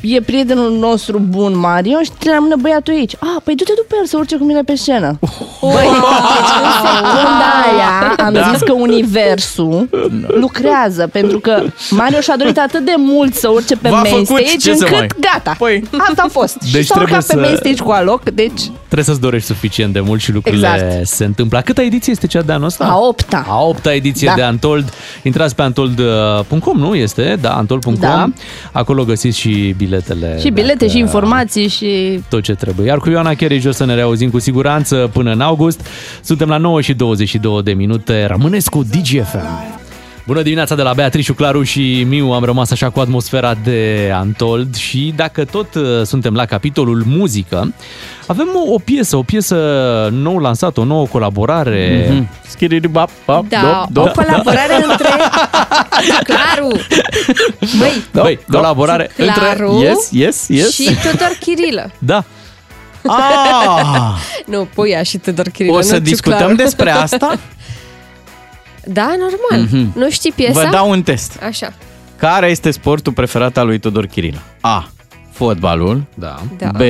[0.02, 3.14] e prietenul nostru bun, Mario, și trei la mână băiatul aici.
[3.20, 5.20] Ah, păi du-te după el să urce cu mine pe scenă.
[5.62, 5.72] Băi,
[6.36, 8.50] deci în secunda aia am Da.
[8.52, 9.90] zis că universul
[10.40, 14.26] lucrează, pentru că Mario și-a dorit atât de mult să urce pe V-a main făcut,
[14.42, 15.56] stage, ce să încât mai- gata.
[15.58, 15.84] Păi.
[16.10, 16.58] Asta a fost.
[16.72, 19.48] Deci și s-a urcat trebuie pe să- main stage cu aloc, deci Trebuie să-ți dorești
[19.48, 21.08] suficient de mult și lucrurile Exact.
[21.08, 21.62] se întâmplă.
[21.66, 22.86] Câta ediție este cea de anul ăsta?
[22.86, 23.46] a opta.
[23.48, 24.34] A opta ediție Da.
[24.36, 24.94] de Antold.
[25.24, 27.38] Intrați pe antold.com, nu este?
[27.42, 27.94] Da, antold.com.
[28.00, 28.30] Da.
[28.72, 30.40] Acolo găsiți și biletele.
[30.40, 32.20] Și bilete dacă- și informații și...
[32.30, 32.86] tot ce trebuie.
[32.88, 35.88] Iar cu Ioana Cherij o să ne reauzim cu siguranță până în august.
[36.22, 38.26] Suntem la 9 și 22 de minute.
[38.26, 39.77] Rămâneți cu DGFM.
[40.28, 42.32] Bună dimineața de la Beatrice, Claru și Miu.
[42.32, 47.74] Am rămas așa cu atmosfera de Antold și dacă tot uh, suntem la capitolul muzică,
[48.28, 49.56] avem o, o piesă, o piesă
[50.12, 52.08] nou lansată, o nouă colaborare.
[52.12, 52.30] Mhm.
[52.48, 55.10] Schiribap, bap, Da, dop, o dop, colaborare între
[56.24, 56.68] Claru
[57.80, 59.88] Băi, Băi, colaborare Claru între...
[59.88, 60.74] Yes, yes, yes.
[60.74, 62.24] și Tudor Chirilă Da.
[63.08, 64.16] Ah,
[64.54, 66.10] Nu, Puia și Tudor Chirilă o nu să Ciuclaru.
[66.10, 67.40] discutăm despre asta?
[68.90, 69.92] Da, normal Mhm.
[70.00, 70.62] Nu știi piesa?
[70.64, 71.40] Vă dau un test.
[71.44, 71.74] Așa
[72.16, 74.42] Care este sportul preferat al lui Tudor Chirilă?
[74.62, 74.90] A.
[75.32, 76.04] Fotbalul.
[76.16, 76.36] Da.
[76.58, 76.70] Da.
[76.78, 76.82] B.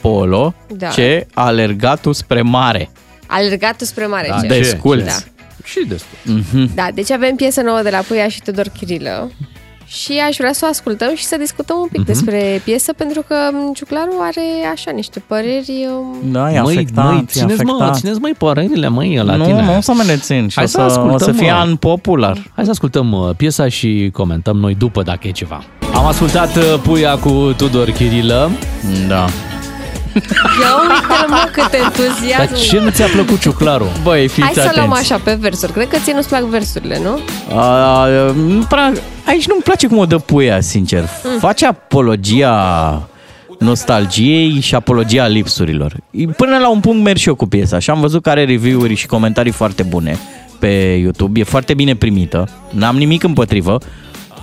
[0.00, 0.54] Polo.
[0.76, 0.88] Da.
[0.88, 0.96] C.
[1.34, 2.90] Alergatul spre mare.
[3.26, 4.46] Alergatul spre mare Da, ce?
[4.46, 5.04] desculți.
[5.04, 5.12] Da.
[5.64, 6.18] Și destul.
[6.22, 6.74] Mhm.
[6.74, 9.30] Da, deci avem piesă nouă de la Puia și Tudor Chirilă
[9.86, 12.06] și aș vrea să o ascultăm și să discutăm un pic Mhm.
[12.06, 14.42] despre piesă, pentru că m, Ciuclaru are
[14.72, 15.86] așa niște păreri...
[15.98, 17.96] um, Da, e Măi, afectat, măi, e țineți, mă, afectat.
[17.98, 19.62] țineți, măi, părerile, măi, la nu, tine.
[19.64, 21.58] nu o să mă rețin și Hai o să să, o ascultăm, să fie mă.
[21.58, 22.50] an popular.
[22.54, 25.64] Hai să ascultăm uh, piesa și comentăm noi după dacă e ceva.
[25.94, 28.50] Am ascultat uh, Puia cu Tudor Chirilă.
[29.08, 29.26] Da.
[30.62, 32.36] Ia uite-l, mă, cât entuziasm!
[32.52, 33.86] Dar ce nu ți-a plăcut Ciuclaru?
[34.02, 34.78] Băi, fiți Hai să atenți.
[34.78, 35.72] luăm așa pe versuri.
[35.72, 37.18] Cred că ție nu-ți plac versurile, nu?
[37.58, 38.92] A, nu prea,
[39.26, 41.00] aici nu-mi place cum o dă puia, sincer.
[41.24, 41.38] Mm.
[41.38, 43.08] Face apologia
[43.58, 45.96] nostalgiei și apologia lipsurilor.
[46.36, 48.94] Până la un punct merg și eu cu piesa și am văzut că are review-uri
[48.94, 50.18] și comentarii foarte bune
[50.58, 51.40] pe YouTube.
[51.40, 52.48] E foarte bine primită.
[52.70, 53.78] N-am nimic împotrivă.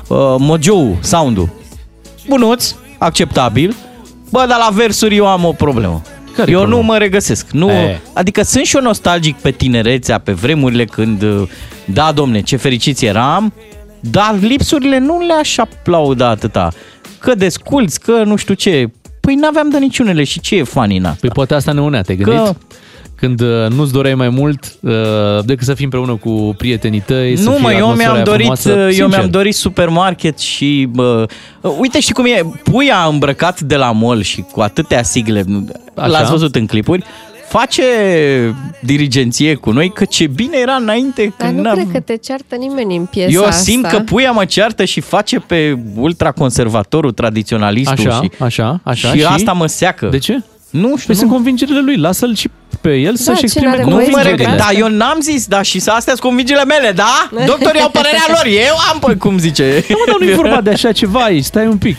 [0.07, 1.49] Uh, Mojo, sound-ul,
[2.27, 3.75] bunuț, acceptabil.
[4.29, 6.01] Bă, dar la versuri eu am o problemă.
[6.35, 6.81] Care-i eu problema?
[6.81, 7.49] nu mă regăsesc.
[7.51, 7.99] Nu, E.
[8.13, 11.49] adică sunt și eu nostalgic pe tinerețea, pe vremurile când, uh,
[11.85, 13.53] da, domne, ce fericiți eram,
[13.99, 16.69] dar lipsurile nu le-aș aplauda atâta.
[17.19, 18.89] Că desculți, că nu știu ce.
[19.19, 21.17] Păi n-aveam de niciunele și ce e funny în asta?
[21.21, 22.43] Păi poate asta ne unea, te gândit?
[22.43, 22.55] Că-
[23.19, 24.91] Când uh, nu-ți doreai mai mult uh,
[25.45, 28.23] decât să fii împreună cu prietenii tăi, să Nu, fie mă, eu atmosfera mi-am aia
[28.23, 28.69] dorit, frumoasă.
[28.69, 29.07] eu Sincer.
[29.07, 31.25] mi-am dorit supermarket și bă,
[31.79, 35.45] uite știi cum e, puia îmbrăcat de la mall și cu atâtea sigle,
[35.95, 36.07] Așa.
[36.07, 37.03] l-ați văzut în clipuri,
[37.47, 37.83] face
[38.81, 42.15] dirigenție cu noi, că ce bine era înainte Dar când nu n-am- cred că te
[42.17, 43.61] ceartă nimeni în piesa Eu asta.
[43.61, 49.11] simt că puia mă ceartă și face pe ultraconservatorul, tradiționalistul Așa, și, așa, așa.
[49.11, 50.07] și, și asta mă seacă.
[50.11, 50.41] De ce?
[50.69, 51.13] Nu știu, Păi nu.
[51.13, 52.49] sunt convingerile lui, lasă-l și
[52.81, 54.55] pe el ce să-și exprime n-are Nu voie să mă convingerile.
[54.55, 57.29] reg- da, eu n-am zis, da, și să astea sunt convingerile mele, da?
[57.45, 59.85] Doctorii au părerea lor, eu am, păi, cum zice.
[59.89, 61.95] Nu, mă, dar nu e vorba de așa ceva aici, stai un pic.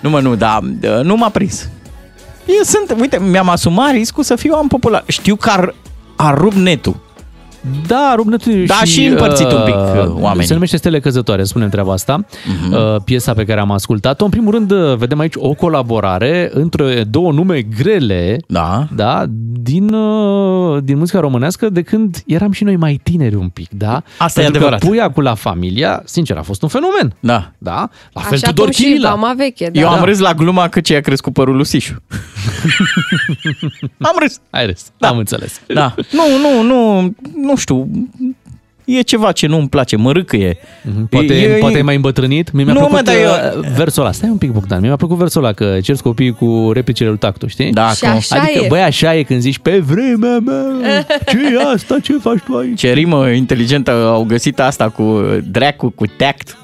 [0.00, 1.68] Nu, mă, nu, da, da, nu m-a prins.
[2.46, 5.04] Eu sunt, uite, mi-am asumat riscul să fiu am popular.
[5.06, 5.74] Știu că ar,
[6.16, 6.96] ar rup netul.
[7.86, 10.46] Da, rup Neptuniu Da, și împărțit un pic, uh, oamenii.
[10.46, 12.24] Se numește Stele Căzătoare, spunem treaba asta.
[12.62, 12.72] Mhm.
[12.72, 14.24] Uh, piesa pe care am ascultat-o.
[14.24, 18.86] În primul rând, uh, vedem aici o colaborare între două nume grele da.
[18.94, 19.24] Da,
[19.60, 24.02] din, uh, din muzica românească de când eram și noi mai tineri un pic, da?
[24.18, 24.80] Asta e Pentru adevărat.
[24.80, 27.14] Că Puia cu La Familia, sincer, a fost un fenomen.
[27.20, 27.52] Da.
[27.58, 27.88] Da?
[28.12, 29.08] La fel Așa Tudor cum și Chirila.
[29.08, 29.80] Vama veche, da.
[29.80, 32.02] Eu am râs la gluma că ce a crescut părul lui Sișu.
[33.98, 34.38] am râs.
[34.50, 35.08] Ai râs, da.
[35.08, 35.60] am înțeles.
[35.66, 35.94] Da.
[36.12, 37.88] Nu, nu, nu, nu știu.
[38.84, 40.56] E ceva ce nu-mi place, mă râcăie.
[40.82, 42.52] Mhm, Poate, e, poate e mai îmbătrânit.
[42.52, 44.12] Mie mi-a Nu, plăcut mă, dar uh, eu- versul ăla.
[44.12, 44.78] Stai un pic, Bogdan.
[44.78, 47.72] Mie mi-a plăcut versul ăla, că cerți copiii cu replicile lui Tactu, știi?
[47.72, 48.66] Da, Și că- așa adică, e.
[48.68, 52.78] băi, așa e când zici, pe vremea mea, ce e asta, ce faci tu aici?
[52.78, 56.56] Ce rimă inteligentă au găsit asta cu dracu, cu tact.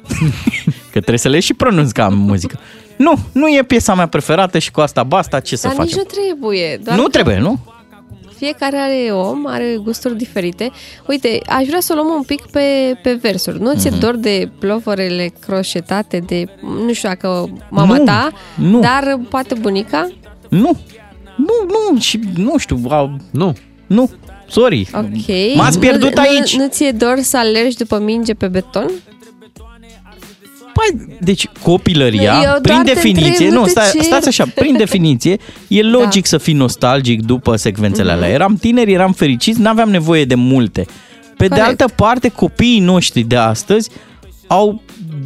[0.92, 2.58] că trebuie să le și pronunț ca în muzică.
[2.96, 6.04] Nu, nu e piesa mea preferată și cu asta basta, ce să Dar nici facem?
[6.06, 6.80] nu trebuie.
[6.84, 7.58] Doar Nu că trebuie, nu?
[8.42, 10.70] Fiecare are om, are gusturi diferite.
[11.06, 13.60] Uite, aș vrea să o luăm un pic pe, pe versuri.
[13.60, 13.98] Nu ți-e Mhm.
[13.98, 16.44] dor de plovorele croșetate de,
[16.86, 18.80] nu știu dacă mama Nu, ta, nu.
[18.80, 20.08] dar poate bunica?
[20.48, 20.70] Nu.
[21.36, 21.54] Nu,
[21.92, 22.80] nu, și nu știu.
[22.88, 23.16] Au...
[23.30, 23.52] Nu.
[23.86, 24.10] Nu.
[24.48, 24.88] Sorry.
[24.94, 25.54] Ok.
[25.56, 26.56] M-ați pierdut nu, aici.
[26.56, 28.90] Nu, nu ți-e dor să alergi după minge pe beton?
[30.90, 34.02] Păi, deci copilăria, Eu doar prin te definiție, întreb, nu nu, te stai, cer.
[34.02, 35.36] stați așa, prin definiție,
[35.68, 38.16] e logic să fii nostalgic după secvențele Mhm.
[38.22, 38.34] alea.
[38.34, 40.86] Eram tineri, eram fericiți, n-aveam nevoie de multe.
[41.36, 41.66] Pe de Corect.
[41.80, 43.90] altă parte, copiii noștri de astăzi
[44.46, 44.82] au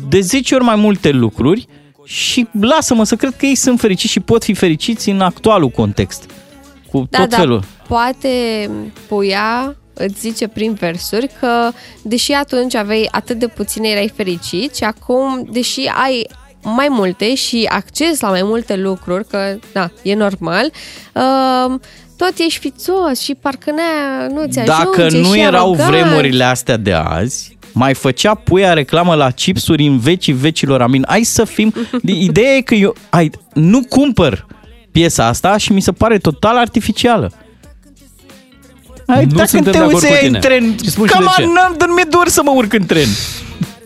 [0.09, 1.67] de 10 ori mai multe lucruri
[2.05, 6.31] și lasă-mă să cred că ei sunt fericiți și pot fi fericiți în actualul context.
[6.91, 7.63] Cu Da, tot da, felul.
[7.89, 8.29] poate
[9.09, 11.71] puia îți zice prin versuri că
[12.03, 16.27] deși atunci aveai atât de puține, erai fericit și acum, deși ai
[16.63, 20.71] mai multe și acces la mai multe lucruri, că da, e normal,
[21.15, 21.81] uh,
[22.17, 25.91] tot ești fițos și parcă n-aia nu ți Dacă ajunge nu și erau arogant.
[25.91, 30.83] vremurile astea de azi, mai făcea puia reclamă la chipsuri în vecii vecilor.
[30.83, 31.75] Amin, hai să fim...
[32.03, 34.47] Ideea e că eu ai, nu cumpăr
[34.91, 37.33] piesa asta și mi se pare total artificială.
[39.07, 40.39] Ai, Nu dacă suntem te de acord uiți cu în tine.
[40.39, 41.49] tren, Și spun și cam de ce.
[41.55, 43.09] n-am, dar mi-e dor să mă urc în tren.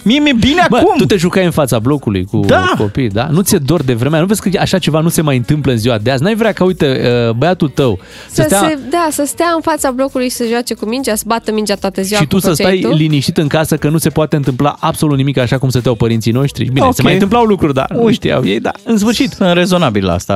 [0.05, 0.95] Mie mi-e bine Bă, acum.
[0.97, 2.73] tu te jucai în fața blocului cu Da.
[2.79, 3.29] copii, da?
[3.31, 4.21] Nu ți-e dor de vremea?
[4.21, 6.23] Nu vezi că așa ceva nu se mai întâmplă în ziua de azi?
[6.23, 7.99] N-ai vrea ca, uite, uh, băiatul tău
[8.31, 11.15] să, Să stea se, da, să stea în fața blocului și să joace cu mingea,
[11.15, 12.97] să bată mingea toată ziua și tu cum să făceai stai tu.
[12.97, 16.65] liniștit în casă că nu se poate întâmpla absolut nimic așa cum stăteau părinții noștri.
[16.73, 16.95] Bine, Ok.
[16.95, 19.31] se mai întâmplau lucruri, dar nu știau ei, dar în sfârșit.
[19.33, 20.35] Sunt rezonabil la asta.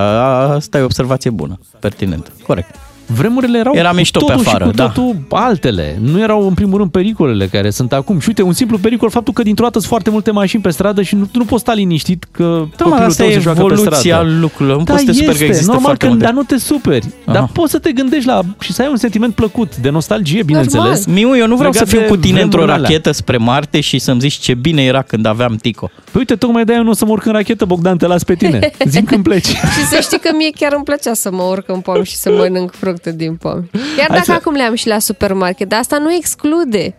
[0.57, 2.31] Asta e o observație bună, pertinentă.
[2.47, 2.75] Corect.
[3.07, 4.87] Vremurile erau Era cu mișto pe totul afară, și cu da.
[4.87, 5.99] totul altele.
[6.01, 8.19] Nu erau în primul rând pericolele care sunt acum.
[8.19, 11.03] Și uite, un simplu pericol, faptul că dintr-o dată sunt foarte multe mașini pe stradă
[11.03, 12.43] și nu, nu poți sta liniștit că
[12.77, 14.29] Da, mă, copilul asta tău e se joacă pe evoluția stradă.
[14.41, 14.79] lucrurilor.
[14.79, 16.25] Nu Da, poți să te superi este, că există normal foarte că, multe.
[16.25, 17.07] dar nu te superi.
[17.27, 17.51] Dar Aha.
[17.53, 21.07] poți să te gândești la și să ai un sentiment plăcut, de nostalgie, bineînțeles.
[21.07, 22.89] Miu, eu nu vreau legat să fiu de cu tine într-o vremurile alea.
[22.89, 25.91] rachetă spre Marte și să-mi zici ce bine era când aveam Tico.
[26.05, 28.25] Păi uite, tocmai de-aia eu nu o să mă urc în rachetă, Bogdan, te las
[28.25, 28.71] pe tine.
[28.85, 29.47] Zim când pleci.
[29.47, 32.31] Și să știi că mie chiar îmi plăcea să mă urc în pom și să
[32.31, 33.53] mănânc fructe din pom.
[33.73, 36.95] Chiar Hai dacă să- acum le-am și la supermarket, dar asta nu exclude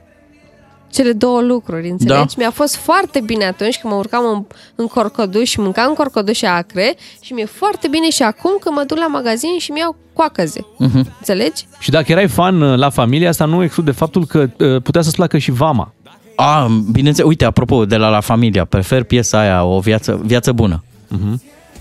[0.91, 2.35] cele două lucruri, înțelegi?
[2.35, 2.41] Da.
[2.41, 4.45] Mi-a fost foarte bine atunci când mă urcam în,
[4.75, 8.97] în corcoduș și mâncam corcodușe acre și mi-e foarte bine și acum când mă duc
[8.97, 10.65] la magazin și mi-iau coacăze.
[10.77, 10.97] Mhm.
[11.17, 11.65] Înțelegi?
[11.79, 15.15] Și dacă erai fan uh, la familie, asta nu exclude faptul că uh, putea să-ți
[15.15, 15.93] placă și vama.
[16.35, 20.83] A, bineînțeles, uite, apropo, de la La Familia, prefer piesa aia, o viață, viață bună.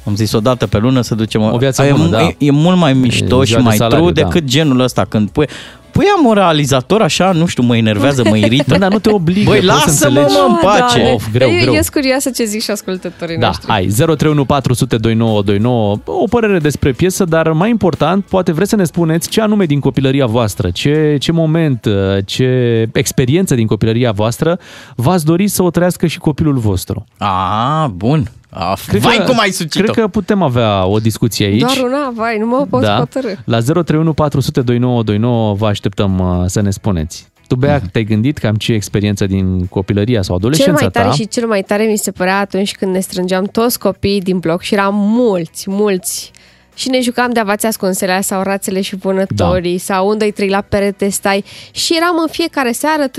[0.04, 1.42] Am zis o dată pe lună să ducem...
[1.42, 2.22] O viață e, bună, da.
[2.22, 4.22] e, e mult mai mișto E și ziua de mai salariu, true da.
[4.22, 5.46] decât genul ăsta când pui...
[5.94, 8.64] Păi am moralizator așa, nu știu, mă enervează, mă irită.
[8.68, 9.50] Bă, dar nu te obligă.
[9.50, 10.34] Băi, poți să lasă-mă, înțelegi.
[10.34, 10.96] mă, în pace.
[10.96, 11.12] Doamne.
[11.12, 11.74] Of, greu, eu, greu.
[11.74, 13.66] eu sunt curioasă ce zic și ascultătorii Da, noștri.
[13.70, 18.84] hai, 031 400 2929, o părere despre piesă, dar mai important, poate vreți să ne
[18.84, 21.92] spuneți ce anume din copilăria voastră, ce, ce moment, uh,
[22.24, 22.48] ce
[22.92, 24.58] experiență din copilăria voastră
[24.96, 27.04] v-ați dori să o trăiască și copilul vostru.
[27.18, 28.30] A, bun.
[28.54, 31.60] A, vai cum ai sucit Cred că putem avea o discuție aici.
[31.60, 32.96] Doar una, vai, nu mă pot da.
[32.96, 33.28] hotărâ.
[33.44, 37.32] La 031 400 2929 vă așteptăm uh, să ne spuneți.
[37.46, 41.14] Tu, Bea, te-ai gândit cam ce experiență din copilăria sau Cel adolescența mai tare ta?
[41.14, 44.62] și cel mai tare mi se părea atunci când ne strângeam toți copiii din bloc
[44.62, 46.30] și eram mulți, mulți.
[46.74, 49.82] Și ne jucam de avați ascunselea sau rațele și vânătorii da.
[49.94, 51.44] sau unde trei la perete stai.
[51.70, 53.12] Și eram în fiecare seară 3-4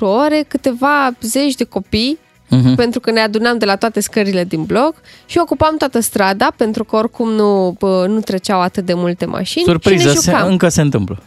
[0.00, 2.18] ore câteva zeci de copii
[2.50, 2.74] Mhm.
[2.74, 4.94] pentru că ne adunam de la toate scările din bloc
[5.26, 9.64] și ocupam toată strada pentru că oricum nu, bă, nu treceau atât de multe mașini
[9.64, 10.48] Surpriză, și ne se, jucam.
[10.48, 11.22] încă se întâmplă.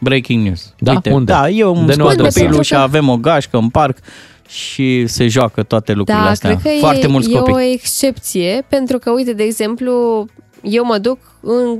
[0.00, 0.74] Breaking news.
[0.78, 0.92] Da?
[0.92, 1.32] Uite, Unde?
[1.32, 2.38] Da, eu îmi De nou scot adresă.
[2.38, 3.98] copilul și Pentru că- avem o gașcă în parc
[4.48, 6.56] și se joacă toate lucrurile Da, astea.
[6.56, 7.52] cred că Foarte e, mulți e copii.
[7.54, 10.26] o excepție, pentru că, uite, de exemplu,
[10.62, 11.78] eu mă duc în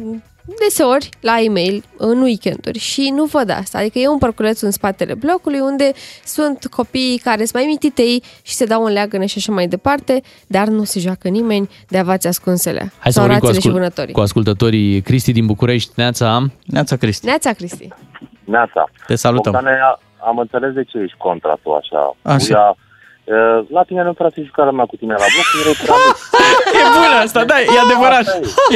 [0.65, 3.79] deseori la e-mail în weekenduri și nu văd asta.
[3.79, 5.93] Adică e un parculeț în spatele blocului unde
[6.25, 10.23] sunt copiii care sunt mai mititei și se dau în leagănă și așa mai departe,
[10.47, 12.79] dar nu se joacă nimeni de avați ascunsele.
[12.99, 14.15] Hai să sau vorbim cu, rațele și ascult- vânătorii.
[14.15, 15.01] cu ascultătorii.
[15.01, 16.47] Cristi din București, Neața.
[16.65, 17.27] Neața, Cristi.
[17.27, 17.89] Neața, Cristi.
[18.45, 18.91] Neața.
[19.07, 19.53] Te salutăm.
[19.53, 22.17] Bogdane, a- am înțeles de ce ești contra tu așa.
[22.23, 22.59] Așa.
[22.59, 22.88] Uia, e,
[23.77, 26.17] la tine nu trebuie să jucarea mea cu tine la bloc, erai prea mic.
[26.81, 28.27] E bună asta, da, e adevărat.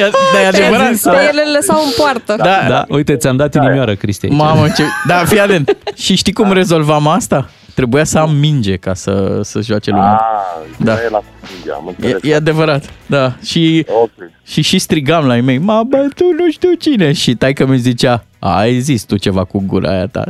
[0.00, 0.96] E, da, e adevărat.
[1.16, 2.34] Pe ele le lăsau în poartă.
[2.36, 4.24] Da, Da, uite, ți-am dat inimioară, Cristi.
[4.26, 4.34] aici.
[4.34, 4.82] Mamă, ce...
[5.10, 5.76] Da, fii atent.
[5.94, 7.48] Și știi cum rezolvam asta?
[7.74, 10.12] Trebuia să am minge ca să, să joace lumea.
[10.12, 10.92] Ah, Da.
[10.94, 11.02] da.
[11.04, 12.22] e la Cutinga, am înțeles.
[12.22, 13.32] E, e adevărat, da.
[13.44, 14.10] Și, Ok.
[14.46, 17.12] și și strigam la ei mei, mamă, tu nu știu cine.
[17.12, 20.24] Și taică mi zicea, ai zis tu ceva cu gura aia ta.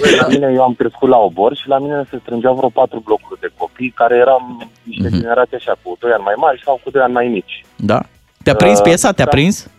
[0.00, 3.00] Băi, La mine eu am crescut la obor și la mine se strângeau vreo patru
[3.04, 5.20] blocuri de copii care eram niște Mhm.
[5.20, 7.64] generații așa cu 2 ani mai mari sau cu 2 ani mai mici.
[7.76, 8.00] Da?
[8.42, 9.12] Te-a prins Uh, piesa?
[9.12, 9.30] Te-a da.
[9.30, 9.70] prins?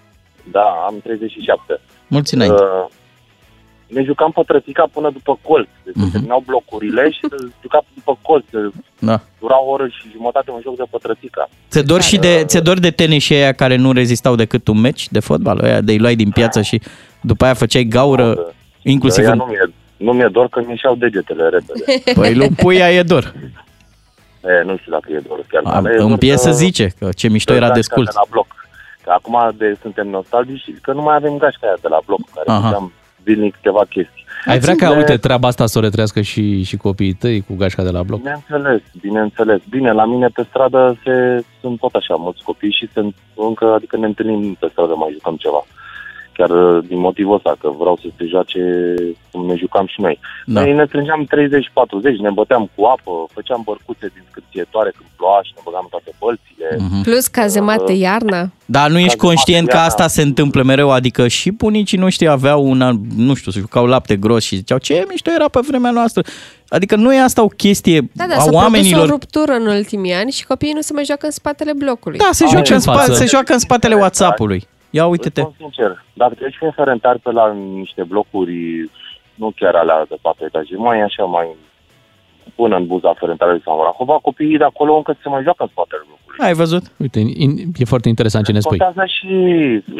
[0.52, 1.80] Da, am 37.
[2.08, 2.62] Mulți înainte.
[2.62, 2.86] Uh,
[3.88, 5.68] ne jucam pătrățica până după colț.
[5.84, 6.08] Deci Mhm.
[6.08, 6.12] uh-huh.
[6.12, 8.46] terminau blocurile și se juca după colț.
[9.00, 9.22] Da.
[9.40, 11.50] Dura o oră și jumătate un joc de pătrățica.
[11.70, 15.08] Ți dor și de, ți dor de tenis aia care nu rezistau decât un meci
[15.12, 15.60] de fotbal?
[15.60, 16.82] Aia de îi luai din piață și
[17.22, 19.38] după aia făceai gaură, inclusiv Ea în...
[19.38, 21.84] nu mi-e, nu mi-e dor că mi ieșeau degetele repede.
[22.20, 23.34] Păi lui puia e dor.
[24.44, 25.62] e, nu știu dacă e dor chiar.
[25.76, 27.94] Am, dar e în dor piesă că- zice că ce mișto că era de gașca
[27.94, 28.14] scult.
[28.14, 28.48] la bloc.
[29.04, 32.50] Că acum de, suntem nostalgici că nu mai avem gașca aia de la bloc, care
[32.50, 32.68] Aha.
[32.68, 32.92] făceam
[33.26, 34.26] zilnic câteva chestii.
[34.46, 37.56] Ai vrea ca, Le- uite, treaba asta să o retrească și, și copiii tăi cu
[37.56, 38.20] gașca de la bloc?
[38.20, 39.62] Bineînțeles, bineînțeles.
[39.70, 43.98] Bine, la mine pe stradă se, sunt tot așa mulți copii și sunt încă, adică
[43.98, 45.66] ne întâlnim pe stradă, mai jucăm ceva.
[46.38, 48.60] Chiar uh, din motivul ăsta, că vreau să se joace
[49.32, 50.20] cum ne jucam și noi.
[50.46, 50.60] Da.
[50.62, 51.32] Noi ne strângeam 30-40,
[52.26, 56.12] ne băteam cu apă, făceam bărcuțe din scârțietoare când ploua și ne băgam în toate
[56.24, 56.68] bălțile.
[56.80, 57.02] Mhm.
[57.04, 58.50] Plus cazemate iarna.
[58.66, 59.90] Dar nu ești Ca conștient că material.
[60.06, 63.86] asta se întâmplă mereu, adică și bunicii noștri aveau un, an- nu știu, să jucau
[63.86, 66.22] lapte gros și ziceau ce mișto era pe vremea noastră.
[66.68, 69.10] Adică nu e asta o chestie Da, da, a s-a produs o oamenilor.
[69.10, 72.18] ruptură în ultimii ani și copiii nu se mai joacă în spatele blocului.
[72.18, 73.14] Da, se Au joacă, ce în spa- față?
[73.14, 74.68] se joacă în spatele WhatsApp-ului.
[74.98, 75.42] Ia uite-te.
[75.42, 78.56] Îți spun sincer, dacă treci prin Ferentari pe la niște blocuri,
[79.42, 81.48] nu chiar alea de patru etaje, mai așa, mai
[82.56, 86.04] până în buza Ferentari sau Rahova, copiii de acolo încă se mai joacă în spatele
[86.08, 86.46] blocului.
[86.48, 86.84] Ai văzut?
[86.98, 88.78] Uite, in, e foarte interesant ce ne spui.
[88.78, 89.34] Contează și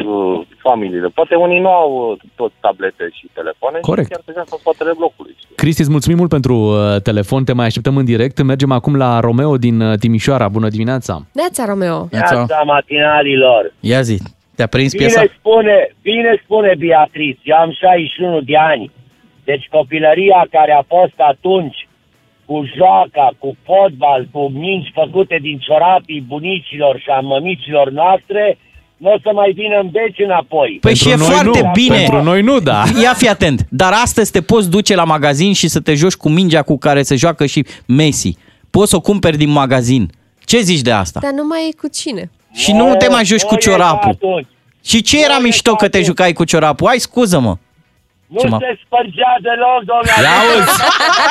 [0.04, 1.08] uh, familiile.
[1.08, 4.06] Poate unii nu au uh, tot tablete și telefoane Corect.
[4.06, 5.34] și chiar se joacă în spatele blocului.
[5.54, 8.42] Cristi, îți mulțumim mult pentru uh, telefon, te mai așteptăm în direct.
[8.42, 10.48] Mergem acum la Romeo din uh, Timișoara.
[10.48, 11.26] Bună dimineața!
[11.32, 12.08] Neața, Romeo.
[12.10, 13.72] Neața matinalilor.
[13.80, 14.18] Ia zi,
[14.56, 15.24] te-a prins Bine piesa?
[15.38, 18.90] spune, bine spune Beatrice, eu am 61 de ani.
[19.44, 21.88] Deci copilăria care a fost atunci
[22.44, 28.58] cu joaca, cu fotbal, cu mingi făcute din ciorapii bunicilor și a mămicilor noastre,
[28.96, 30.78] nu o să mai vină în beci înapoi.
[30.80, 31.96] Păi și e foarte nu, bine.
[31.96, 32.82] pentru noi nu, da.
[33.02, 33.66] Ia fi atent.
[33.70, 37.02] Dar astăzi te poți duce la magazin și să te joci cu mingea cu care
[37.02, 38.36] se joacă și Messi.
[38.70, 40.10] Poți să o cumperi din magazin.
[40.44, 41.20] Ce zici de asta?
[41.22, 42.30] Dar nu mai e cu cine.
[42.62, 44.10] Și nu te mai joci cu Nu e ca ciorapul.
[44.10, 44.46] atunci.
[44.90, 46.04] Și ce era Nu e mișto ca că te atunci.
[46.06, 46.88] jucai cu ciorapul?
[46.88, 47.54] Ai scuză-mă.
[48.34, 50.22] Nu Ce mă- se spărgea deloc, domnule.
[50.26, 50.74] Ia auzi.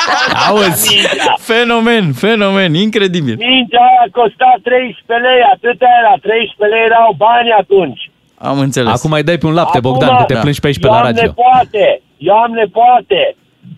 [0.48, 0.94] Auzi.
[0.94, 1.34] Mingea.
[1.50, 3.36] Fenomen, fenomen, incredibil.
[3.36, 8.02] Mingea aia costa 13 lei, atâta era, 13 lei erau bani atunci.
[8.50, 8.92] Am înțeles.
[8.96, 10.40] Acum mai dai pe un lapte, Acum, Bogdan, că te da.
[10.40, 11.22] plângi pe aici pe eu la am radio.
[11.22, 11.84] nepoate,
[12.28, 13.20] eu am nepoate.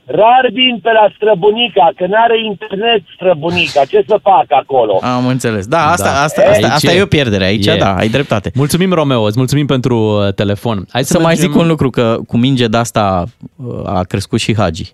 [0.04, 3.84] Rar vin pe la străbunica, că n-are internet străbunica.
[3.84, 4.98] Ce să fac acolo?
[5.02, 5.66] Am înțeles.
[5.66, 6.22] Da, asta, Da.
[6.22, 6.98] asta, asta, Aici asta e.
[6.98, 7.76] e o pierdere aici, E.
[7.78, 8.50] da, ai dreptate.
[8.54, 10.86] Mulțumim, Romeo, îți mulțumim pentru uh, telefon.
[10.92, 13.24] Hai să, Să mai mergem- zic un lucru, că cu minge de asta
[13.56, 14.92] uh, a crescut și Hagi.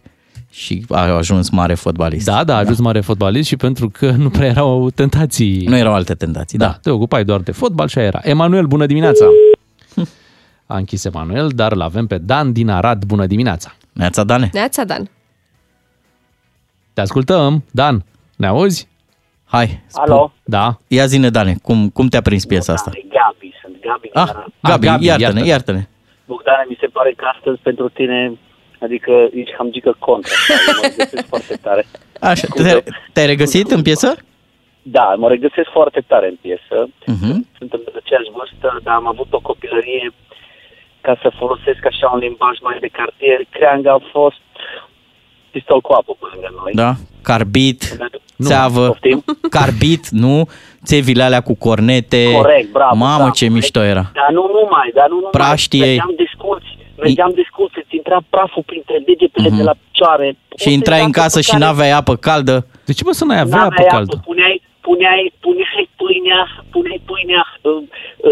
[0.51, 2.27] Și a ajuns mare fotbalist.
[2.27, 5.65] Da, da, a ajuns mare fotbalist și pentru că nu prea erau tentații.
[5.67, 6.79] Nu erau alte tentații, Da, da.
[6.83, 8.21] te ocupai doar de fotbal și aia era.
[8.23, 9.25] Emanuel, bună dimineața!
[10.67, 13.05] A închis Emanuel, dar îl avem pe Dan din Arad.
[13.05, 13.75] Bună dimineața!
[13.95, 14.51] Neața, Dane.
[14.53, 15.11] Neața, Dan.
[16.93, 18.05] Te ascultăm, Dan.
[18.37, 18.89] Ne auzi?
[19.45, 19.85] Hai.
[19.93, 20.33] Alo?
[20.45, 20.79] Da.
[20.89, 22.91] Ia zine, Dane, cum, cum te-a prins piesa asta?
[22.91, 24.09] Gabi, sunt Gabi.
[24.13, 24.31] Ah,
[24.63, 25.47] Gabi, Gabi, iartă-ne, iartă-ne.
[25.47, 25.83] iartă-ne.
[26.27, 28.39] Bogdane, mi se pare că astăzi pentru tine,
[28.81, 30.37] adică ești hamgică contra.
[30.67, 31.87] Mă regăsesc foarte tare.
[32.21, 34.17] Așa, te, te-ai regăsit în piesă?
[34.83, 36.77] Da, mă regăsesc foarte tare în piesă.
[36.89, 37.37] Uh-huh.
[37.59, 40.13] Suntem de aceeași vârstă, dar am avut o copilărie
[41.07, 43.39] ca să folosesc așa un limbaj mai de cartier.
[43.51, 44.41] Creanga a fost
[45.53, 46.73] pistol cu apă pe lângă noi.
[46.83, 46.93] Da.
[47.23, 47.81] Carbit,
[48.37, 48.47] Nu.
[48.49, 49.25] țeavă, Poftim?
[49.59, 50.49] carbit, nu?
[50.85, 52.23] Țevile alea cu cornete.
[52.33, 53.31] Corect, bravo, Mamă, bravo.
[53.39, 54.05] ce mișto era.
[54.21, 55.31] Dar nu numai, dar nu numai.
[55.31, 55.87] Praștii ei.
[55.87, 56.69] Mergeam desculți,
[57.05, 59.57] mergeam desculți, îți intra praful printre degetele Mhm.
[59.57, 60.37] de la picioare.
[60.57, 62.67] Și intrai în casă și n-aveai apă caldă.
[62.85, 64.21] De ce mă să n-ai avea N-aveai apă apă, caldă?
[64.25, 66.41] puneai, puneai, puneai pâinea,
[66.75, 67.43] puneai pâinea
[67.73, 67.83] în,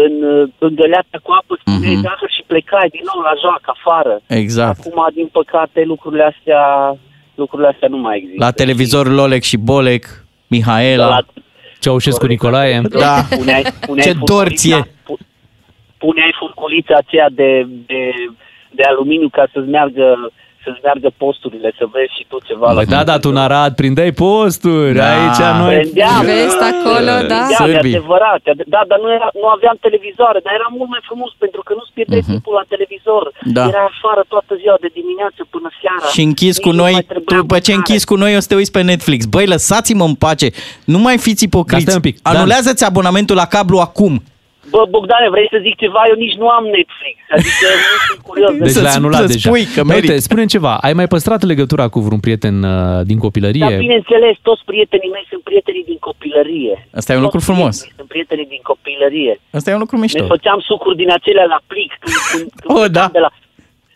[0.03, 0.13] în,
[0.67, 2.05] îngăleată cu apă, spuneai Mhm.
[2.07, 4.15] zahăr și plecai din nou la joacă afară.
[4.41, 4.79] Exact.
[4.79, 6.63] Acum, din păcate, lucrurile astea,
[7.41, 8.43] lucrurile astea nu mai există.
[8.45, 10.03] La televizor Lolec și Bolec,
[10.47, 11.07] Mihaela.
[11.07, 11.25] La-
[11.79, 12.81] Ceaușescu Nicolae.
[12.89, 13.15] Da.
[13.37, 14.75] Puneai, puneai Ce dor ție!
[14.75, 15.17] furculița- pu-
[15.97, 17.99] Puneai furculița aceea de, de,
[18.71, 20.31] de aluminiu ca să-ți meargă,
[20.63, 22.67] să-ți meargă posturile, să vezi și tu ceva.
[22.77, 25.07] Păi da, da, tu în Arad prindeai posturi, Da.
[25.17, 25.73] aici noi...
[25.79, 27.39] Prendeam, Vezi acolo, da.
[27.47, 28.41] Prendeam, e adevărat.
[28.49, 31.71] e- Da, dar nu, era, nu aveam televizoare, dar era mult mai frumos pentru că
[31.77, 33.23] nu-ți pierdeai timpul la televizor.
[33.33, 33.53] Mhm.
[33.57, 33.63] Da.
[33.73, 36.05] Era afară toată ziua, de dimineață până seara.
[36.13, 38.49] Și închis cu Nici nu noi, mai trebuia după ce închis cu noi o să
[38.51, 39.19] te uiți pe Netflix.
[39.33, 40.47] Băi, lăsați-mă în pace,
[40.93, 41.83] nu mai fiți Dar ipocriți.
[41.87, 42.35] stai un pic, Dan.
[42.35, 44.13] Anulează-ți abonamentul la cablu acum.
[44.73, 46.01] Bă, Bogdane, vrei să zic ceva?
[46.11, 47.15] Eu nici nu am Netflix.
[47.35, 48.51] Adică nu sunt curios.
[48.63, 49.47] Deci Să-ți- l-ai anulat să-ți deja.
[49.49, 50.23] spui că Dar Uite, merit.
[50.29, 53.65] spune ceva, ai mai păstrat legătura cu vreun prieten uh, din copilărie?
[53.69, 56.75] Dar bineînțeles, toți prietenii mei sunt prietenii din copilărie.
[56.99, 57.73] Asta e un lucru Toți frumos.
[57.75, 59.33] prietenii Sunt prietenii din copilărie.
[59.57, 60.25] Asta e un lucru Ne mișto.
[60.35, 61.91] făceam sucuri din acelea la plic.
[62.03, 63.05] Când, când, când Oh, da.
[63.17, 63.31] de la...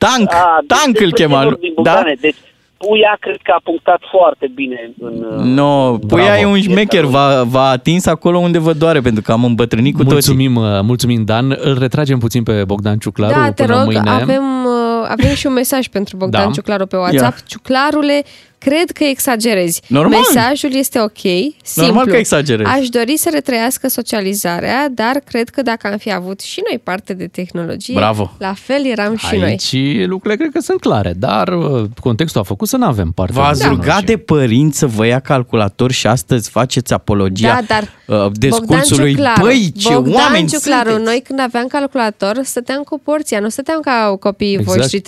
[0.06, 1.40] Tank, Ah, deci tank îl despre chema.
[1.42, 1.82] ce vorbim, Da?
[1.82, 2.14] Bogdane?
[2.28, 2.40] Deci
[2.78, 5.14] Puia cred că a punctat foarte bine în...
[5.38, 9.32] uh, No, Puia e un șmecher, v-a, v-a atins acolo unde vă doare, pentru că
[9.32, 10.14] am îmbătrânit cu toții.
[10.34, 11.56] Mulțumim, uh, mulțumim, Dan.
[11.60, 14.10] Îl retragem puțin pe Bogdan Ciuclaru Da, te până rog, mâine.
[14.10, 16.52] avem, uh, avem și un mesaj pentru Bogdan Da.
[16.52, 17.38] Ciuclaru pe WhatsApp.
[17.38, 17.44] Ia.
[17.46, 18.24] Ciuclarule,
[18.70, 19.82] cred că exagerezi.
[19.88, 20.20] Normal.
[20.34, 21.86] Mesajul este ok, simplu.
[21.86, 22.70] Normal că exagerezi.
[22.70, 27.14] Aș dori să retrăiască socializarea, dar cred că dacă am fi avut și noi parte
[27.14, 28.36] de tehnologie, Bravo.
[28.38, 29.44] la fel eram și noi.
[29.44, 33.34] Aici lucrurile cred că sunt clare, dar uh, contextul a făcut să nu avem parte
[33.34, 37.90] V-ați de rugat de părinți să vă ia calculator și astăzi faceți apologia Da, dar
[38.26, 39.12] uh, discursului.
[39.14, 41.10] Ciuclaru, Băi, ce Bogdan oameni Ciuclaru, sunteți!
[41.10, 44.78] noi când aveam calculator, stăteam cu porția, nu stăteam ca copiii Exact.
[44.78, 45.04] voștri 3-5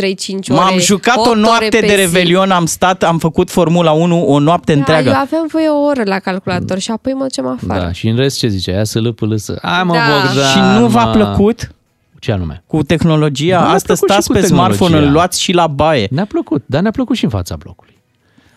[0.50, 1.96] ore, M-am jucat 8 o ore noapte pe de zi.
[1.96, 5.10] revelion, am stat, am făcut Formula 1 o noapte Da, întreagă.
[5.10, 7.80] eu aveam voie o oră la calculator și apoi mă duceam afară.
[7.82, 8.72] Da, și în rest ce zice?
[8.72, 9.60] Aia să lăpă lăsă.
[9.62, 10.00] Hai mă, Da.
[10.26, 11.12] Bogdan, Și nu v-a mă.
[11.12, 11.72] plăcut?
[12.20, 12.64] Ce anume?
[12.68, 13.58] Cu tehnologia?
[13.60, 15.08] Da, ne-a Astăzi plăcut și stați cu pe smartphone, tehnologia.
[15.08, 16.08] îl luați și la baie.
[16.12, 17.98] Ne-a plăcut, dar ne-a plăcut și în fața blocului.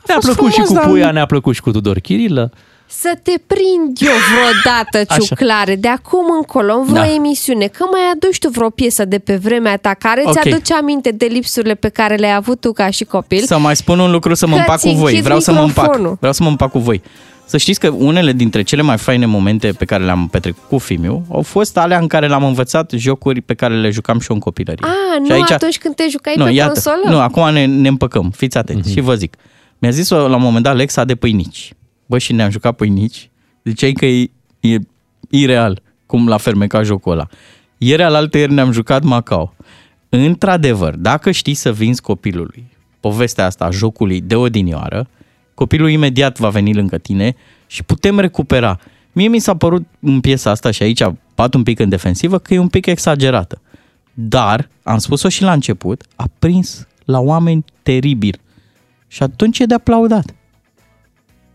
[0.07, 2.53] Ne-a fost plăcut și frumos, cu dar- Puia, ne-a plăcut și cu Tudor Chirilă.
[3.01, 5.21] Să te prind eu vreodată, Așa.
[5.25, 7.13] Ciuclare, de acum încolo, în vreo Da.
[7.15, 10.33] emisiune, că mai aduci tu vreo piesă de pe vremea ta care Ok.
[10.33, 13.43] ți-aduce aminte de lipsurile pe care le-ai avut tu ca și copil.
[13.47, 15.01] Să mai spun un lucru să mă Că împac cu ți voi.
[15.03, 15.85] închizi Vreau să mă împac.
[15.85, 16.17] microfonul.
[16.19, 17.03] Vreau să mă împac cu voi.
[17.47, 21.25] Să știți că unele dintre cele mai faine momente pe care le-am petrecut cu Fimiu
[21.31, 24.43] au fost alea în care l-am învățat jocuri pe care le jucam și eu în
[24.43, 24.85] copilărie.
[24.87, 27.15] Ah, Și nu aici- atunci când te jucai nu, pe iată, consolă?
[27.15, 28.31] Nu, acum ne, ne împăcăm.
[28.37, 28.93] Fiți atenți Mhm.
[28.99, 29.37] și vă zic.
[29.79, 31.73] Mi-a zis la un moment dat Alexa de pâinici.
[32.13, 33.31] Bă, și ne-am jucat pâinici.
[33.65, 34.31] Ziceai că e,
[34.61, 34.79] e
[35.31, 37.27] ireal cum l-a fermecat jocul ăla.
[37.79, 39.55] Ieri alaltă ieri ne-am jucat Macau.
[40.09, 42.65] Într-adevăr, dacă știi să vinzi copilului
[43.01, 45.09] povestea asta a jocului de odinioară,
[45.55, 47.37] copilul imediat va veni lângă tine
[47.67, 48.79] și putem recupera.
[49.13, 51.03] Mie mi s-a părut în piesa asta și aici
[51.35, 53.61] bat un pic în defensivă că e un pic exagerată.
[54.15, 58.41] Dar, am spus-o și la început, a prins la oameni teribil.
[59.09, 60.35] Și atunci e de aplaudat.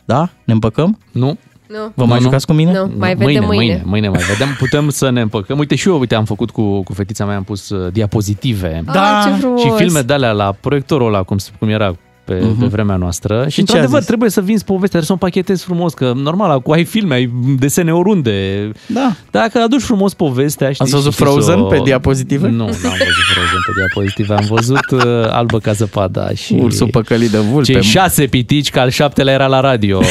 [0.07, 0.29] Da?
[0.43, 0.97] Ne împăcăm?
[1.11, 1.38] Nu.
[1.67, 1.91] Nu.
[1.95, 2.71] Vă mai Nu, jucați cu mine?
[2.71, 3.55] Nu, mai vedem mâine, mâine.
[3.55, 4.55] mâine, mâine mai vedem.
[4.59, 5.57] Putem să ne împăcăm.
[5.57, 8.81] Uite și eu, uite, am făcut cu, cu fetița mea, am pus uh, diapozitive.
[8.85, 9.21] Da.
[9.23, 9.61] ce frumos.
[9.61, 11.95] Și filme de alea la proiectorul ăla, cum, cum era
[12.27, 12.59] pe, Mhm.
[12.59, 13.43] pe vremea noastră.
[13.43, 14.07] Și, Și ce a într-adevăr, zis?
[14.07, 17.31] trebuie să vinzi povestea, trebuie să o împachetezi frumos, că normal, cu ai filme, ai
[17.59, 18.71] desene oriunde.
[18.87, 19.11] Da.
[19.31, 22.47] Dacă aduci frumos povestea, știi, Ați văzut și știi Frozen să o- pe diapozitive?
[22.47, 24.33] Nu, n-am văzut Frozen pe diapozitive.
[24.33, 26.53] Am văzut uh, Albă ca zăpada și...
[26.61, 27.71] Ursul păcălit de vulpe.
[27.71, 30.01] Cei șase pitici, că al șaptelea era la radio.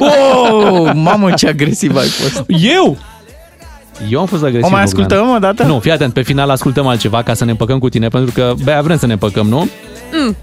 [0.00, 2.44] oh, mamă, ce agresiv ai fost.
[2.48, 2.96] Eu?
[4.10, 5.02] Eu am fost agresiv, O mai Bogdan.
[5.04, 5.62] ascultăm o dată?
[5.64, 8.54] Nu, fii atent, pe final ascultăm altceva ca să ne împăcăm cu tine, pentru că,
[8.64, 9.68] Bea, vrem să ne împăcăm, nu?
[10.12, 10.36] Mm,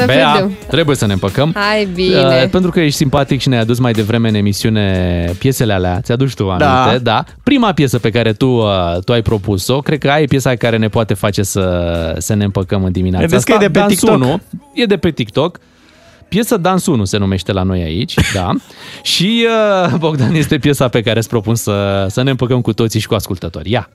[0.00, 0.52] să Bea, vedem.
[0.68, 1.52] trebuie să ne împăcăm.
[1.54, 2.42] Hai bine.
[2.42, 6.34] Uh, pentru că ești simpatic și ne-ai adus mai devreme în emisiune piesele alea, ți-aduci
[6.34, 6.98] tu aminte, Da.
[7.02, 7.24] da?
[7.42, 10.76] Prima piesă pe care tu, uh, tu ai propus-o, cred că ai e piesa care
[10.76, 13.64] ne poate face să, să ne împăcăm în dimineața Vedeți că asta.
[13.64, 14.14] e de pe Dans TikTok.
[14.20, 14.40] 1,
[14.74, 15.58] e de pe TikTok.
[16.28, 18.50] Piesă Dans 1 se numește la noi aici, da.
[19.02, 19.46] Și
[19.86, 23.06] uh, Bogdan este piesa pe care îți propun să, să ne împăcăm cu toții și
[23.06, 23.70] cu ascultători.
[23.70, 23.88] Ia!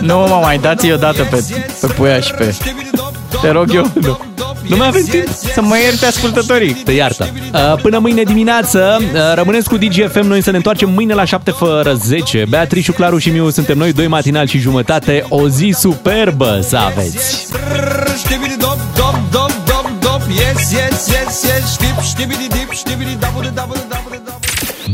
[0.00, 1.44] Nu mă mai dați o dată pe,
[1.80, 2.54] pe puia și pe...
[3.40, 3.90] Te rog eu.
[3.94, 4.18] Nu.
[4.68, 6.72] Nu mai avem timp să mă ierte ascultătorii.
[6.72, 7.28] Te iartă.
[7.52, 11.50] Uh, Până mâine dimineață, uh, rămâneți cu DGFM, noi să ne întoarcem mâine la 7
[11.50, 12.44] fără 10.
[12.48, 15.24] Beatrice, Claru și Miu suntem noi, doi matinal și jumătate.
[15.28, 17.46] O zi superbă să aveți!
[18.58, 23.50] Dop, dop, dop, dop, dop, yes, yes, yes, yes, știp, știbidi dip, știbidi dabu de
[23.54, 24.25] dabu de dabu de dabu.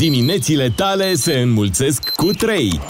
[0.02, 2.80] Diminețile tale se înmulțesc cu 3.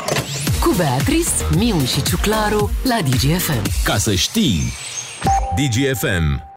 [0.60, 3.62] Cu Beatrice, Miu și Ciuclaru la DGFM.
[3.84, 4.72] Ca să știi.
[5.56, 6.50] DGFM